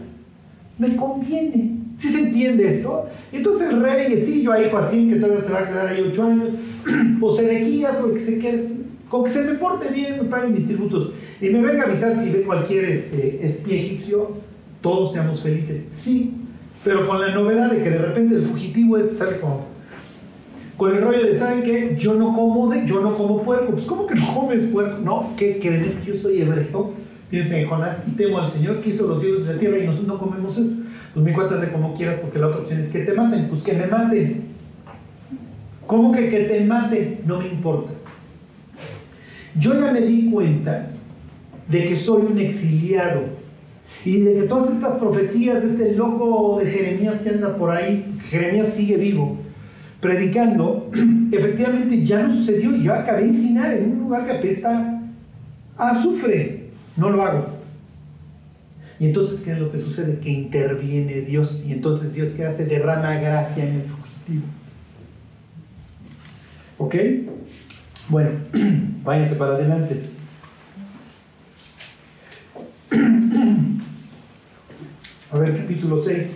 me 0.77 0.97
conviene. 0.97 1.77
¿Sí 1.99 2.09
se 2.09 2.21
entiende 2.21 2.69
esto? 2.69 3.07
Entonces 3.33 3.71
el 3.71 3.81
rey, 3.81 4.43
yo 4.43 4.53
ahí 4.53 4.71
así 4.77 5.09
que 5.09 5.17
todavía 5.17 5.43
se 5.43 5.53
va 5.53 5.61
a 5.61 5.69
quedar 5.69 5.87
ahí 5.89 6.05
ocho 6.07 6.25
años, 6.25 6.51
o 7.23 7.31
Sedequías, 7.35 8.03
o 8.03 8.13
que 8.13 8.21
se 8.21 8.39
quede, 8.39 8.69
con 9.09 9.25
que 9.25 9.31
se 9.31 9.43
me 9.43 9.55
porte 9.55 9.89
bien, 9.89 10.19
me 10.19 10.25
paguen 10.25 10.53
mis 10.53 10.67
tributos, 10.67 11.13
y 11.41 11.49
me 11.49 11.63
venga 11.63 11.85
a 11.85 11.87
avisar 11.87 12.23
si 12.23 12.31
ve 12.31 12.43
cualquier 12.43 12.85
este, 12.85 13.47
espía 13.47 13.77
egipcio, 13.77 14.33
todos 14.83 15.15
seamos 15.15 15.41
felices. 15.43 15.85
Sí, 15.95 16.35
pero 16.87 17.05
con 17.05 17.21
la 17.21 17.35
novedad 17.35 17.73
de 17.73 17.83
que 17.83 17.91
de 17.91 17.99
repente 17.99 18.37
el 18.37 18.43
fugitivo 18.43 18.97
este 18.97 19.17
sale 19.17 19.41
con, 19.41 19.63
con 20.77 20.95
el 20.95 21.03
rollo 21.03 21.27
de, 21.27 21.37
¿saben 21.37 21.65
qué? 21.65 21.97
Yo 21.99 22.15
no 22.15 22.33
como, 22.33 22.71
de, 22.71 22.87
yo 22.87 23.01
no 23.01 23.17
como 23.17 23.43
puerco. 23.43 23.73
Pues, 23.73 23.87
¿cómo 23.87 24.07
que 24.07 24.15
no 24.15 24.33
comes 24.33 24.67
puerco? 24.67 24.99
No, 25.03 25.33
¿qué 25.37 25.59
crees 25.59 25.97
que 25.97 26.13
yo 26.13 26.17
soy 26.17 26.43
hebreo? 26.43 26.93
Piensen 27.29 27.63
en 27.63 27.69
Jonás 27.69 28.05
y 28.07 28.13
temo 28.13 28.39
al 28.39 28.47
Señor 28.47 28.81
que 28.83 28.91
hizo 28.91 29.09
los 29.09 29.21
cielos 29.21 29.45
de 29.45 29.55
la 29.55 29.59
tierra 29.59 29.79
y 29.79 29.87
nosotros 29.87 30.07
no 30.07 30.17
comemos 30.17 30.57
eso. 30.57 30.71
Pues 31.13 31.27
me 31.27 31.33
cuentas 31.33 31.61
de 31.61 31.73
como 31.73 31.93
quieras, 31.97 32.21
porque 32.21 32.39
la 32.39 32.47
otra 32.47 32.61
opción 32.61 32.79
es 32.79 32.93
que 32.93 33.01
te 33.01 33.13
maten. 33.15 33.49
Pues 33.49 33.63
que 33.63 33.73
me 33.73 33.89
maten. 33.89 34.45
¿Cómo 35.89 36.13
que 36.13 36.31
que 36.31 36.45
te 36.45 36.65
maten? 36.65 37.19
No 37.27 37.41
me 37.41 37.49
importa. 37.49 37.95
Yo 39.59 39.75
ya 39.75 39.91
me 39.91 40.03
di 40.03 40.31
cuenta 40.31 40.87
de 41.67 41.89
que 41.89 41.97
soy 41.97 42.23
un 42.31 42.39
exiliado 42.39 43.23
y 44.05 44.19
de 44.19 44.43
todas 44.43 44.73
estas 44.73 44.99
profecías 44.99 45.63
de 45.63 45.71
este 45.71 45.95
loco 45.97 46.61
de 46.63 46.71
Jeremías 46.71 47.21
que 47.23 47.31
anda 47.31 47.57
por 47.57 47.71
ahí, 47.71 48.19
Jeremías 48.29 48.69
sigue 48.75 48.97
vivo, 48.97 49.39
predicando, 50.01 50.91
efectivamente 51.33 52.05
ya 52.05 52.23
no 52.23 52.31
sucedió 52.31 52.75
y 52.77 52.85
yo 52.85 52.95
acabé 52.95 53.25
en 53.25 53.35
Sinar, 53.35 53.73
en 53.73 53.93
un 53.93 53.99
lugar 54.01 54.27
que 54.27 54.33
apesta 54.33 55.01
a 55.77 55.91
azufre. 55.91 56.67
No 56.97 57.11
lo 57.11 57.23
hago. 57.23 57.57
Y 58.99 59.07
entonces, 59.07 59.41
¿qué 59.43 59.53
es 59.53 59.59
lo 59.59 59.71
que 59.71 59.81
sucede? 59.81 60.19
Que 60.21 60.31
interviene 60.31 61.21
Dios. 61.21 61.63
Y 61.67 61.73
entonces 61.73 62.15
Dios, 62.15 62.31
¿qué 62.31 62.47
hace? 62.47 62.65
Derrama 62.65 63.17
gracia 63.17 63.65
en 63.65 63.75
el 63.75 63.83
fugitivo. 63.83 64.47
¿Ok? 66.79 66.95
Bueno, 68.09 68.31
váyanse 69.05 69.35
para 69.35 69.55
adelante. 69.55 70.01
A 75.37 75.39
ver, 75.39 75.55
capítulo 75.55 76.01
6. 76.03 76.29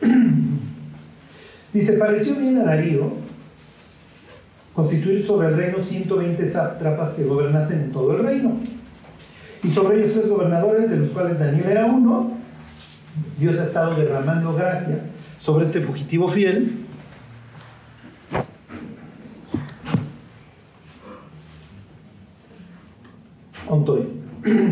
Dice, 1.74 1.92
pareció 1.98 2.36
bien 2.36 2.56
a 2.56 2.64
Darío 2.64 3.12
constituir 4.72 5.26
sobre 5.26 5.48
el 5.48 5.56
reino 5.58 5.82
120 5.82 6.48
sátrapas 6.48 7.12
que 7.12 7.24
gobernasen 7.24 7.80
en 7.80 7.92
todo 7.92 8.16
el 8.16 8.24
reino. 8.24 8.56
Y 9.62 9.68
sobre 9.68 9.98
ellos 9.98 10.14
tres 10.14 10.30
gobernadores, 10.30 10.88
de 10.88 10.96
los 10.96 11.10
cuales 11.10 11.38
Daniel 11.38 11.66
era 11.68 11.84
uno, 11.84 12.31
Dios 13.38 13.58
ha 13.58 13.64
estado 13.64 13.94
derramando 13.96 14.54
gracia 14.54 15.00
sobre 15.38 15.64
este 15.64 15.80
fugitivo 15.80 16.28
fiel. 16.28 16.78
Ontoy. 23.68 24.06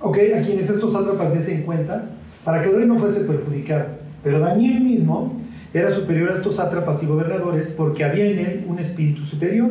ok, 0.00 0.18
a 0.36 0.42
quienes 0.42 0.70
estos 0.70 0.92
sátrapas 0.92 1.48
en 1.48 1.62
cuenta, 1.62 2.10
para 2.44 2.62
que 2.62 2.68
el 2.68 2.76
reino 2.76 2.98
fuese 2.98 3.20
perjudicado. 3.20 3.86
Pero 4.22 4.40
Daniel 4.40 4.80
mismo 4.80 5.40
era 5.72 5.90
superior 5.90 6.32
a 6.32 6.36
estos 6.36 6.56
sátrapas 6.56 7.02
y 7.02 7.06
gobernadores 7.06 7.72
porque 7.72 8.04
había 8.04 8.26
en 8.26 8.38
él 8.38 8.64
un 8.68 8.78
espíritu 8.78 9.24
superior. 9.24 9.70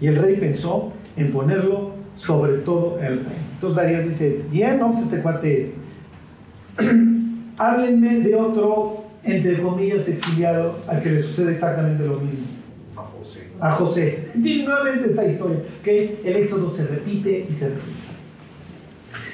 Y 0.00 0.06
el 0.06 0.16
rey 0.16 0.36
pensó 0.36 0.92
en 1.16 1.32
ponerlo 1.32 1.92
sobre 2.16 2.58
todo 2.58 2.98
el 3.00 3.20
rey. 3.20 3.36
Entonces 3.54 3.76
Daniel 3.76 4.08
dice, 4.08 4.44
bien, 4.50 4.78
vamos 4.80 5.02
este 5.02 5.20
cuate, 5.20 5.74
háblenme 7.58 8.20
de 8.20 8.34
otro, 8.34 9.04
entre 9.22 9.60
comillas, 9.62 10.08
exiliado 10.08 10.78
al 10.86 11.02
que 11.02 11.10
le 11.10 11.22
sucede 11.22 11.52
exactamente 11.52 12.04
lo 12.04 12.20
mismo. 12.20 12.46
A 12.96 13.02
José. 13.02 13.48
A 13.60 13.72
José. 13.72 14.28
Nuevamente 14.34 15.10
esta 15.10 15.26
historia, 15.26 15.58
que 15.82 16.20
el 16.24 16.36
éxodo 16.36 16.74
se 16.76 16.86
repite 16.86 17.46
y 17.50 17.54
se 17.54 17.68
repite. 17.68 18.14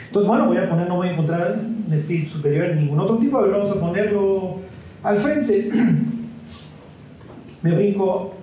Entonces, 0.07 0.29
bueno, 0.29 0.47
voy 0.47 0.57
a 0.57 0.69
poner, 0.69 0.89
no 0.89 0.97
voy 0.97 1.09
a 1.09 1.13
encontrar 1.13 1.61
un 1.87 1.93
espíritu 1.93 2.31
superior 2.31 2.67
en 2.67 2.79
ningún 2.79 2.99
otro 2.99 3.17
tipo, 3.19 3.39
a 3.39 3.43
ver, 3.43 3.53
vamos 3.53 3.71
a 3.71 3.81
ponerlo 3.81 4.57
al 5.03 5.21
frente. 5.21 5.71
Me 7.63 7.75
brinco 7.75 8.35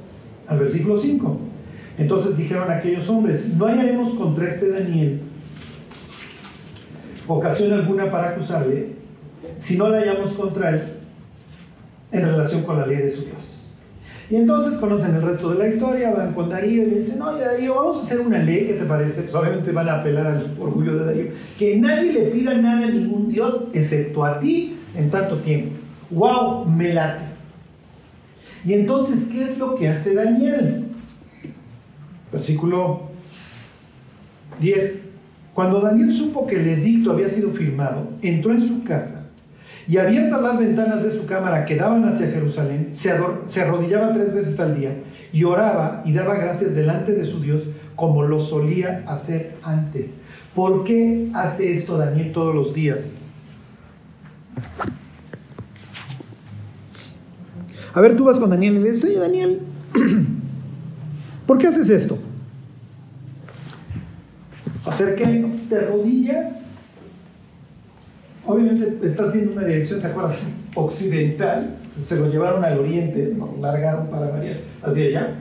al 0.47 0.59
versículo 0.59 0.99
5. 0.99 1.39
Entonces 1.97 2.37
dijeron 2.37 2.69
aquellos 2.71 3.09
hombres, 3.09 3.47
no 3.55 3.65
hallaremos 3.65 4.13
contra 4.13 4.47
este 4.47 4.69
Daniel 4.69 5.19
ocasión 7.27 7.73
alguna 7.73 8.09
para 8.09 8.29
acusarle, 8.29 8.95
si 9.59 9.77
no 9.77 9.89
la 9.89 9.99
hallamos 9.99 10.31
contra 10.33 10.69
él 10.69 10.81
en 12.11 12.21
relación 12.21 12.63
con 12.63 12.79
la 12.79 12.87
ley 12.87 12.97
de 12.97 13.11
su 13.11 13.21
Dios. 13.21 13.57
Y 14.29 14.35
entonces 14.35 14.77
conocen 14.79 15.15
el 15.15 15.21
resto 15.21 15.51
de 15.51 15.59
la 15.59 15.69
historia, 15.69 16.11
van 16.11 16.33
con 16.33 16.49
Darío 16.49 16.83
y 16.83 16.87
le 16.87 16.99
dicen, 16.99 17.21
oye 17.21 17.45
Darío, 17.45 17.75
vamos 17.75 17.97
a 17.97 18.01
hacer 18.01 18.19
una 18.19 18.39
ley, 18.39 18.67
¿qué 18.67 18.73
te 18.73 18.83
parece? 18.83 19.21
Pues 19.21 19.35
obviamente 19.35 19.71
van 19.71 19.87
a 19.87 19.99
apelar 19.99 20.27
al 20.27 20.57
orgullo 20.59 20.97
de 20.97 21.05
Darío, 21.05 21.31
que 21.57 21.77
nadie 21.77 22.11
le 22.11 22.21
pida 22.31 22.53
nada 22.55 22.87
a 22.87 22.89
ningún 22.89 23.29
Dios 23.29 23.63
excepto 23.73 24.25
a 24.25 24.39
ti 24.39 24.77
en 24.97 25.09
tanto 25.09 25.37
tiempo. 25.37 25.77
¡Wow! 26.09 26.65
Me 26.65 26.93
late. 26.93 27.23
Y 28.65 28.73
entonces, 28.73 29.29
¿qué 29.31 29.51
es 29.51 29.57
lo 29.57 29.75
que 29.75 29.87
hace 29.87 30.13
Daniel? 30.13 30.83
Versículo 32.31 33.03
10. 34.59 35.06
Cuando 35.57 35.81
Daniel 35.81 36.13
supo 36.13 36.45
que 36.45 36.57
el 36.57 36.67
edicto 36.67 37.11
había 37.11 37.29
sido 37.29 37.49
firmado, 37.49 38.09
entró 38.21 38.51
en 38.51 38.61
su 38.61 38.83
casa 38.83 39.23
y 39.87 39.97
abiertas 39.97 40.39
las 40.39 40.59
ventanas 40.59 41.03
de 41.03 41.09
su 41.09 41.25
cámara 41.25 41.65
que 41.65 41.75
daban 41.75 42.07
hacia 42.07 42.27
Jerusalén, 42.27 42.89
se, 42.91 43.09
arrodillaba 43.09 44.13
tres 44.13 44.35
veces 44.35 44.59
al 44.59 44.79
día 44.79 44.91
y 45.33 45.45
oraba 45.45 46.03
y 46.05 46.13
daba 46.13 46.35
gracias 46.35 46.75
delante 46.75 47.13
de 47.13 47.25
su 47.25 47.39
Dios 47.39 47.63
como 47.95 48.21
lo 48.21 48.39
solía 48.39 49.03
hacer 49.07 49.55
antes. 49.63 50.13
¿Por 50.53 50.83
qué 50.83 51.31
hace 51.33 51.73
esto 51.73 51.97
Daniel 51.97 52.33
todos 52.33 52.53
los 52.53 52.75
días? 52.75 53.15
A 57.95 57.99
ver, 57.99 58.15
tú 58.15 58.25
vas 58.25 58.39
con 58.39 58.51
Daniel 58.51 58.75
y 58.75 58.79
le 58.83 58.89
dices, 58.91 59.05
oye 59.05 59.17
Daniel, 59.17 59.61
¿por 61.47 61.57
qué 61.57 61.65
haces 61.65 61.89
esto? 61.89 62.19
¿Hacer? 64.87 65.15
Te 65.69 65.75
arrodillas. 65.75 66.61
Obviamente 68.45 69.05
estás 69.05 69.33
viendo 69.33 69.51
una 69.51 69.65
dirección, 69.65 69.99
¿se 69.99 70.07
acuerdan? 70.07 70.35
Occidental. 70.75 71.77
Se 72.05 72.15
lo 72.15 72.29
llevaron 72.29 72.63
al 72.63 72.79
oriente, 72.79 73.33
lo 73.37 73.55
largaron 73.59 74.07
para 74.07 74.29
variar, 74.29 74.57
hacia 74.83 75.05
allá. 75.05 75.35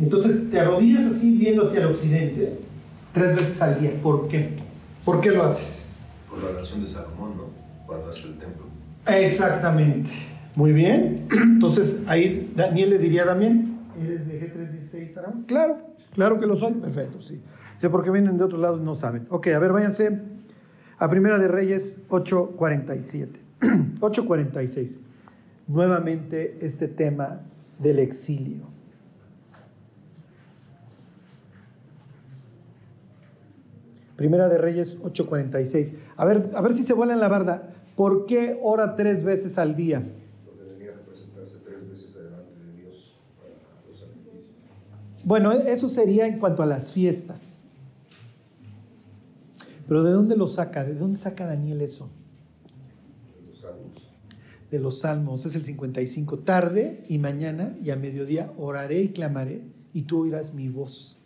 Entonces 0.00 0.50
te 0.50 0.58
arrodillas 0.58 1.06
así 1.06 1.36
viendo 1.36 1.66
hacia 1.66 1.80
el 1.80 1.86
occidente 1.88 2.58
tres 3.12 3.36
veces 3.36 3.62
al 3.62 3.78
día. 3.78 3.92
¿Por 4.02 4.28
qué? 4.28 4.56
¿Por 5.04 5.20
qué 5.20 5.30
lo 5.30 5.44
haces? 5.44 5.66
Por 6.28 6.42
la 6.42 6.50
oración 6.50 6.80
de 6.80 6.86
Salomón, 6.86 7.36
¿no? 7.36 7.44
Cuando 7.86 8.08
hace 8.08 8.28
el 8.28 8.38
templo. 8.38 8.64
Exactamente. 9.06 10.10
Muy 10.56 10.72
bien. 10.72 11.26
Entonces 11.30 12.00
ahí 12.06 12.50
Daniel 12.56 12.90
le 12.90 12.98
diría 12.98 13.26
también, 13.26 13.78
¿eres 14.02 14.26
de 14.26 14.40
G316 14.40 15.16
Aarón? 15.18 15.44
Claro, 15.46 15.78
claro 16.14 16.40
que 16.40 16.46
lo 16.46 16.56
soy. 16.56 16.72
Perfecto, 16.72 17.20
sí. 17.20 17.40
Sé 17.80 17.88
por 17.88 18.04
qué 18.04 18.10
vienen 18.10 18.36
de 18.36 18.44
otros 18.44 18.60
lados 18.60 18.78
y 18.78 18.84
no 18.84 18.94
saben. 18.94 19.26
Ok, 19.30 19.46
a 19.48 19.58
ver, 19.58 19.72
váyanse 19.72 20.20
a 20.98 21.08
Primera 21.08 21.38
de 21.38 21.48
Reyes 21.48 21.96
8.47. 22.10 23.28
8.46. 24.00 24.98
Nuevamente 25.66 26.58
este 26.60 26.88
tema 26.88 27.40
del 27.78 28.00
exilio. 28.00 28.64
Primera 34.16 34.50
de 34.50 34.58
Reyes 34.58 35.00
8:46. 35.00 35.94
A 36.18 36.26
ver, 36.26 36.50
a 36.54 36.60
ver 36.60 36.74
si 36.74 36.82
se 36.82 36.92
vuela 36.92 37.14
en 37.14 37.20
la 37.20 37.28
barda. 37.28 37.70
¿Por 37.96 38.26
qué 38.26 38.60
ora 38.62 38.94
tres 38.94 39.24
veces 39.24 39.56
al 39.56 39.74
día? 39.74 40.06
Porque 40.44 40.64
tenía 40.64 40.92
que 40.92 40.98
presentarse 40.98 41.56
tres 41.64 41.88
veces 41.88 42.14
delante 42.14 42.52
de 42.62 42.82
Dios 42.82 43.16
para 43.38 43.54
los 43.88 43.98
sacrificios. 43.98 45.24
Bueno, 45.24 45.52
eso 45.52 45.88
sería 45.88 46.26
en 46.26 46.38
cuanto 46.38 46.62
a 46.62 46.66
las 46.66 46.92
fiestas. 46.92 47.49
Pero 49.90 50.04
¿de 50.04 50.12
dónde 50.12 50.36
lo 50.36 50.46
saca? 50.46 50.84
¿De 50.84 50.94
dónde 50.94 51.18
saca 51.18 51.46
Daniel 51.46 51.80
eso? 51.80 52.08
De 53.34 53.48
los 53.48 53.58
salmos. 53.60 54.12
De 54.70 54.78
los 54.78 54.98
salmos. 55.00 55.46
Es 55.46 55.56
el 55.56 55.64
55. 55.64 56.38
Tarde 56.38 57.04
y 57.08 57.18
mañana 57.18 57.76
y 57.82 57.90
a 57.90 57.96
mediodía 57.96 58.52
oraré 58.56 59.02
y 59.02 59.08
clamaré 59.08 59.62
y 59.92 60.02
tú 60.02 60.20
oirás 60.20 60.54
mi 60.54 60.68
voz. 60.68 61.18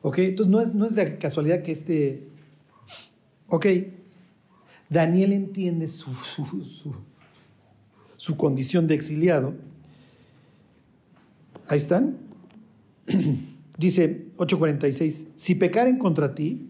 ¿Ok? 0.00 0.18
Entonces 0.18 0.52
no 0.52 0.60
es, 0.60 0.74
no 0.74 0.86
es 0.86 0.94
de 0.94 1.18
casualidad 1.18 1.64
que 1.64 1.72
este... 1.72 2.28
Ok. 3.48 3.66
Daniel 4.88 5.32
entiende 5.32 5.88
su, 5.88 6.14
su, 6.14 6.62
su, 6.62 6.94
su 8.16 8.36
condición 8.36 8.86
de 8.86 8.94
exiliado. 8.94 9.54
Ahí 11.66 11.78
están. 11.78 12.16
Dice 13.76 14.26
8:46, 14.36 15.26
si 15.34 15.56
pecaren 15.56 15.98
contra 15.98 16.36
ti, 16.36 16.67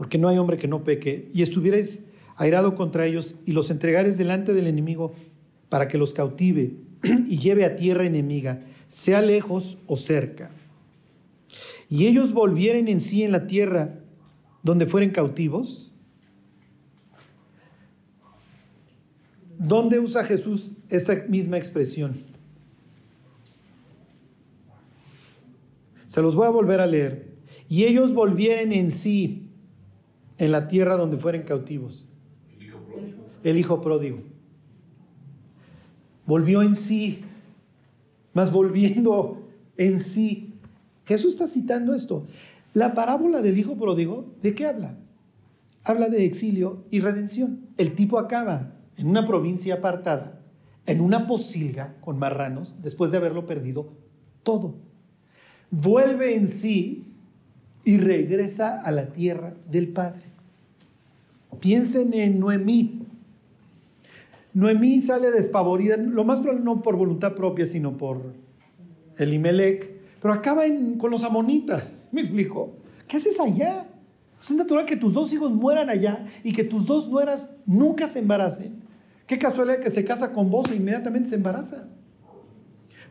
porque 0.00 0.16
no 0.16 0.28
hay 0.28 0.38
hombre 0.38 0.56
que 0.56 0.66
no 0.66 0.82
peque, 0.82 1.28
y 1.34 1.42
estuvierais 1.42 2.00
airado 2.36 2.74
contra 2.74 3.04
ellos 3.04 3.34
y 3.44 3.52
los 3.52 3.70
entregares 3.70 4.16
delante 4.16 4.54
del 4.54 4.66
enemigo 4.66 5.12
para 5.68 5.88
que 5.88 5.98
los 5.98 6.14
cautive 6.14 6.72
y 7.28 7.36
lleve 7.36 7.66
a 7.66 7.76
tierra 7.76 8.06
enemiga, 8.06 8.62
sea 8.88 9.20
lejos 9.20 9.76
o 9.86 9.98
cerca. 9.98 10.52
Y 11.90 12.06
ellos 12.06 12.32
volvieren 12.32 12.88
en 12.88 12.98
sí 12.98 13.24
en 13.24 13.32
la 13.32 13.46
tierra 13.46 14.00
donde 14.62 14.86
fueren 14.86 15.10
cautivos. 15.10 15.92
¿Dónde 19.58 20.00
usa 20.00 20.24
Jesús 20.24 20.72
esta 20.88 21.26
misma 21.28 21.58
expresión? 21.58 22.14
Se 26.06 26.22
los 26.22 26.34
voy 26.34 26.46
a 26.46 26.50
volver 26.50 26.80
a 26.80 26.86
leer. 26.86 27.28
Y 27.68 27.84
ellos 27.84 28.14
volvieren 28.14 28.72
en 28.72 28.90
sí 28.90 29.49
en 30.40 30.52
la 30.52 30.68
tierra 30.68 30.96
donde 30.96 31.18
fueren 31.18 31.42
cautivos. 31.42 32.08
El 32.58 32.66
hijo 32.66 32.78
pródigo. 32.80 33.18
El 33.44 33.58
hijo 33.58 33.80
pródigo. 33.82 34.18
Volvió 36.24 36.62
en 36.62 36.74
sí, 36.74 37.20
más 38.32 38.50
volviendo 38.50 39.46
en 39.76 40.00
sí. 40.00 40.54
Jesús 41.04 41.34
está 41.34 41.46
citando 41.46 41.94
esto. 41.94 42.26
La 42.72 42.94
parábola 42.94 43.42
del 43.42 43.58
hijo 43.58 43.76
pródigo, 43.76 44.32
¿de 44.40 44.54
qué 44.54 44.66
habla? 44.66 44.96
Habla 45.84 46.08
de 46.08 46.24
exilio 46.24 46.84
y 46.90 47.00
redención. 47.00 47.66
El 47.76 47.94
tipo 47.94 48.18
acaba 48.18 48.72
en 48.96 49.08
una 49.08 49.26
provincia 49.26 49.74
apartada, 49.74 50.40
en 50.86 51.02
una 51.02 51.26
posilga 51.26 51.96
con 52.00 52.18
marranos, 52.18 52.76
después 52.80 53.10
de 53.10 53.18
haberlo 53.18 53.44
perdido 53.44 53.92
todo. 54.42 54.76
Vuelve 55.70 56.34
en 56.34 56.48
sí 56.48 57.10
y 57.84 57.98
regresa 57.98 58.80
a 58.80 58.90
la 58.90 59.08
tierra 59.08 59.54
del 59.70 59.88
Padre. 59.88 60.29
Piensen 61.58 62.14
en 62.14 62.38
Noemí. 62.38 63.02
Noemí 64.54 65.00
sale 65.00 65.30
despavorida, 65.30 65.96
lo 65.96 66.24
más 66.24 66.40
probable 66.40 66.64
no 66.64 66.82
por 66.82 66.96
voluntad 66.96 67.34
propia, 67.34 67.66
sino 67.66 67.96
por 67.96 68.34
Elimelech, 69.16 69.90
pero 70.20 70.34
acaba 70.34 70.64
con 70.98 71.10
los 71.10 71.24
amonitas. 71.24 71.90
¿Me 72.12 72.22
explico? 72.22 72.74
¿Qué 73.06 73.16
haces 73.16 73.38
allá? 73.38 73.86
Es 74.42 74.50
natural 74.50 74.86
que 74.86 74.96
tus 74.96 75.12
dos 75.12 75.32
hijos 75.32 75.52
mueran 75.52 75.90
allá 75.90 76.26
y 76.42 76.52
que 76.52 76.64
tus 76.64 76.86
dos 76.86 77.08
nueras 77.08 77.50
nunca 77.66 78.08
se 78.08 78.20
embaracen. 78.20 78.80
Qué 79.26 79.38
casualidad 79.38 79.80
que 79.80 79.90
se 79.90 80.04
casa 80.04 80.32
con 80.32 80.50
vos 80.50 80.70
e 80.70 80.76
inmediatamente 80.76 81.28
se 81.28 81.34
embaraza. 81.36 81.86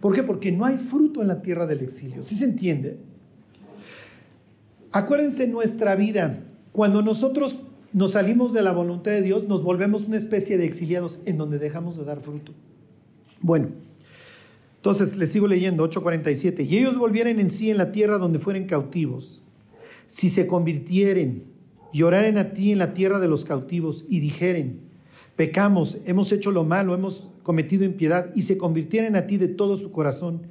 ¿Por 0.01 0.13
qué? 0.13 0.23
Porque 0.23 0.51
no 0.51 0.65
hay 0.65 0.77
fruto 0.77 1.21
en 1.21 1.27
la 1.27 1.41
tierra 1.41 1.65
del 1.65 1.81
exilio. 1.81 2.23
¿Sí 2.23 2.35
se 2.35 2.45
entiende? 2.45 2.99
Acuérdense 4.91 5.47
nuestra 5.47 5.95
vida, 5.95 6.39
cuando 6.71 7.01
nosotros 7.01 7.57
nos 7.93 8.11
salimos 8.11 8.53
de 8.53 8.61
la 8.61 8.71
voluntad 8.71 9.11
de 9.11 9.21
Dios, 9.21 9.45
nos 9.47 9.63
volvemos 9.63 10.05
una 10.05 10.17
especie 10.17 10.57
de 10.57 10.65
exiliados 10.65 11.19
en 11.25 11.37
donde 11.37 11.59
dejamos 11.59 11.97
de 11.97 12.05
dar 12.05 12.21
fruto. 12.21 12.53
Bueno, 13.41 13.69
entonces 14.77 15.17
les 15.17 15.31
sigo 15.31 15.47
leyendo 15.47 15.83
8:47. 15.83 16.63
Y 16.63 16.77
ellos 16.77 16.97
volvieren 16.97 17.39
en 17.39 17.49
sí 17.49 17.69
en 17.69 17.77
la 17.77 17.91
tierra 17.91 18.17
donde 18.17 18.39
fueren 18.39 18.65
cautivos. 18.65 19.43
Si 20.07 20.29
se 20.29 20.47
convirtieren 20.47 21.43
y 21.91 22.03
oraren 22.03 22.37
a 22.37 22.53
ti 22.53 22.71
en 22.71 22.79
la 22.79 22.93
tierra 22.93 23.19
de 23.19 23.27
los 23.27 23.45
cautivos 23.45 24.05
y 24.07 24.19
dijeren, 24.19 24.81
pecamos, 25.35 25.97
hemos 26.05 26.31
hecho 26.31 26.51
lo 26.51 26.63
malo, 26.63 26.93
hemos 26.93 27.31
cometido 27.43 27.83
impiedad, 27.83 28.31
y 28.35 28.43
se 28.43 28.57
convirtieren 28.57 29.15
a 29.15 29.25
ti 29.25 29.37
de 29.37 29.47
todo 29.47 29.77
su 29.77 29.91
corazón 29.91 30.43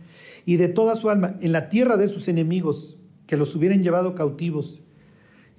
y 0.44 0.56
de 0.56 0.68
toda 0.68 0.96
su 0.96 1.10
alma 1.10 1.36
en 1.40 1.52
la 1.52 1.68
tierra 1.68 1.96
de 1.96 2.08
sus 2.08 2.28
enemigos, 2.28 2.96
que 3.26 3.36
los 3.36 3.54
hubieran 3.54 3.82
llevado 3.82 4.14
cautivos, 4.14 4.80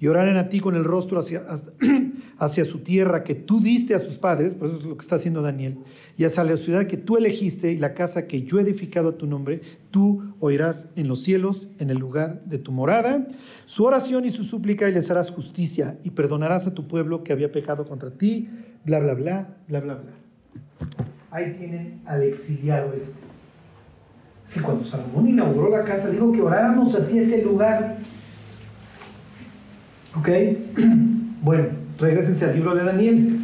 y 0.00 0.06
oraren 0.06 0.38
a 0.38 0.48
ti 0.48 0.60
con 0.60 0.74
el 0.74 0.82
rostro 0.82 1.18
hacia, 1.18 1.44
hacia 2.38 2.64
su 2.64 2.78
tierra 2.78 3.22
que 3.22 3.34
tú 3.34 3.60
diste 3.60 3.94
a 3.94 4.00
sus 4.00 4.16
padres, 4.16 4.54
por 4.54 4.68
eso 4.68 4.78
es 4.78 4.84
lo 4.84 4.96
que 4.96 5.02
está 5.02 5.16
haciendo 5.16 5.42
Daniel, 5.42 5.78
y 6.16 6.24
hacia 6.24 6.42
la 6.42 6.56
ciudad 6.56 6.86
que 6.86 6.96
tú 6.96 7.18
elegiste 7.18 7.70
y 7.70 7.76
la 7.76 7.92
casa 7.92 8.26
que 8.26 8.42
yo 8.42 8.58
he 8.58 8.62
edificado 8.62 9.10
a 9.10 9.18
tu 9.18 9.26
nombre, 9.26 9.60
tú 9.90 10.34
oirás 10.40 10.88
en 10.96 11.06
los 11.06 11.22
cielos, 11.22 11.68
en 11.78 11.90
el 11.90 11.98
lugar 11.98 12.42
de 12.46 12.58
tu 12.58 12.72
morada, 12.72 13.28
su 13.66 13.84
oración 13.84 14.24
y 14.24 14.30
su 14.30 14.42
súplica 14.42 14.88
y 14.88 14.92
les 14.92 15.10
harás 15.10 15.30
justicia 15.30 15.98
y 16.02 16.10
perdonarás 16.10 16.66
a 16.66 16.72
tu 16.72 16.88
pueblo 16.88 17.22
que 17.22 17.34
había 17.34 17.52
pecado 17.52 17.84
contra 17.86 18.10
ti, 18.10 18.48
bla, 18.86 19.00
bla, 19.00 19.12
bla, 19.12 19.48
bla, 19.68 19.80
bla, 19.80 19.94
bla. 19.96 20.12
Ahí 21.30 21.54
tienen 21.58 22.00
al 22.06 22.22
exiliado 22.22 22.94
este. 22.94 23.12
Es 24.48 24.54
que 24.54 24.62
cuando 24.62 24.84
Salomón 24.84 25.28
inauguró 25.28 25.68
la 25.68 25.84
casa, 25.84 26.08
dijo 26.08 26.32
que 26.32 26.40
oráramos 26.40 26.94
hacia 26.98 27.20
ese 27.20 27.42
lugar. 27.42 27.98
¿Ok? 30.16 30.28
Bueno, 31.42 31.68
regresense 31.98 32.44
al 32.44 32.54
libro 32.54 32.74
de 32.74 32.84
Daniel. 32.84 33.40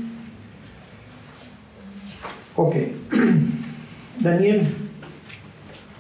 Ok. 2.55 2.77
Daniel 4.21 4.67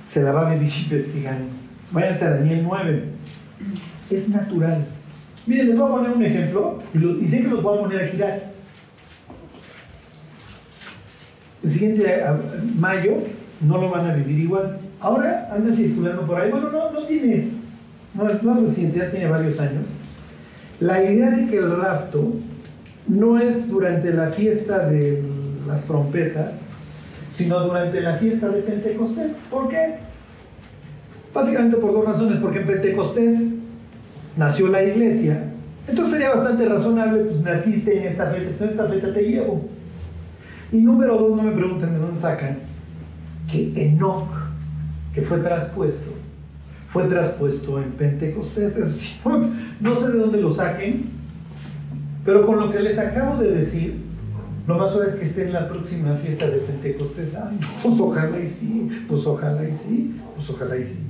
se 0.06 0.22
la 0.22 0.32
va 0.32 0.50
a 0.50 0.54
vivir 0.54 0.70
investigando. 0.70 1.46
Váyanse 1.90 2.24
a 2.26 2.30
Daniel 2.32 2.64
9. 2.64 3.04
Es 4.10 4.28
natural. 4.28 4.86
Miren, 5.46 5.68
les 5.68 5.78
voy 5.78 5.88
a 5.88 5.94
poner 5.94 6.10
un 6.10 6.24
ejemplo 6.24 6.82
y, 6.92 7.28
sé 7.28 7.42
que 7.42 7.48
los 7.48 7.62
voy 7.62 7.78
a 7.78 7.80
poner 7.82 8.02
a 8.02 8.08
girar. 8.08 8.42
El 11.62 11.70
siguiente 11.70 12.24
mayo 12.76 13.22
no 13.60 13.78
lo 13.78 13.90
van 13.90 14.10
a 14.10 14.14
vivir 14.14 14.40
igual. 14.40 14.78
Ahora 15.00 15.48
anda 15.52 15.74
circulando 15.74 16.26
por 16.26 16.40
ahí. 16.40 16.50
Bueno, 16.50 16.70
no, 16.70 16.92
no 16.92 17.02
tiene, 17.04 17.48
no 18.14 18.28
es, 18.28 18.42
no 18.42 18.54
reciente, 18.66 18.98
ya 18.98 19.10
tiene 19.10 19.28
varios 19.28 19.58
años, 19.60 19.84
la 20.80 21.02
idea 21.02 21.30
de 21.30 21.46
que 21.46 21.56
el 21.58 21.80
rapto 21.80 22.34
no 23.08 23.38
es 23.38 23.68
durante 23.68 24.12
la 24.12 24.30
fiesta 24.30 24.86
de 24.88 25.22
las 25.66 25.84
trompetas, 25.84 26.60
sino 27.30 27.60
durante 27.60 28.00
la 28.00 28.14
fiesta 28.16 28.48
de 28.48 28.62
Pentecostés. 28.62 29.32
¿Por 29.50 29.68
qué? 29.68 29.96
Básicamente 31.32 31.76
por 31.76 31.92
dos 31.92 32.04
razones, 32.04 32.38
porque 32.40 32.60
en 32.60 32.66
Pentecostés 32.66 33.40
nació 34.36 34.68
la 34.68 34.82
iglesia, 34.82 35.52
entonces 35.88 36.14
sería 36.14 36.30
bastante 36.30 36.66
razonable, 36.68 37.24
pues 37.24 37.40
naciste 37.42 37.98
en 37.98 38.06
esta 38.08 38.26
fecha, 38.26 38.64
en 38.64 38.70
esta 38.70 38.86
fecha 38.86 39.12
te 39.12 39.22
llevo. 39.22 39.62
Y 40.72 40.78
número 40.78 41.16
dos, 41.16 41.36
no 41.36 41.42
me 41.44 41.52
pregunten 41.52 41.92
de 41.92 41.98
dónde 41.98 42.18
sacan, 42.18 42.58
que 43.50 43.72
Enoch, 43.76 44.28
que 45.14 45.22
fue 45.22 45.38
traspuesto, 45.38 46.10
fue 46.96 47.04
traspuesto 47.08 47.78
en 47.78 47.92
Pentecostés. 47.92 48.74
No 49.80 50.00
sé 50.00 50.12
de 50.12 50.18
dónde 50.18 50.40
lo 50.40 50.50
saquen, 50.50 51.10
pero 52.24 52.46
con 52.46 52.58
lo 52.58 52.72
que 52.72 52.80
les 52.80 52.98
acabo 52.98 53.36
de 53.36 53.52
decir, 53.52 54.00
lo 54.66 54.78
más 54.78 54.92
suave 54.92 55.10
es 55.10 55.16
que 55.16 55.26
esté 55.26 55.44
en 55.44 55.52
la 55.52 55.68
próxima 55.68 56.14
fiesta 56.14 56.48
de 56.48 56.56
Pentecostés. 56.56 57.28
Pues 57.82 58.00
ojalá 58.00 58.40
y 58.40 58.46
sí, 58.46 58.88
pues 59.06 59.26
ojalá 59.26 59.68
y 59.68 59.74
sí, 59.74 60.16
pues 60.34 60.48
ojalá 60.48 60.78
y 60.78 60.84
sí. 60.84 61.00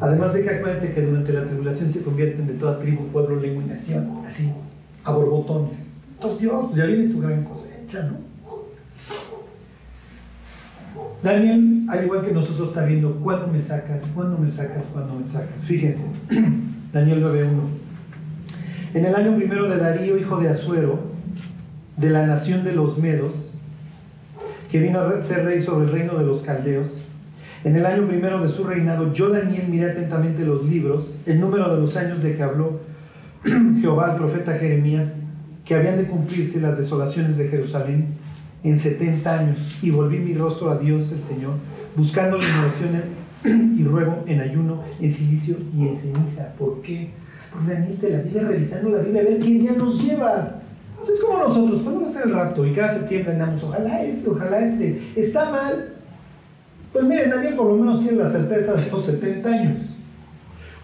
Además 0.00 0.34
de 0.34 0.42
que 0.42 0.50
acuérdense 0.50 0.92
que 0.92 1.02
durante 1.02 1.32
la 1.32 1.44
tribulación 1.44 1.90
se 1.90 2.02
convierten 2.02 2.48
de 2.48 2.54
toda 2.54 2.80
tribu, 2.80 3.06
pueblo, 3.12 3.36
lengua 3.36 3.62
y 3.62 3.68
nación, 3.68 4.24
así, 4.26 4.52
a 5.04 5.12
borbotones. 5.12 5.78
Entonces 6.14 6.40
Dios, 6.40 6.74
ya 6.74 6.84
viene 6.84 7.14
tu 7.14 7.20
gran 7.20 7.44
cosecha, 7.44 8.02
¿no? 8.02 8.16
Daniel, 11.22 11.86
al 11.88 12.04
igual 12.04 12.24
que 12.24 12.32
nosotros, 12.32 12.68
está 12.68 12.84
viendo 12.84 13.16
cuándo 13.16 13.48
me 13.48 13.60
sacas, 13.60 14.04
cuándo 14.14 14.38
me 14.38 14.50
sacas, 14.52 14.84
cuándo 14.92 15.14
me 15.14 15.24
sacas. 15.24 15.64
Fíjense, 15.64 16.04
Daniel 16.92 17.24
9.1. 17.24 17.48
En 18.94 19.04
el 19.04 19.14
año 19.14 19.36
primero 19.36 19.68
de 19.68 19.76
Darío, 19.76 20.16
hijo 20.18 20.38
de 20.38 20.48
Azuero, 20.48 21.00
de 21.96 22.10
la 22.10 22.26
nación 22.26 22.64
de 22.64 22.72
los 22.72 22.98
Medos, 22.98 23.54
que 24.70 24.78
vino 24.78 25.00
a 25.00 25.22
ser 25.22 25.44
rey 25.44 25.62
sobre 25.62 25.86
el 25.86 25.92
reino 25.92 26.16
de 26.16 26.24
los 26.24 26.42
caldeos, 26.42 27.02
en 27.64 27.74
el 27.74 27.84
año 27.86 28.06
primero 28.06 28.40
de 28.40 28.48
su 28.48 28.62
reinado, 28.64 29.12
yo 29.12 29.30
Daniel 29.30 29.66
miré 29.68 29.90
atentamente 29.90 30.44
los 30.44 30.64
libros, 30.64 31.16
el 31.26 31.40
número 31.40 31.74
de 31.74 31.80
los 31.80 31.96
años 31.96 32.22
de 32.22 32.36
que 32.36 32.42
habló 32.42 32.80
Jehová 33.80 34.12
al 34.12 34.16
profeta 34.16 34.52
Jeremías, 34.52 35.18
que 35.64 35.74
habían 35.74 35.96
de 35.96 36.04
cumplirse 36.04 36.60
las 36.60 36.78
desolaciones 36.78 37.36
de 37.36 37.48
Jerusalén 37.48 38.14
en 38.66 38.78
70 38.78 39.38
años, 39.38 39.78
y 39.80 39.90
volví 39.90 40.18
mi 40.18 40.34
rostro 40.34 40.70
a 40.70 40.78
Dios 40.78 41.12
el 41.12 41.22
Señor, 41.22 41.54
buscando 41.94 42.36
la 42.36 42.44
innovación 42.44 43.02
y 43.78 43.84
ruego 43.84 44.24
en 44.26 44.40
ayuno, 44.40 44.82
en 45.00 45.12
silicio 45.12 45.56
y 45.76 45.86
en 45.86 45.96
ceniza. 45.96 46.52
¿Por 46.58 46.82
qué? 46.82 47.10
Porque 47.52 47.74
Daniel 47.74 47.96
se 47.96 48.10
la 48.10 48.22
vive 48.22 48.40
revisando 48.40 48.90
la 48.90 48.98
Biblia 48.98 49.22
a 49.22 49.24
ver 49.24 49.38
qué 49.38 49.44
día 49.44 49.72
nos 49.72 50.02
llevas. 50.02 50.56
Pues 50.98 51.10
es 51.10 51.20
como 51.22 51.38
nosotros, 51.38 51.82
¿cuándo 51.82 52.02
va 52.02 52.08
a 52.08 52.12
ser 52.12 52.26
el 52.26 52.32
rapto? 52.32 52.66
Y 52.66 52.72
cada 52.72 52.94
septiembre 52.94 53.34
andamos, 53.34 53.62
ojalá 53.62 54.02
este, 54.02 54.28
ojalá 54.28 54.66
este. 54.66 55.02
Está 55.14 55.50
mal. 55.50 55.92
Pues 56.92 57.04
miren, 57.04 57.30
Daniel 57.30 57.54
por 57.54 57.66
lo 57.68 57.76
menos 57.76 58.00
tiene 58.00 58.18
la 58.18 58.30
certeza 58.30 58.72
de 58.74 58.90
los 58.90 59.06
70 59.06 59.48
años. 59.48 59.82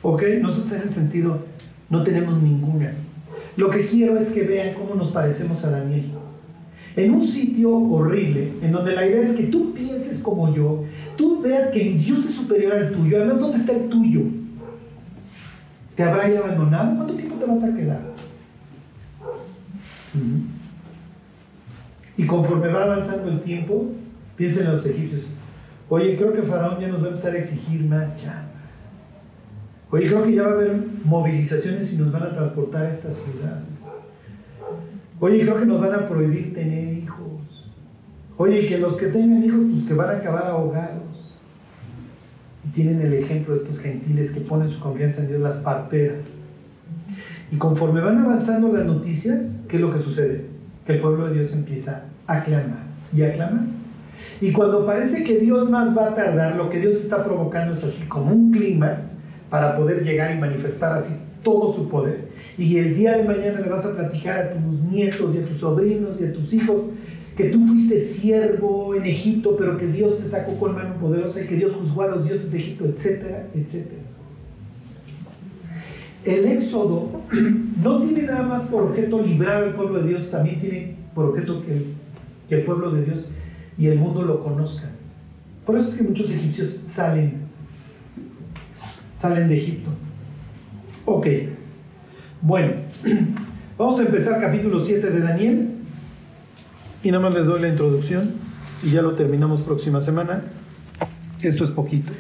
¿Ok? 0.03 0.23
Nosotros 0.41 0.73
en 0.73 0.83
ese 0.83 0.95
sentido 0.95 1.39
no 1.91 2.05
tenemos 2.05 2.41
ninguna. 2.41 2.93
Lo 3.57 3.71
que 3.71 3.87
quiero 3.87 4.19
es 4.19 4.29
que 4.29 4.43
vean 4.43 4.75
cómo 4.75 4.95
nos 4.95 5.11
parecemos 5.11 5.65
a 5.65 5.71
Daniel 5.71 6.13
en 6.97 7.15
un 7.15 7.27
sitio 7.27 7.75
horrible, 7.75 8.53
en 8.63 8.73
donde 8.73 8.93
la 8.93 9.07
idea 9.07 9.23
es 9.23 9.33
que 9.33 9.45
tú 9.45 9.73
pienses 9.73 10.23
como 10.23 10.55
yo, 10.55 10.85
tú 11.17 11.41
veas 11.41 11.71
que 11.71 11.85
mi 11.85 11.95
Dios 11.95 12.27
es 12.27 12.35
superior 12.35 12.73
al 12.75 12.93
tuyo, 12.93 13.17
además, 13.19 13.41
¿dónde 13.41 13.59
está 13.59 13.73
el 13.73 13.89
tuyo? 13.89 14.23
¿Te 15.97 16.03
habrá 16.03 16.27
abandonado? 16.27 16.97
¿Cuánto 16.97 17.15
tiempo 17.15 17.37
te 17.37 17.47
vas 17.47 17.65
a 17.65 17.75
quedar? 17.75 18.01
Y 22.17 22.27
conforme 22.27 22.69
va 22.69 22.85
avanzando 22.85 23.31
el 23.31 23.41
tiempo, 23.41 23.93
piensen 24.37 24.67
en 24.67 24.77
los 24.77 24.87
egipcios, 24.87 25.23
oye, 25.89 26.17
creo 26.17 26.33
que 26.33 26.43
Faraón 26.43 26.81
ya 26.81 26.89
nos 26.89 27.03
va 27.03 27.07
a 27.07 27.11
empezar 27.11 27.33
a 27.33 27.39
exigir 27.39 27.85
más 27.85 28.17
chamba. 28.17 28.49
Oye, 29.91 30.07
creo 30.07 30.25
que 30.25 30.35
ya 30.35 30.43
va 30.43 30.51
a 30.51 30.55
haber 30.55 30.77
movilizaciones 31.05 31.93
y 31.93 31.97
nos 31.97 32.13
van 32.13 32.23
a 32.23 32.35
transportar 32.35 32.87
a 32.87 32.95
esta 32.95 33.09
ciudad. 33.13 33.61
Oye, 35.23 35.43
creo 35.43 35.61
que 35.61 35.67
nos 35.67 35.81
van 35.81 35.95
a 35.95 36.09
prohibir 36.09 36.53
tener 36.53 36.95
hijos. 36.95 37.71
Oye, 38.39 38.67
que 38.67 38.77
los 38.79 38.97
que 38.97 39.07
tengan 39.07 39.45
hijos, 39.45 39.61
pues 39.73 39.87
que 39.87 39.95
van 39.95 40.11
a 40.11 40.19
acabar 40.19 40.47
ahogados. 40.47 41.39
Y 42.67 42.71
tienen 42.71 43.01
el 43.01 43.15
ejemplo 43.15 43.55
de 43.55 43.61
estos 43.61 43.79
gentiles 43.79 44.33
que 44.33 44.41
ponen 44.41 44.71
su 44.71 44.81
confianza 44.81 45.21
en 45.21 45.29
Dios, 45.29 45.41
las 45.41 45.59
parteras. 45.59 46.19
Y 47.53 47.57
conforme 47.57 48.01
van 48.01 48.19
avanzando 48.19 48.73
las 48.73 48.85
noticias, 48.85 49.45
¿qué 49.69 49.77
es 49.77 49.83
lo 49.83 49.93
que 49.93 50.03
sucede? 50.03 50.47
Que 50.85 50.95
el 50.95 51.01
pueblo 51.01 51.29
de 51.29 51.35
Dios 51.35 51.55
empieza 51.55 52.03
a 52.27 52.43
clamar 52.43 52.83
y 53.15 53.23
a 53.23 53.33
clamar. 53.33 53.67
Y 54.41 54.51
cuando 54.51 54.85
parece 54.85 55.23
que 55.23 55.39
Dios 55.39 55.71
más 55.71 55.97
va 55.97 56.09
a 56.09 56.15
tardar, 56.17 56.57
lo 56.57 56.69
que 56.69 56.81
Dios 56.81 56.97
está 56.97 57.23
provocando 57.23 57.75
es 57.75 57.85
así 57.85 58.03
como 58.09 58.33
un 58.33 58.51
clímax 58.51 59.13
para 59.51 59.77
poder 59.77 60.03
llegar 60.03 60.35
y 60.35 60.41
manifestar 60.41 60.99
así 60.99 61.15
todo 61.45 61.73
su 61.73 61.89
poder. 61.89 62.33
Y 62.59 62.77
el 62.77 62.97
día 62.97 63.17
de 63.17 63.25
mañana 63.25 63.61
le 63.61 63.69
vas 63.69 63.85
a 63.87 63.95
platicar 63.95 64.39
a 64.39 64.53
tus 64.53 64.81
nietos 64.91 65.35
y 65.35 65.39
a 65.39 65.47
tus 65.47 65.59
sobrinos 65.59 66.21
y 66.21 66.25
a 66.25 66.33
tus 66.33 66.53
hijos 66.53 66.83
que 67.37 67.45
tú 67.45 67.67
fuiste 67.67 68.03
siervo 68.03 68.95
en 68.95 69.07
Egipto, 69.07 69.57
pero 69.59 69.79
que 69.79 69.87
Dios 69.87 70.19
te 70.19 70.29
sacó 70.29 70.59
con 70.59 70.75
mano 70.75 70.95
poderosa 70.97 71.43
y 71.43 71.47
que 71.47 71.57
Dios 71.57 71.75
juzgó 71.75 72.03
a 72.03 72.09
los 72.09 72.25
dioses 72.29 72.53
de 72.53 72.59
Egipto, 72.59 72.85
etcétera, 72.85 73.47
etcétera. 73.55 74.03
El 76.25 76.45
éxodo 76.47 77.09
no 77.83 78.03
tiene 78.03 78.23
nada 78.23 78.43
más 78.43 78.67
por 78.67 78.83
objeto 78.85 79.23
librar 79.23 79.63
al 79.63 79.75
pueblo 79.75 80.03
de 80.03 80.09
Dios, 80.11 80.31
también 80.31 80.61
tiene 80.61 80.95
por 81.15 81.27
objeto 81.27 81.63
que 81.65 82.55
el, 82.55 82.65
pueblo 82.65 82.91
de 82.91 83.05
Dios 83.05 83.33
y 83.79 83.87
el 83.87 83.99
mundo 83.99 84.23
lo 84.23 84.43
conozcan. 84.43 84.91
Por 85.65 85.79
eso 85.79 85.89
es 85.89 85.97
que 85.97 86.05
muchos 86.05 86.31
egipcios 86.31 86.77
salen, 86.87 87.43
salen 89.15 89.49
de 89.49 89.57
Egipto. 89.57 89.91
Ok. 91.07 91.27
Bueno, 92.45 92.73
vamos 93.79 94.01
a 94.01 94.03
empezar 94.03 94.41
capítulo 94.41 94.81
7 94.81 95.11
de 95.11 95.21
Daniel. 95.21 95.69
Y 97.05 97.13
nada 97.13 97.23
más 97.23 97.35
les 97.35 97.47
doy 97.47 97.61
la 97.61 97.69
introducción 97.69 98.33
y 98.83 98.91
ya 98.91 99.01
lo 99.01 99.15
terminamos 99.15 99.63
próxima 99.63 100.01
semana. 100.01 100.43
Esto 101.41 101.63
es 101.63 101.71
poquito. 101.71 102.11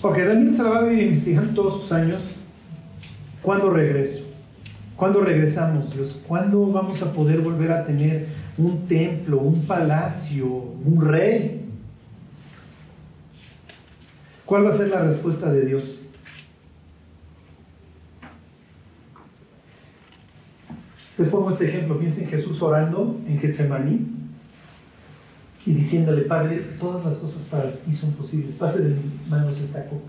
Ok, 0.00 0.16
Daniel 0.16 0.54
se 0.54 0.62
la 0.62 0.70
va 0.70 0.78
a 0.78 0.82
vivir 0.84 1.06
investigando 1.06 1.60
todos 1.60 1.82
sus 1.82 1.92
años. 1.92 2.20
¿Cuándo 3.42 3.70
regreso? 3.70 4.24
¿Cuándo 4.94 5.20
regresamos, 5.20 5.92
Dios? 5.92 6.22
¿Cuándo 6.28 6.70
vamos 6.70 7.02
a 7.02 7.12
poder 7.12 7.40
volver 7.40 7.72
a 7.72 7.84
tener 7.84 8.28
un 8.56 8.86
templo, 8.86 9.40
un 9.40 9.66
palacio, 9.66 10.46
un 10.46 11.04
rey? 11.04 11.64
¿Cuál 14.44 14.66
va 14.66 14.70
a 14.70 14.76
ser 14.76 14.88
la 14.90 15.02
respuesta 15.02 15.52
de 15.52 15.66
Dios? 15.66 15.97
Les 21.18 21.28
pongo 21.28 21.50
este 21.50 21.68
ejemplo. 21.68 21.98
Piensen 21.98 22.24
en 22.24 22.30
Jesús 22.30 22.62
orando 22.62 23.18
en 23.26 23.38
Getsemaní 23.38 24.06
y 25.66 25.72
diciéndole, 25.72 26.22
Padre, 26.22 26.58
todas 26.78 27.04
las 27.04 27.18
cosas 27.18 27.40
para 27.50 27.72
ti 27.72 27.92
son 27.92 28.12
posibles. 28.12 28.54
Pase 28.54 28.80
de 28.80 28.94
mis 28.94 29.28
manos 29.28 29.60
esta 29.60 29.84
copa. 29.84 30.08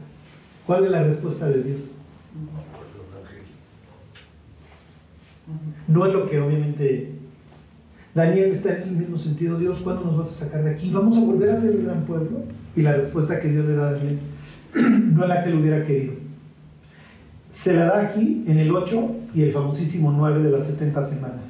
¿Cuál 0.66 0.86
es 0.86 0.92
la 0.92 1.04
respuesta 1.04 1.48
de 1.48 1.64
Dios? 1.64 1.80
No 5.88 6.06
es 6.06 6.14
lo 6.14 6.30
que 6.30 6.40
obviamente 6.40 7.12
Daniel 8.14 8.52
está 8.52 8.76
en 8.76 8.90
el 8.90 8.96
mismo 8.96 9.18
sentido. 9.18 9.58
Dios, 9.58 9.80
¿cuándo 9.80 10.06
nos 10.06 10.18
vas 10.18 10.36
a 10.36 10.46
sacar 10.46 10.64
de 10.64 10.70
aquí? 10.70 10.92
¿Vamos 10.92 11.18
a 11.18 11.22
volver 11.22 11.50
a 11.50 11.60
ser 11.60 11.72
el 11.72 11.86
gran 11.86 12.04
pueblo? 12.06 12.44
Y 12.76 12.84
la 12.84 12.94
respuesta 12.94 13.40
que 13.40 13.50
Dios 13.50 13.66
le 13.66 13.76
da 13.76 13.90
a 13.90 13.92
Daniel 13.94 14.20
no 15.14 15.24
es 15.24 15.30
la 15.30 15.44
que 15.44 15.50
él 15.50 15.56
hubiera 15.56 15.84
querido. 15.84 16.14
Se 17.50 17.74
la 17.74 17.86
da 17.86 18.02
aquí 18.02 18.44
en 18.48 18.60
el 18.60 18.72
8 18.72 19.19
y 19.34 19.44
el 19.44 19.54
famosísimo 19.54 20.12
9 20.12 20.44
de 20.44 20.52
las 20.52 20.66
70 20.66 21.06
semanas. 21.08 21.42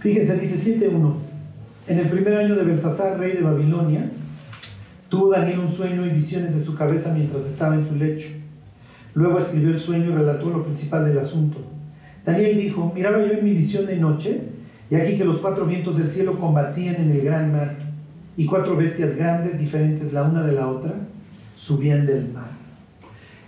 Fíjense, 0.00 0.38
dice 0.38 0.78
7.1. 0.78 1.14
En 1.86 1.98
el 1.98 2.08
primer 2.08 2.36
año 2.36 2.54
de 2.54 2.64
Belsasar, 2.64 3.18
rey 3.18 3.32
de 3.32 3.42
Babilonia, 3.42 4.10
tuvo 5.08 5.30
Daniel 5.30 5.60
un 5.60 5.68
sueño 5.68 6.06
y 6.06 6.10
visiones 6.10 6.54
de 6.54 6.62
su 6.62 6.74
cabeza 6.74 7.12
mientras 7.12 7.44
estaba 7.46 7.74
en 7.74 7.88
su 7.88 7.94
lecho. 7.94 8.28
Luego 9.14 9.38
escribió 9.38 9.70
el 9.70 9.78
sueño 9.78 10.10
y 10.10 10.14
relató 10.14 10.50
lo 10.50 10.64
principal 10.64 11.04
del 11.04 11.18
asunto. 11.18 11.58
Daniel 12.24 12.56
dijo, 12.56 12.92
miraba 12.94 13.18
yo 13.18 13.32
en 13.32 13.44
mi 13.44 13.52
visión 13.52 13.86
de 13.86 13.96
noche, 13.96 14.42
y 14.90 14.94
aquí 14.94 15.16
que 15.16 15.24
los 15.24 15.38
cuatro 15.38 15.66
vientos 15.66 15.98
del 15.98 16.10
cielo 16.10 16.38
combatían 16.38 16.96
en 16.96 17.10
el 17.12 17.22
gran 17.22 17.52
mar, 17.52 17.76
y 18.36 18.46
cuatro 18.46 18.76
bestias 18.76 19.16
grandes, 19.16 19.58
diferentes 19.58 20.12
la 20.12 20.24
una 20.24 20.42
de 20.42 20.52
la 20.52 20.66
otra, 20.68 20.92
subían 21.54 22.06
del 22.06 22.32
mar. 22.32 22.63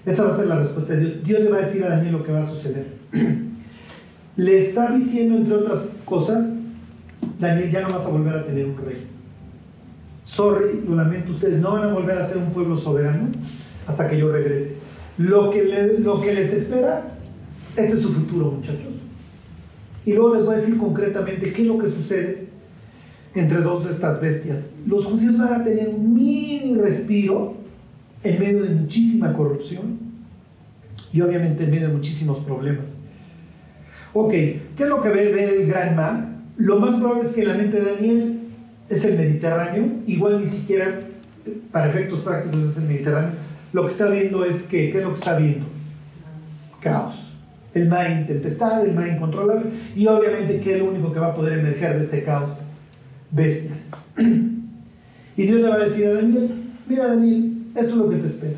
Esa 0.07 0.23
va 0.23 0.35
a 0.35 0.37
ser 0.37 0.47
la 0.47 0.61
respuesta 0.61 0.95
de 0.95 1.01
Dios. 1.01 1.25
Dios 1.25 1.41
le 1.41 1.51
va 1.51 1.59
a 1.59 1.67
decir 1.67 1.85
a 1.85 1.89
Daniel 1.89 2.13
lo 2.13 2.23
que 2.23 2.33
va 2.33 2.45
a 2.45 2.47
suceder. 2.51 2.87
le 4.37 4.59
está 4.59 4.93
diciendo, 4.93 5.37
entre 5.37 5.55
otras 5.55 5.81
cosas, 6.05 6.55
Daniel, 7.41 7.71
ya 7.71 7.81
no 7.81 7.89
vas 7.89 8.07
a 8.07 8.11
volver 8.11 8.37
a 8.37 8.47
tener 8.47 8.67
un 8.67 8.77
rey. 8.79 9.05
sorry, 10.25 10.83
lo 10.89 10.95
lamento, 10.95 11.33
ustedes 11.33 11.61
no 11.61 11.73
van 11.73 11.91
a 11.91 11.93
volver 11.93 12.19
a 12.19 12.27
ser 12.27 12.39
un 12.39 12.51
pueblo 12.53 12.79
soberano 12.79 13.29
hasta 13.87 14.09
que 14.09 14.19
yo 14.19 14.31
regrese. 14.31 14.77
Lo 15.19 15.51
que, 15.51 15.99
lo 15.99 16.21
que 16.21 16.35
les 16.35 16.53
espera, 16.53 17.19
este 17.77 17.97
es 17.97 18.03
su 18.03 18.13
futuro, 18.13 18.53
muchachos. 18.53 18.95
Y 20.05 20.13
luego 20.13 20.37
les 20.37 20.45
voy 20.45 20.55
a 20.55 20.59
decir 20.59 20.79
concretamente 20.79 21.53
qué 21.53 21.63
es 21.63 21.69
lo 21.69 21.79
que 21.79 21.91
sucede 21.91 22.47
entre 23.35 23.61
dos 23.61 23.85
de 23.85 23.91
estas 23.91 24.21
bestias. 24.21 24.73
Los 24.87 25.05
judíos 25.05 25.37
van 25.37 25.61
a 25.61 25.65
tener 25.65 25.89
un 25.89 26.15
mini 26.15 26.77
respiro 26.77 27.66
en 28.23 28.41
medio 28.41 28.62
de 28.62 28.71
muchísima 28.71 29.33
corrupción 29.33 29.99
y 31.12 31.21
obviamente 31.21 31.64
en 31.64 31.71
medio 31.71 31.89
de 31.89 31.95
muchísimos 31.95 32.39
problemas. 32.41 32.85
Ok, 34.12 34.31
¿qué 34.31 34.75
es 34.79 34.89
lo 34.89 35.03
que 35.03 35.09
ve, 35.11 35.45
el 35.45 35.67
gran 35.67 35.95
mar? 35.95 36.29
Lo 36.57 36.79
más 36.79 36.99
probable 36.99 37.29
es 37.29 37.35
que 37.35 37.45
la 37.45 37.55
mente 37.55 37.81
de 37.81 37.93
Daniel 37.93 38.39
es 38.89 39.05
el 39.05 39.19
Mediterráneo, 39.19 39.85
igual 40.07 40.41
ni 40.41 40.47
siquiera 40.47 41.01
para 41.71 41.91
efectos 41.91 42.21
prácticos 42.21 42.71
es 42.71 42.77
el 42.79 42.85
Mediterráneo. 42.85 43.33
Lo 43.73 43.83
que 43.83 43.93
está 43.93 44.07
viendo 44.09 44.45
es 44.45 44.62
que, 44.62 44.91
¿qué 44.91 44.99
es 44.99 45.05
lo 45.05 45.11
que 45.12 45.19
está 45.19 45.37
viendo? 45.37 45.67
Caos. 46.81 47.14
El 47.75 47.89
mar 47.89 48.25
tempestad, 48.27 48.87
el 48.87 48.95
mar 48.95 49.07
incontrolable, 49.07 49.71
y 49.95 50.07
obviamente 50.07 50.61
que 50.61 50.75
es 50.75 50.79
lo 50.81 50.89
único 50.89 51.12
que 51.12 51.21
va 51.21 51.29
a 51.29 51.35
poder 51.35 51.59
emerger 51.59 51.99
de 51.99 52.05
este 52.05 52.25
caos, 52.25 52.53
bestias. 53.31 53.79
Y 55.39 55.43
Dios 55.43 55.61
le 55.61 55.69
va 55.69 55.75
a 55.75 55.81
decir 55.81 56.07
a 56.07 56.14
Daniel, 56.14 56.51
mira 56.89 57.09
Daniel, 57.09 57.56
esto 57.77 57.91
es 57.91 57.97
lo 57.97 58.09
que 58.09 58.16
te 58.16 58.27
espera. 58.29 58.57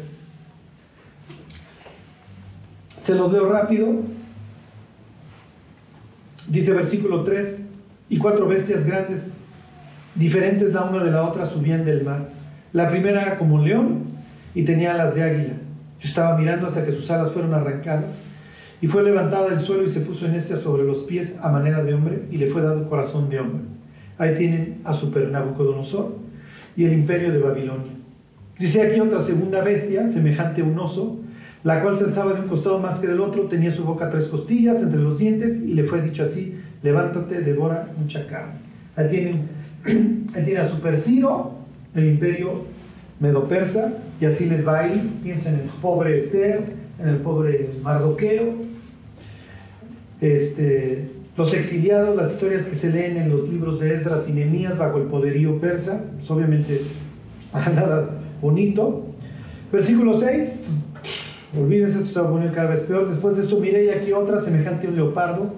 Se 3.00 3.14
los 3.14 3.32
leo 3.32 3.50
rápido. 3.50 3.88
Dice 6.48 6.72
versículo 6.72 7.24
3, 7.24 7.62
y 8.08 8.18
cuatro 8.18 8.46
bestias 8.46 8.84
grandes 8.86 9.32
diferentes 10.14 10.72
la 10.72 10.84
una 10.84 11.02
de 11.02 11.10
la 11.10 11.24
otra, 11.24 11.46
subían 11.46 11.84
del 11.84 12.04
mar. 12.04 12.28
La 12.72 12.88
primera 12.90 13.22
era 13.22 13.38
como 13.38 13.56
un 13.56 13.64
león 13.64 14.04
y 14.54 14.64
tenía 14.64 14.94
alas 14.94 15.14
de 15.14 15.22
águila. 15.22 15.54
Yo 16.00 16.08
estaba 16.08 16.36
mirando 16.38 16.66
hasta 16.66 16.84
que 16.84 16.92
sus 16.92 17.10
alas 17.10 17.32
fueron 17.32 17.54
arrancadas 17.54 18.16
y 18.80 18.86
fue 18.86 19.02
levantada 19.02 19.50
del 19.50 19.60
suelo 19.60 19.84
y 19.84 19.90
se 19.90 20.00
puso 20.00 20.26
en 20.26 20.36
este 20.36 20.56
sobre 20.58 20.84
los 20.84 21.00
pies 21.00 21.36
a 21.42 21.50
manera 21.50 21.82
de 21.82 21.94
hombre 21.94 22.22
y 22.30 22.38
le 22.38 22.50
fue 22.50 22.62
dado 22.62 22.88
corazón 22.88 23.28
de 23.28 23.40
hombre. 23.40 23.62
Ahí 24.16 24.34
tienen 24.36 24.80
a 24.84 24.94
Super 24.94 25.28
Nabucodonosor 25.28 26.16
y 26.76 26.84
el 26.84 26.92
imperio 26.92 27.32
de 27.32 27.38
Babilonia. 27.38 27.97
Dice 28.58 28.82
aquí 28.82 29.00
otra 29.00 29.22
segunda 29.22 29.62
bestia, 29.62 30.08
semejante 30.08 30.62
a 30.62 30.64
un 30.64 30.78
oso, 30.78 31.20
la 31.62 31.82
cual 31.82 31.96
se 31.96 32.04
alzaba 32.04 32.32
de 32.32 32.40
un 32.40 32.48
costado 32.48 32.78
más 32.78 32.98
que 32.98 33.06
del 33.06 33.20
otro, 33.20 33.44
tenía 33.44 33.70
su 33.70 33.84
boca 33.84 34.10
tres 34.10 34.26
costillas 34.26 34.82
entre 34.82 34.98
los 35.00 35.18
dientes 35.18 35.60
y 35.60 35.74
le 35.74 35.84
fue 35.84 36.02
dicho 36.02 36.22
así, 36.22 36.56
levántate, 36.82 37.40
devora 37.40 37.88
mucha 37.96 38.26
carne. 38.26 38.54
Ahí 38.96 39.08
tienen 39.08 39.58
él 39.86 40.44
tiene 40.44 40.60
a 40.60 40.68
Super 40.68 41.00
Ciro, 41.00 41.52
el 41.94 42.06
imperio 42.06 42.64
medo-persa, 43.20 43.92
y 44.20 44.24
así 44.24 44.46
les 44.46 44.66
va 44.66 44.80
a 44.80 44.88
ir. 44.88 45.08
Piensen 45.22 45.54
en 45.54 45.60
el 45.60 45.68
pobre 45.80 46.18
Esther, 46.18 46.62
en 47.00 47.08
el 47.08 47.16
pobre 47.16 47.70
Mardoqueo. 47.82 48.54
Este, 50.20 51.10
los 51.36 51.54
exiliados, 51.54 52.16
las 52.16 52.32
historias 52.32 52.66
que 52.66 52.74
se 52.74 52.90
leen 52.90 53.16
en 53.16 53.30
los 53.30 53.48
libros 53.48 53.78
de 53.78 53.94
Esdras 53.94 54.28
y 54.28 54.32
Nehemías 54.32 54.76
bajo 54.76 54.98
el 54.98 55.04
poderío 55.04 55.60
persa, 55.60 56.02
es 56.20 56.28
obviamente 56.30 56.80
nada 57.52 58.17
bonito. 58.40 59.04
Versículo 59.72 60.18
6, 60.18 60.62
olvídense, 61.58 61.98
esto 61.98 62.10
se 62.12 62.20
va 62.20 62.28
a 62.28 62.30
poner 62.30 62.52
cada 62.52 62.70
vez 62.70 62.82
peor. 62.82 63.08
Después 63.08 63.36
de 63.36 63.42
esto, 63.42 63.58
miré 63.58 63.92
aquí 63.92 64.12
otra 64.12 64.38
semejante 64.40 64.86
a 64.86 64.90
un 64.90 64.96
leopardo 64.96 65.52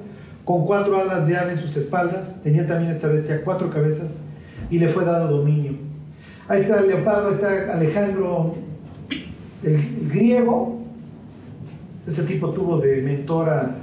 con 0.45 0.67
cuatro 0.67 0.99
alas 0.99 1.27
de 1.27 1.37
ave 1.37 1.53
en 1.53 1.61
sus 1.61 1.77
espaldas, 1.77 2.43
tenía 2.43 2.67
también 2.67 2.91
esta 2.91 3.07
bestia 3.07 3.43
cuatro 3.45 3.71
cabezas 3.71 4.11
y 4.71 4.79
le 4.79 4.89
fue 4.89 5.05
dado 5.05 5.39
dominio. 5.39 5.75
Ahí 6.49 6.63
está 6.63 6.81
el 6.81 6.89
leopardo, 6.89 7.31
está 7.31 7.73
Alejandro 7.73 8.57
el, 9.63 10.09
griego, 10.11 10.81
este 12.09 12.23
tipo 12.23 12.51
tuvo 12.51 12.79
de 12.79 13.03
mentora 13.03 13.77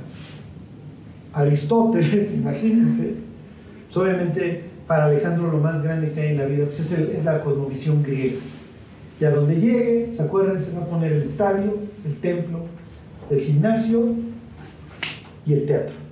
Aristóteles, 1.31 2.33
imagínense. 2.35 3.13
Pues, 3.85 3.97
obviamente 3.97 4.63
para 4.87 5.05
Alejandro 5.05 5.51
lo 5.51 5.59
más 5.59 5.83
grande 5.83 6.11
que 6.11 6.21
hay 6.21 6.29
en 6.29 6.37
la 6.37 6.45
vida 6.45 6.65
pues, 6.65 6.91
es, 6.91 7.23
la 7.23 7.41
cosmovisión 7.41 8.03
griega. 8.03 8.37
Y 9.19 9.25
a 9.25 9.31
donde 9.31 9.55
llegue, 9.55 10.13
¿se 10.15 10.21
acuerdan? 10.21 10.63
Se 10.63 10.71
va 10.71 10.83
a 10.83 10.87
poner 10.87 11.11
el 11.11 11.23
estadio, 11.23 11.73
el 12.05 12.15
templo, 12.17 12.65
el 13.29 13.39
gimnasio 13.41 14.15
y 15.45 15.53
el 15.53 15.65
teatro 15.65 16.07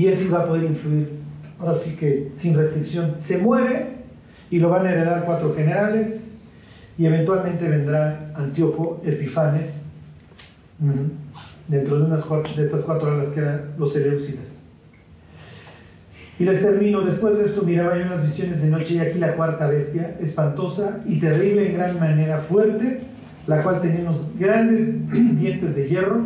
y 0.00 0.06
él 0.06 0.16
sí 0.16 0.28
va 0.28 0.40
a 0.40 0.46
poder 0.46 0.64
influir. 0.64 1.10
Ahora 1.58 1.78
sí 1.78 1.94
que 1.94 2.32
sin 2.34 2.56
restricción 2.56 3.16
se 3.18 3.36
mueve 3.36 3.96
y 4.50 4.58
lo 4.58 4.70
van 4.70 4.86
a 4.86 4.92
heredar 4.92 5.26
cuatro 5.26 5.54
generales 5.54 6.24
y 6.96 7.04
eventualmente 7.04 7.68
vendrá 7.68 8.32
Antíoco 8.34 9.02
Epifanes 9.04 9.66
dentro 11.68 11.98
de, 11.98 12.04
unas 12.04 12.24
de 12.56 12.64
estas 12.64 12.80
cuatro 12.80 13.12
alas 13.12 13.28
que 13.28 13.40
eran 13.40 13.74
los 13.76 13.92
Seleucidas. 13.92 14.46
Y 16.40 16.44
les 16.44 16.62
termino, 16.62 17.02
después 17.02 17.36
de 17.38 17.44
esto 17.44 17.62
miraba 17.62 17.96
yo 17.98 18.06
unas 18.06 18.24
visiones 18.24 18.62
de 18.62 18.68
noche 18.68 18.94
y 18.94 18.98
aquí 18.98 19.18
la 19.18 19.34
cuarta 19.34 19.68
bestia, 19.68 20.16
espantosa 20.20 21.00
y 21.06 21.20
terrible 21.20 21.68
en 21.68 21.74
gran 21.74 22.00
manera, 22.00 22.38
fuerte, 22.38 23.02
la 23.46 23.62
cual 23.62 23.82
tenía 23.82 24.00
unos 24.00 24.26
grandes 24.38 24.94
dientes 25.38 25.76
de 25.76 25.88
hierro, 25.88 26.22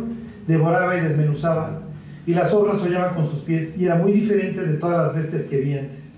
devoraba 0.47 0.97
y 0.97 1.01
desmenuzaba 1.01 1.81
y 2.27 2.33
las 2.33 2.53
obras 2.53 2.81
hollaba 2.81 3.13
con 3.13 3.27
sus 3.27 3.41
pies 3.41 3.77
y 3.77 3.85
era 3.85 3.95
muy 3.95 4.11
diferente 4.13 4.61
de 4.61 4.77
todas 4.77 5.07
las 5.07 5.15
bestias 5.15 5.43
que 5.43 5.57
vi 5.59 5.77
antes. 5.77 6.11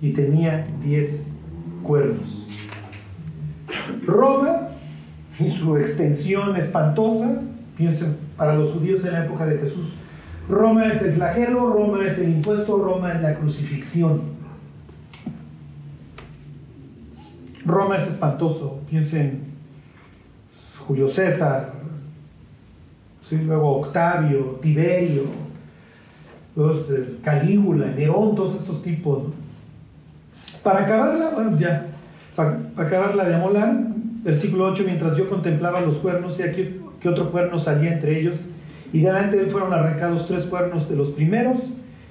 Y 0.00 0.12
tenía 0.12 0.66
diez 0.82 1.26
cuernos. 1.82 2.46
Roma 4.06 4.68
y 5.38 5.50
su 5.50 5.76
extensión 5.76 6.56
espantosa, 6.56 7.42
piensen, 7.76 8.16
para 8.36 8.54
los 8.54 8.72
judíos 8.72 9.04
en 9.04 9.12
la 9.12 9.24
época 9.24 9.44
de 9.44 9.58
Jesús, 9.58 9.92
Roma 10.48 10.86
es 10.86 11.02
el 11.02 11.12
flagelo, 11.14 11.70
Roma 11.70 12.06
es 12.06 12.18
el 12.18 12.30
impuesto, 12.30 12.78
Roma 12.78 13.12
es 13.12 13.20
la 13.20 13.34
crucifixión. 13.34 14.38
Roma 17.66 17.98
es 17.98 18.08
espantoso, 18.08 18.80
piensen 18.88 19.42
Julio 20.86 21.10
César, 21.10 21.74
luego 23.30 23.80
Octavio, 23.80 24.58
Tiberio, 24.62 25.24
Calígula, 27.22 27.88
Nerón, 27.88 28.34
todos 28.34 28.54
estos 28.54 28.82
tipos. 28.82 29.24
Para 30.62 30.84
acabarla, 30.84 31.30
bueno, 31.30 31.58
ya, 31.58 31.88
para, 32.34 32.58
acabarla 32.74 33.28
de 33.28 33.36
versículo 34.24 34.64
8, 34.66 34.82
mientras 34.86 35.16
yo 35.16 35.28
contemplaba 35.28 35.82
los 35.82 35.98
cuernos, 35.98 36.40
y 36.40 36.42
aquí 36.42 36.80
que 37.00 37.08
otro 37.08 37.30
cuerno 37.30 37.58
salía 37.58 37.92
entre 37.92 38.18
ellos, 38.18 38.48
y 38.92 39.02
delante 39.02 39.36
de 39.36 39.44
él 39.44 39.50
fueron 39.50 39.72
arrancados 39.72 40.26
tres 40.26 40.44
cuernos 40.44 40.88
de 40.88 40.96
los 40.96 41.10
primeros, 41.10 41.58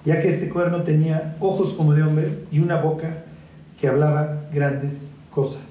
ya 0.06 0.22
que 0.22 0.30
este 0.30 0.50
cuerno 0.50 0.84
tenía 0.84 1.36
ojos 1.40 1.74
como 1.74 1.94
de 1.94 2.04
hombre 2.04 2.40
y 2.52 2.60
una 2.60 2.82
boca 2.82 3.24
que 3.80 3.88
hablaba 3.88 4.44
grandes 4.54 5.08
cosas. 5.32 5.62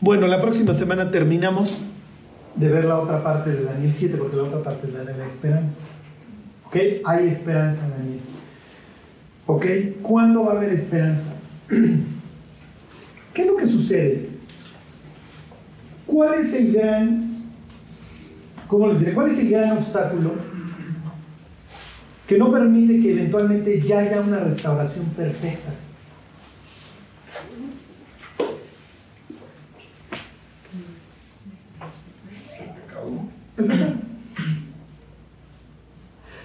Bueno, 0.00 0.26
la 0.26 0.40
próxima 0.40 0.74
semana 0.74 1.10
terminamos 1.10 1.78
de 2.56 2.68
ver 2.68 2.84
la 2.84 2.98
otra 2.98 3.22
parte 3.22 3.50
de 3.50 3.64
Daniel 3.64 3.92
7, 3.94 4.16
porque 4.16 4.36
la 4.36 4.44
otra 4.44 4.62
parte 4.62 4.86
es 4.86 4.94
la 4.94 5.04
de 5.04 5.16
la 5.16 5.26
esperanza. 5.26 5.82
¿Ok? 6.66 6.76
Hay 7.04 7.28
esperanza 7.28 7.88
Daniel. 7.88 8.20
¿Ok? 9.46 9.66
¿Cuándo 10.02 10.44
va 10.44 10.52
a 10.52 10.56
haber 10.56 10.72
esperanza? 10.72 11.34
¿Qué 13.34 13.42
es 13.42 13.46
lo 13.46 13.56
que 13.56 13.66
sucede? 13.66 14.28
¿Cuál 16.06 16.40
es 16.40 16.54
el 16.54 16.72
gran, 16.72 17.29
cómo 18.70 18.86
les 18.86 19.00
diré, 19.00 19.12
cuál 19.12 19.32
es 19.32 19.38
el 19.40 19.50
gran 19.50 19.78
obstáculo 19.78 20.30
que 22.28 22.38
no 22.38 22.52
permite 22.52 23.00
que 23.00 23.12
eventualmente 23.12 23.80
ya 23.80 23.98
haya 23.98 24.20
una 24.20 24.38
restauración 24.38 25.06
perfecta? 25.06 25.72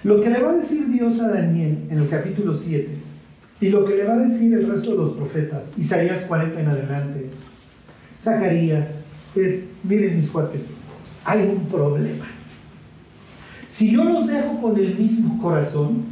Lo 0.02 0.20
que 0.20 0.30
le 0.30 0.42
va 0.42 0.50
a 0.50 0.54
decir 0.54 0.88
Dios 0.88 1.20
a 1.20 1.28
Daniel 1.28 1.78
en 1.88 1.98
el 1.98 2.08
capítulo 2.08 2.54
7 2.54 2.88
y 3.60 3.68
lo 3.68 3.84
que 3.84 3.96
le 3.96 4.04
va 4.04 4.14
a 4.14 4.18
decir 4.18 4.52
el 4.52 4.68
resto 4.68 4.90
de 4.90 4.96
los 4.96 5.12
profetas, 5.12 5.62
Isaías 5.78 6.24
40 6.24 6.60
en 6.60 6.66
adelante, 6.66 7.30
Zacarías, 8.18 9.04
es, 9.36 9.68
miren 9.84 10.16
mis 10.16 10.28
cuates, 10.28 10.62
hay 11.26 11.42
un 11.42 11.66
problema. 11.66 12.24
Si 13.68 13.90
yo 13.90 14.04
los 14.04 14.28
dejo 14.28 14.60
con 14.60 14.78
el 14.78 14.96
mismo 14.96 15.42
corazón, 15.42 16.04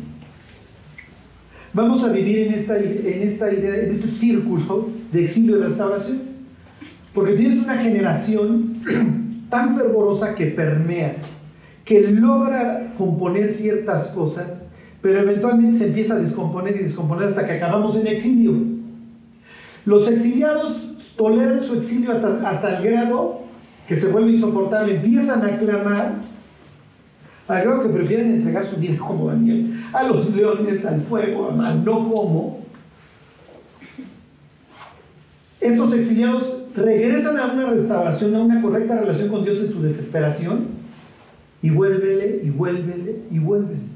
vamos 1.73 2.03
a 2.05 2.09
vivir 2.09 2.49
en 2.49 2.55
esta, 2.55 2.77
en 2.77 3.23
esta 3.23 3.53
idea, 3.53 3.77
en 3.77 3.93
este 3.93 4.09
círculo 4.09 4.89
de 5.13 5.25
exilio 5.25 5.59
y 5.59 5.63
restauración. 5.63 6.23
Porque 7.15 7.35
tienes 7.35 7.65
una 7.65 7.77
generación 7.77 8.81
tan 9.51 9.77
fervorosa 9.77 10.35
que 10.35 10.47
permea, 10.47 11.17
que 11.85 12.09
logra 12.09 12.93
componer 12.99 13.53
ciertas 13.53 14.09
cosas, 14.09 14.65
pero 15.01 15.21
eventualmente 15.21 15.79
se 15.79 15.87
empieza 15.87 16.15
a 16.15 16.19
descomponer 16.19 16.75
y 16.75 16.83
descomponer 16.83 17.29
hasta 17.29 17.47
que 17.47 17.53
acabamos 17.53 17.95
en 17.97 18.09
exilio. 18.09 18.53
Los 19.85 20.09
exiliados 20.09 20.83
toleran 21.17 21.63
su 21.63 21.75
exilio 21.77 22.13
hasta, 22.13 22.51
hasta 22.51 22.79
el 22.79 22.91
grado 22.91 23.44
que 23.89 23.97
se 23.97 24.09
vuelve 24.09 24.33
insoportable, 24.33 24.97
empiezan 24.97 25.45
a 25.45 25.59
clamar, 25.59 26.15
al 27.47 27.63
grado 27.63 27.83
que 27.83 27.89
prefieren 27.91 28.35
entregar 28.37 28.67
su 28.67 28.77
vida 28.77 28.97
como 28.99 29.29
Daniel, 29.29 29.83
a 29.93 30.05
los 30.05 30.35
leones, 30.35 30.85
al 30.87 31.03
fuego, 31.03 31.51
al 31.51 31.85
no 31.85 32.09
como. 32.09 32.65
Estos 35.61 35.95
exiliados 35.95 36.63
regresan 36.75 37.39
a 37.39 37.53
una 37.53 37.71
restauración, 37.71 38.35
a 38.35 38.43
una 38.43 38.63
correcta 38.63 39.01
relación 39.01 39.29
con 39.29 39.45
Dios 39.45 39.61
en 39.61 39.73
su 39.73 39.83
desesperación, 39.83 40.67
y 41.63 41.71
vuélvele, 41.71 42.41
y 42.45 42.51
vuélvele, 42.51 43.17
y 43.31 43.39
vuélvele. 43.39 43.95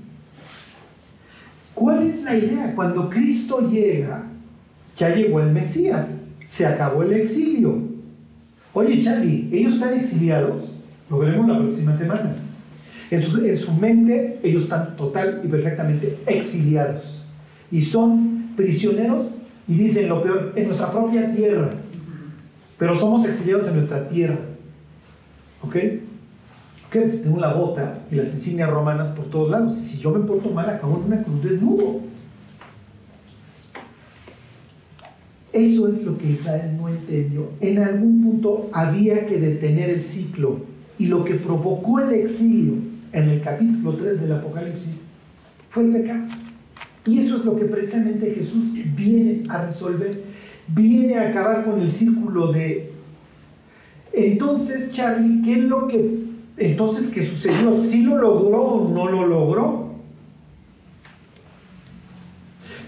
¿Cuál 1.74 2.09
es 2.09 2.22
la 2.22 2.36
idea? 2.36 2.74
Cuando 2.74 3.09
Cristo 3.09 3.68
llega, 3.68 4.24
ya 4.97 5.14
llegó 5.14 5.41
el 5.41 5.53
Mesías, 5.53 6.11
se 6.47 6.66
acabó 6.66 7.03
el 7.03 7.12
exilio. 7.12 7.97
Oye, 8.79 9.03
Charlie, 9.03 9.49
ellos 9.51 9.74
están 9.74 9.95
exiliados, 9.95 10.70
lo 11.11 11.18
veremos 11.18 11.49
la 11.49 11.59
próxima 11.59 11.99
semana. 11.99 12.37
En 13.11 13.20
su, 13.20 13.45
en 13.45 13.59
su 13.59 13.72
mente, 13.72 14.39
ellos 14.45 14.62
están 14.62 14.97
total 14.97 15.41
y 15.43 15.49
perfectamente 15.49 16.16
exiliados. 16.26 17.24
Y 17.72 17.83
son 17.83 18.53
prisioneros, 18.57 19.35
y 19.66 19.74
dicen 19.74 20.09
lo 20.09 20.22
peor, 20.22 20.53
en 20.55 20.68
nuestra 20.68 20.93
propia 20.93 21.35
tierra. 21.35 21.70
Pero 22.79 22.97
somos 22.97 23.26
exiliados 23.26 23.66
en 23.66 23.79
nuestra 23.79 24.09
tierra. 24.09 24.39
¿Ok? 25.62 25.76
tengo 26.93 27.41
la 27.41 27.55
bota 27.55 27.99
y 28.12 28.14
las 28.14 28.33
insignias 28.33 28.70
romanas 28.70 29.09
por 29.09 29.24
todos 29.24 29.51
lados. 29.51 29.76
Si 29.76 29.99
yo 29.99 30.12
me 30.12 30.20
porto 30.20 30.51
mal, 30.51 30.70
acabo 30.70 30.99
en 30.99 31.12
una 31.12 31.24
cruz 31.24 31.43
desnudo. 31.43 32.01
Eso 35.53 35.88
es 35.88 36.03
lo 36.03 36.18
que 36.18 36.30
Israel 36.30 36.76
no 36.78 36.88
entendió. 36.88 37.51
En 37.61 37.78
algún 37.78 38.22
punto 38.22 38.68
había 38.72 39.26
que 39.26 39.38
detener 39.38 39.90
el 39.90 40.03
ciclo. 40.03 40.61
Y 40.99 41.07
lo 41.07 41.24
que 41.24 41.34
provocó 41.34 42.01
el 42.01 42.12
exilio 42.12 42.74
en 43.12 43.28
el 43.28 43.40
capítulo 43.40 43.94
3 43.94 44.20
del 44.20 44.32
Apocalipsis 44.32 45.01
fue 45.70 45.84
el 45.84 45.92
pecado. 45.92 46.24
Y 47.07 47.20
eso 47.20 47.38
es 47.38 47.44
lo 47.44 47.57
que 47.57 47.64
precisamente 47.64 48.34
Jesús 48.34 48.72
viene 48.94 49.42
a 49.49 49.66
resolver. 49.66 50.22
Viene 50.68 51.16
a 51.16 51.30
acabar 51.30 51.64
con 51.64 51.80
el 51.80 51.90
círculo 51.90 52.53
de... 52.53 52.90
Entonces, 54.12 54.90
Charlie, 54.92 55.42
¿qué 55.42 55.53
es 55.53 55.64
lo 55.64 55.86
que 55.86 56.28
entonces, 56.59 57.09
¿qué 57.09 57.24
sucedió? 57.24 57.82
¿Sí 57.84 58.03
lo 58.03 58.18
logró 58.18 58.62
o 58.62 58.88
no 58.88 59.09
lo 59.09 59.26
logró? 59.26 59.88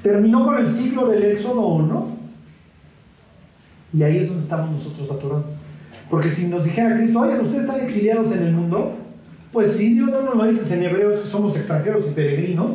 Terminó 0.02 0.44
con 0.44 0.58
el 0.58 0.68
ciclo 0.68 1.08
del 1.08 1.22
Éxodo 1.22 1.60
o 1.60 1.82
no. 1.82 2.19
Y 3.92 4.02
ahí 4.02 4.18
es 4.18 4.28
donde 4.28 4.42
estamos 4.42 4.70
nosotros 4.70 5.10
atorados. 5.10 5.46
Porque 6.08 6.30
si 6.30 6.46
nos 6.46 6.64
dijera 6.64 6.96
Cristo, 6.96 7.20
oye, 7.20 7.40
ustedes 7.40 7.62
están 7.62 7.80
exiliados 7.80 8.32
en 8.32 8.42
el 8.42 8.52
mundo, 8.52 8.94
pues 9.52 9.72
sí, 9.72 9.94
Dios 9.94 10.10
no 10.10 10.22
nos 10.22 10.36
lo 10.36 10.44
dice 10.46 10.74
en 10.74 10.82
hebreos 10.82 11.20
que 11.20 11.28
somos 11.28 11.56
extranjeros 11.56 12.08
y 12.08 12.14
peregrinos 12.14 12.72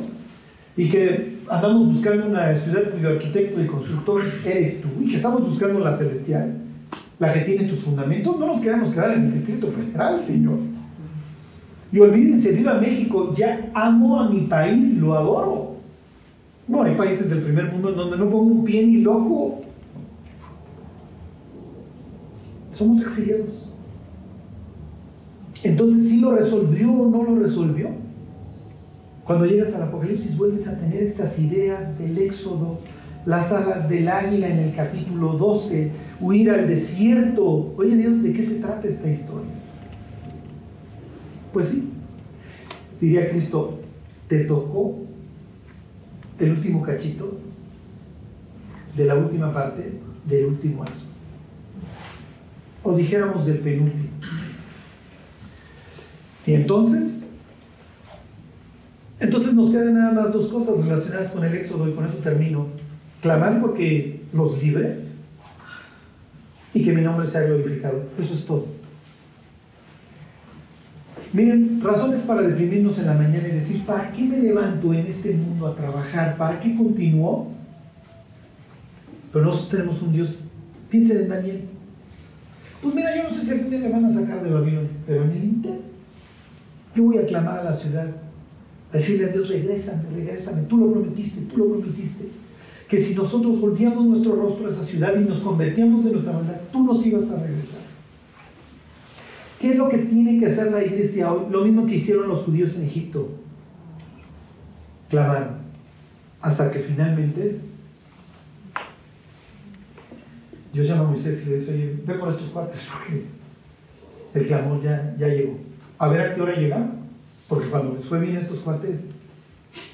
y 0.75 0.89
que 0.89 1.39
andamos 1.49 1.87
buscando 1.87 2.27
una 2.27 2.55
ciudad 2.55 2.91
cuyo 2.91 3.09
arquitecto 3.09 3.61
y 3.61 3.67
constructor 3.67 4.23
eres 4.45 4.81
tú 4.81 4.87
y 5.01 5.09
que 5.09 5.15
estamos 5.15 5.41
buscando 5.41 5.79
la 5.79 5.95
celestial, 5.95 6.57
la 7.19 7.33
que 7.33 7.41
tiene 7.41 7.69
tus 7.69 7.79
fundamentos, 7.79 8.37
no 8.39 8.47
nos 8.47 8.61
queremos 8.61 8.93
quedar 8.93 9.13
en 9.13 9.23
el 9.25 9.33
Distrito 9.33 9.71
Federal, 9.71 10.21
Señor. 10.21 10.59
Y 11.91 11.99
olvídense, 11.99 12.51
viva 12.51 12.73
México, 12.73 13.33
ya 13.33 13.69
amo 13.73 14.19
a 14.19 14.29
mi 14.29 14.41
país, 14.41 14.97
lo 14.97 15.13
adoro. 15.13 15.75
No, 16.67 16.83
hay 16.83 16.95
países 16.95 17.29
del 17.29 17.39
primer 17.39 17.71
mundo 17.71 17.89
en 17.89 17.95
donde 17.95 18.17
no 18.17 18.25
pongo 18.25 18.51
un 18.53 18.65
pie 18.65 18.85
ni 18.85 18.97
loco. 18.97 19.61
Somos 22.75 23.01
exiliados. 23.01 23.71
Entonces, 25.63 26.09
¿sí 26.09 26.19
lo 26.19 26.35
resolvió 26.35 26.91
o 26.91 27.09
no 27.09 27.23
lo 27.23 27.39
resolvió? 27.39 27.89
Cuando 29.23 29.45
llegas 29.45 29.73
al 29.73 29.83
Apocalipsis 29.83 30.37
vuelves 30.37 30.67
a 30.67 30.77
tener 30.77 31.01
estas 31.01 31.39
ideas 31.39 31.97
del 31.97 32.17
éxodo, 32.17 32.79
las 33.25 33.51
alas 33.51 33.89
del 33.89 34.07
águila 34.07 34.47
en 34.49 34.59
el 34.59 34.75
capítulo 34.75 35.33
12, 35.33 35.89
huir 36.21 36.51
al 36.51 36.67
desierto. 36.67 37.73
Oye 37.77 37.95
Dios, 37.95 38.21
¿de 38.21 38.33
qué 38.33 38.45
se 38.45 38.59
trata 38.59 38.87
esta 38.87 39.09
historia? 39.09 39.49
Pues 41.51 41.69
sí, 41.69 41.89
diría 43.01 43.29
Cristo, 43.29 43.79
te 44.27 44.43
tocó 44.43 44.99
el 46.37 46.51
último 46.51 46.81
cachito 46.81 47.39
de 48.95 49.05
la 49.05 49.15
última 49.15 49.51
parte 49.53 49.93
del 50.27 50.45
último 50.45 50.83
año. 50.83 51.04
O 52.85 52.95
dijéramos 52.95 53.47
del 53.47 53.57
penúltimo. 53.57 54.09
Y 56.45 56.53
entonces, 56.53 57.23
entonces 59.19 59.53
nos 59.53 59.71
quedan 59.71 59.95
nada 59.95 60.11
más 60.11 60.31
dos 60.31 60.51
cosas 60.51 60.85
relacionadas 60.85 61.31
con 61.31 61.43
el 61.43 61.55
éxodo 61.55 61.89
y 61.89 61.93
con 61.93 62.05
eso 62.05 62.17
termino. 62.17 62.67
Clamar 63.21 63.59
porque 63.59 64.21
los 64.31 64.61
libre 64.61 64.99
y 66.75 66.83
que 66.83 66.93
mi 66.93 67.01
nombre 67.01 67.25
sea 67.25 67.41
glorificado. 67.41 68.03
Eso 68.19 68.35
es 68.35 68.45
todo. 68.45 68.67
Miren, 71.33 71.81
razones 71.81 72.21
para 72.21 72.43
deprimirnos 72.43 72.99
en 72.99 73.07
la 73.07 73.13
mañana 73.13 73.47
y 73.47 73.51
decir, 73.51 73.83
¿para 73.83 74.11
qué 74.11 74.21
me 74.21 74.37
levanto 74.37 74.93
en 74.93 75.07
este 75.07 75.33
mundo 75.33 75.65
a 75.67 75.75
trabajar? 75.75 76.37
¿Para 76.37 76.59
qué 76.59 76.75
continúo? 76.75 77.51
Pero 79.33 79.45
nosotros 79.45 79.69
tenemos 79.71 80.01
un 80.03 80.13
Dios. 80.13 80.37
Piensen 80.89 81.17
en 81.17 81.29
Daniel. 81.29 81.74
Pues 82.85 82.93
mira, 82.93 83.17
yo 83.17 83.23
no 83.23 83.35
sé 83.35 83.43
si 83.43 83.49
algún 83.49 83.71
día 83.71 83.79
me 83.79 83.89
van 83.89 84.05
a 84.05 84.13
sacar 84.13 84.43
de 84.43 84.51
Babilonia, 84.51 84.91
pero 85.07 85.23
en 85.23 85.31
el 85.31 85.43
intento, 85.43 85.85
yo 86.95 87.01
voy 87.01 87.17
a 87.17 87.25
clamar 87.25 87.57
a 87.57 87.63
la 87.63 87.73
ciudad, 87.73 88.07
a 88.93 88.97
decirle 88.97 89.25
a 89.25 89.29
Dios, 89.29 89.49
regrésame, 89.49 90.03
regrésame, 90.15 90.61
tú 90.69 90.77
lo 90.77 90.91
prometiste, 90.91 91.41
tú 91.51 91.57
lo 91.57 91.65
prometiste. 91.69 92.25
Que 92.87 93.01
si 93.01 93.15
nosotros 93.15 93.59
volvíamos 93.59 94.05
nuestro 94.05 94.35
rostro 94.35 94.67
a 94.67 94.71
esa 94.71 94.85
ciudad 94.85 95.19
y 95.19 95.27
nos 95.27 95.39
convertíamos 95.39 96.05
de 96.05 96.11
nuestra 96.11 96.33
maldad, 96.33 96.61
tú 96.71 96.83
nos 96.83 97.03
ibas 97.03 97.23
a 97.31 97.37
regresar. 97.37 97.81
¿Qué 99.59 99.71
es 99.71 99.77
lo 99.77 99.89
que 99.89 99.97
tiene 99.97 100.39
que 100.39 100.45
hacer 100.45 100.71
la 100.71 100.83
iglesia 100.83 101.33
hoy? 101.33 101.45
Lo 101.49 101.65
mismo 101.65 101.87
que 101.87 101.95
hicieron 101.95 102.27
los 102.27 102.43
judíos 102.43 102.75
en 102.75 102.83
Egipto. 102.83 103.29
Clamaron. 105.09 105.55
Hasta 106.39 106.69
que 106.69 106.81
finalmente 106.81 107.61
Dios 110.75 110.87
llama 110.87 111.05
a 111.05 111.07
Moisés 111.07 111.43
y 111.45 111.49
le 111.49 111.59
dice, 111.59 111.73
oye, 111.73 111.99
ve 112.05 112.13
por 112.15 112.29
estos 112.29 112.49
cuates 112.49 112.87
porque 112.91 113.23
el 114.33 114.47
clamor 114.47 114.81
ya, 114.83 115.15
ya 115.17 115.27
llegó. 115.27 115.57
A 115.97 116.07
ver 116.09 116.21
a 116.21 116.35
qué 116.35 116.41
hora 116.41 116.55
llega, 116.55 116.89
porque 117.47 117.69
cuando 117.69 117.95
les 117.95 118.05
fue 118.05 118.19
bien 118.19 118.37
estos 118.37 118.59
cuates, 118.59 119.05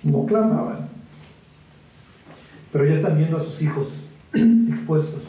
no 0.03 0.25
clamaban. 0.25 0.89
Pero 2.73 2.85
ya 2.85 2.95
están 2.95 3.17
viendo 3.17 3.37
a 3.37 3.43
sus 3.43 3.61
hijos 3.61 3.87
expuestos, 4.33 5.21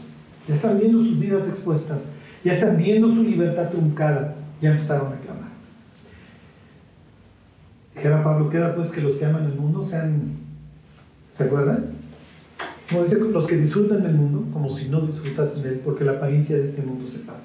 ya 0.49 0.55
están 0.55 0.79
viendo 0.79 0.99
sus 0.99 1.21
vidas 1.21 1.47
expuestas 1.47 1.99
ya 2.45 2.55
están 2.55 2.77
viendo 2.77 3.09
su 3.09 3.23
libertad 3.23 3.71
truncada, 3.71 4.35
ya 4.61 4.73
empezaron 4.73 5.13
a 5.13 5.17
clamar. 5.17 5.51
Dijera 7.95 8.25
Pablo, 8.25 8.51
queda 8.51 8.75
pues 8.75 8.91
que 8.91 9.01
los 9.01 9.17
que 9.17 9.27
aman 9.27 9.45
el 9.45 9.55
mundo 9.55 9.87
sean, 9.89 10.39
¿se 11.37 11.45
acuerdan? 11.45 12.02
Como 12.89 13.05
dice, 13.05 13.17
los 13.17 13.47
que 13.47 13.57
disfrutan 13.57 14.03
del 14.03 14.15
mundo, 14.15 14.45
como 14.53 14.69
si 14.71 14.89
no 14.89 15.01
disfrutasen 15.03 15.63
de 15.63 15.69
él, 15.71 15.81
porque 15.85 16.05
la 16.05 16.13
apariencia 16.13 16.57
de 16.57 16.65
este 16.67 16.83
mundo 16.83 17.09
se 17.11 17.19
pasa. 17.21 17.45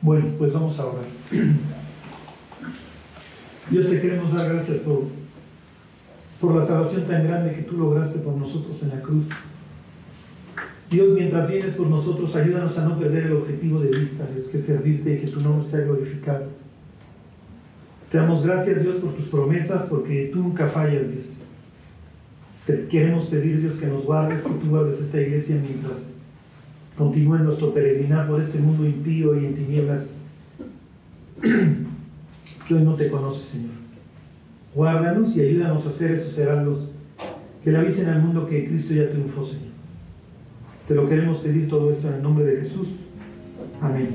Bueno, 0.00 0.26
pues 0.38 0.52
vamos 0.52 0.78
a 0.78 0.86
orar. 0.86 1.04
Dios 3.70 3.88
te 3.88 4.00
queremos 4.00 4.32
dar 4.32 4.54
gracias 4.54 4.78
por, 4.78 5.02
por 6.40 6.54
la 6.54 6.64
salvación 6.64 7.06
tan 7.06 7.26
grande 7.26 7.54
que 7.54 7.62
tú 7.62 7.76
lograste 7.76 8.18
por 8.18 8.34
nosotros 8.34 8.76
en 8.82 8.88
la 8.90 9.00
cruz. 9.02 9.24
Dios, 10.90 11.08
mientras 11.14 11.50
vienes 11.50 11.74
por 11.74 11.86
nosotros, 11.86 12.34
ayúdanos 12.34 12.78
a 12.78 12.84
no 12.84 12.98
perder 12.98 13.26
el 13.26 13.34
objetivo 13.34 13.78
de 13.78 13.90
vista, 13.90 14.26
Dios, 14.34 14.48
que 14.48 14.62
servirte 14.62 15.14
y 15.14 15.18
que 15.18 15.26
tu 15.26 15.40
nombre 15.40 15.68
sea 15.68 15.80
glorificado. 15.80 16.46
Te 18.10 18.16
damos 18.16 18.42
gracias, 18.42 18.82
Dios, 18.82 18.96
por 18.96 19.12
tus 19.14 19.26
promesas, 19.26 19.84
porque 19.86 20.30
tú 20.32 20.40
nunca 20.40 20.68
fallas, 20.68 21.10
Dios. 21.10 21.26
Te 22.68 22.86
queremos 22.86 23.28
pedir, 23.28 23.62
Dios, 23.62 23.76
que 23.76 23.86
nos 23.86 24.04
guardes, 24.04 24.42
que 24.42 24.50
tú 24.50 24.68
guardes 24.68 25.00
esta 25.00 25.18
iglesia 25.18 25.56
mientras 25.56 26.00
continúe 26.98 27.38
nuestro 27.38 27.72
peregrinar 27.72 28.28
por 28.28 28.42
este 28.42 28.58
mundo 28.58 28.84
impío 28.84 29.40
y 29.40 29.46
en 29.46 29.54
tinieblas 29.54 30.12
que 31.40 32.74
no 32.74 32.94
te 32.94 33.08
conoce, 33.08 33.42
Señor. 33.42 33.70
Guárdanos 34.74 35.34
y 35.34 35.40
ayúdanos 35.40 35.86
a 35.86 35.88
hacer 35.88 36.10
esos 36.10 36.36
heraldos 36.36 36.90
que 37.64 37.72
le 37.72 37.78
avisen 37.78 38.06
al 38.10 38.20
mundo 38.20 38.46
que 38.46 38.66
Cristo 38.66 38.92
ya 38.92 39.08
triunfó, 39.08 39.46
Señor. 39.46 39.72
Te 40.86 40.94
lo 40.94 41.08
queremos 41.08 41.38
pedir 41.38 41.70
todo 41.70 41.90
esto 41.90 42.08
en 42.08 42.14
el 42.16 42.22
nombre 42.22 42.44
de 42.44 42.60
Jesús. 42.60 42.88
Amén. 43.80 44.10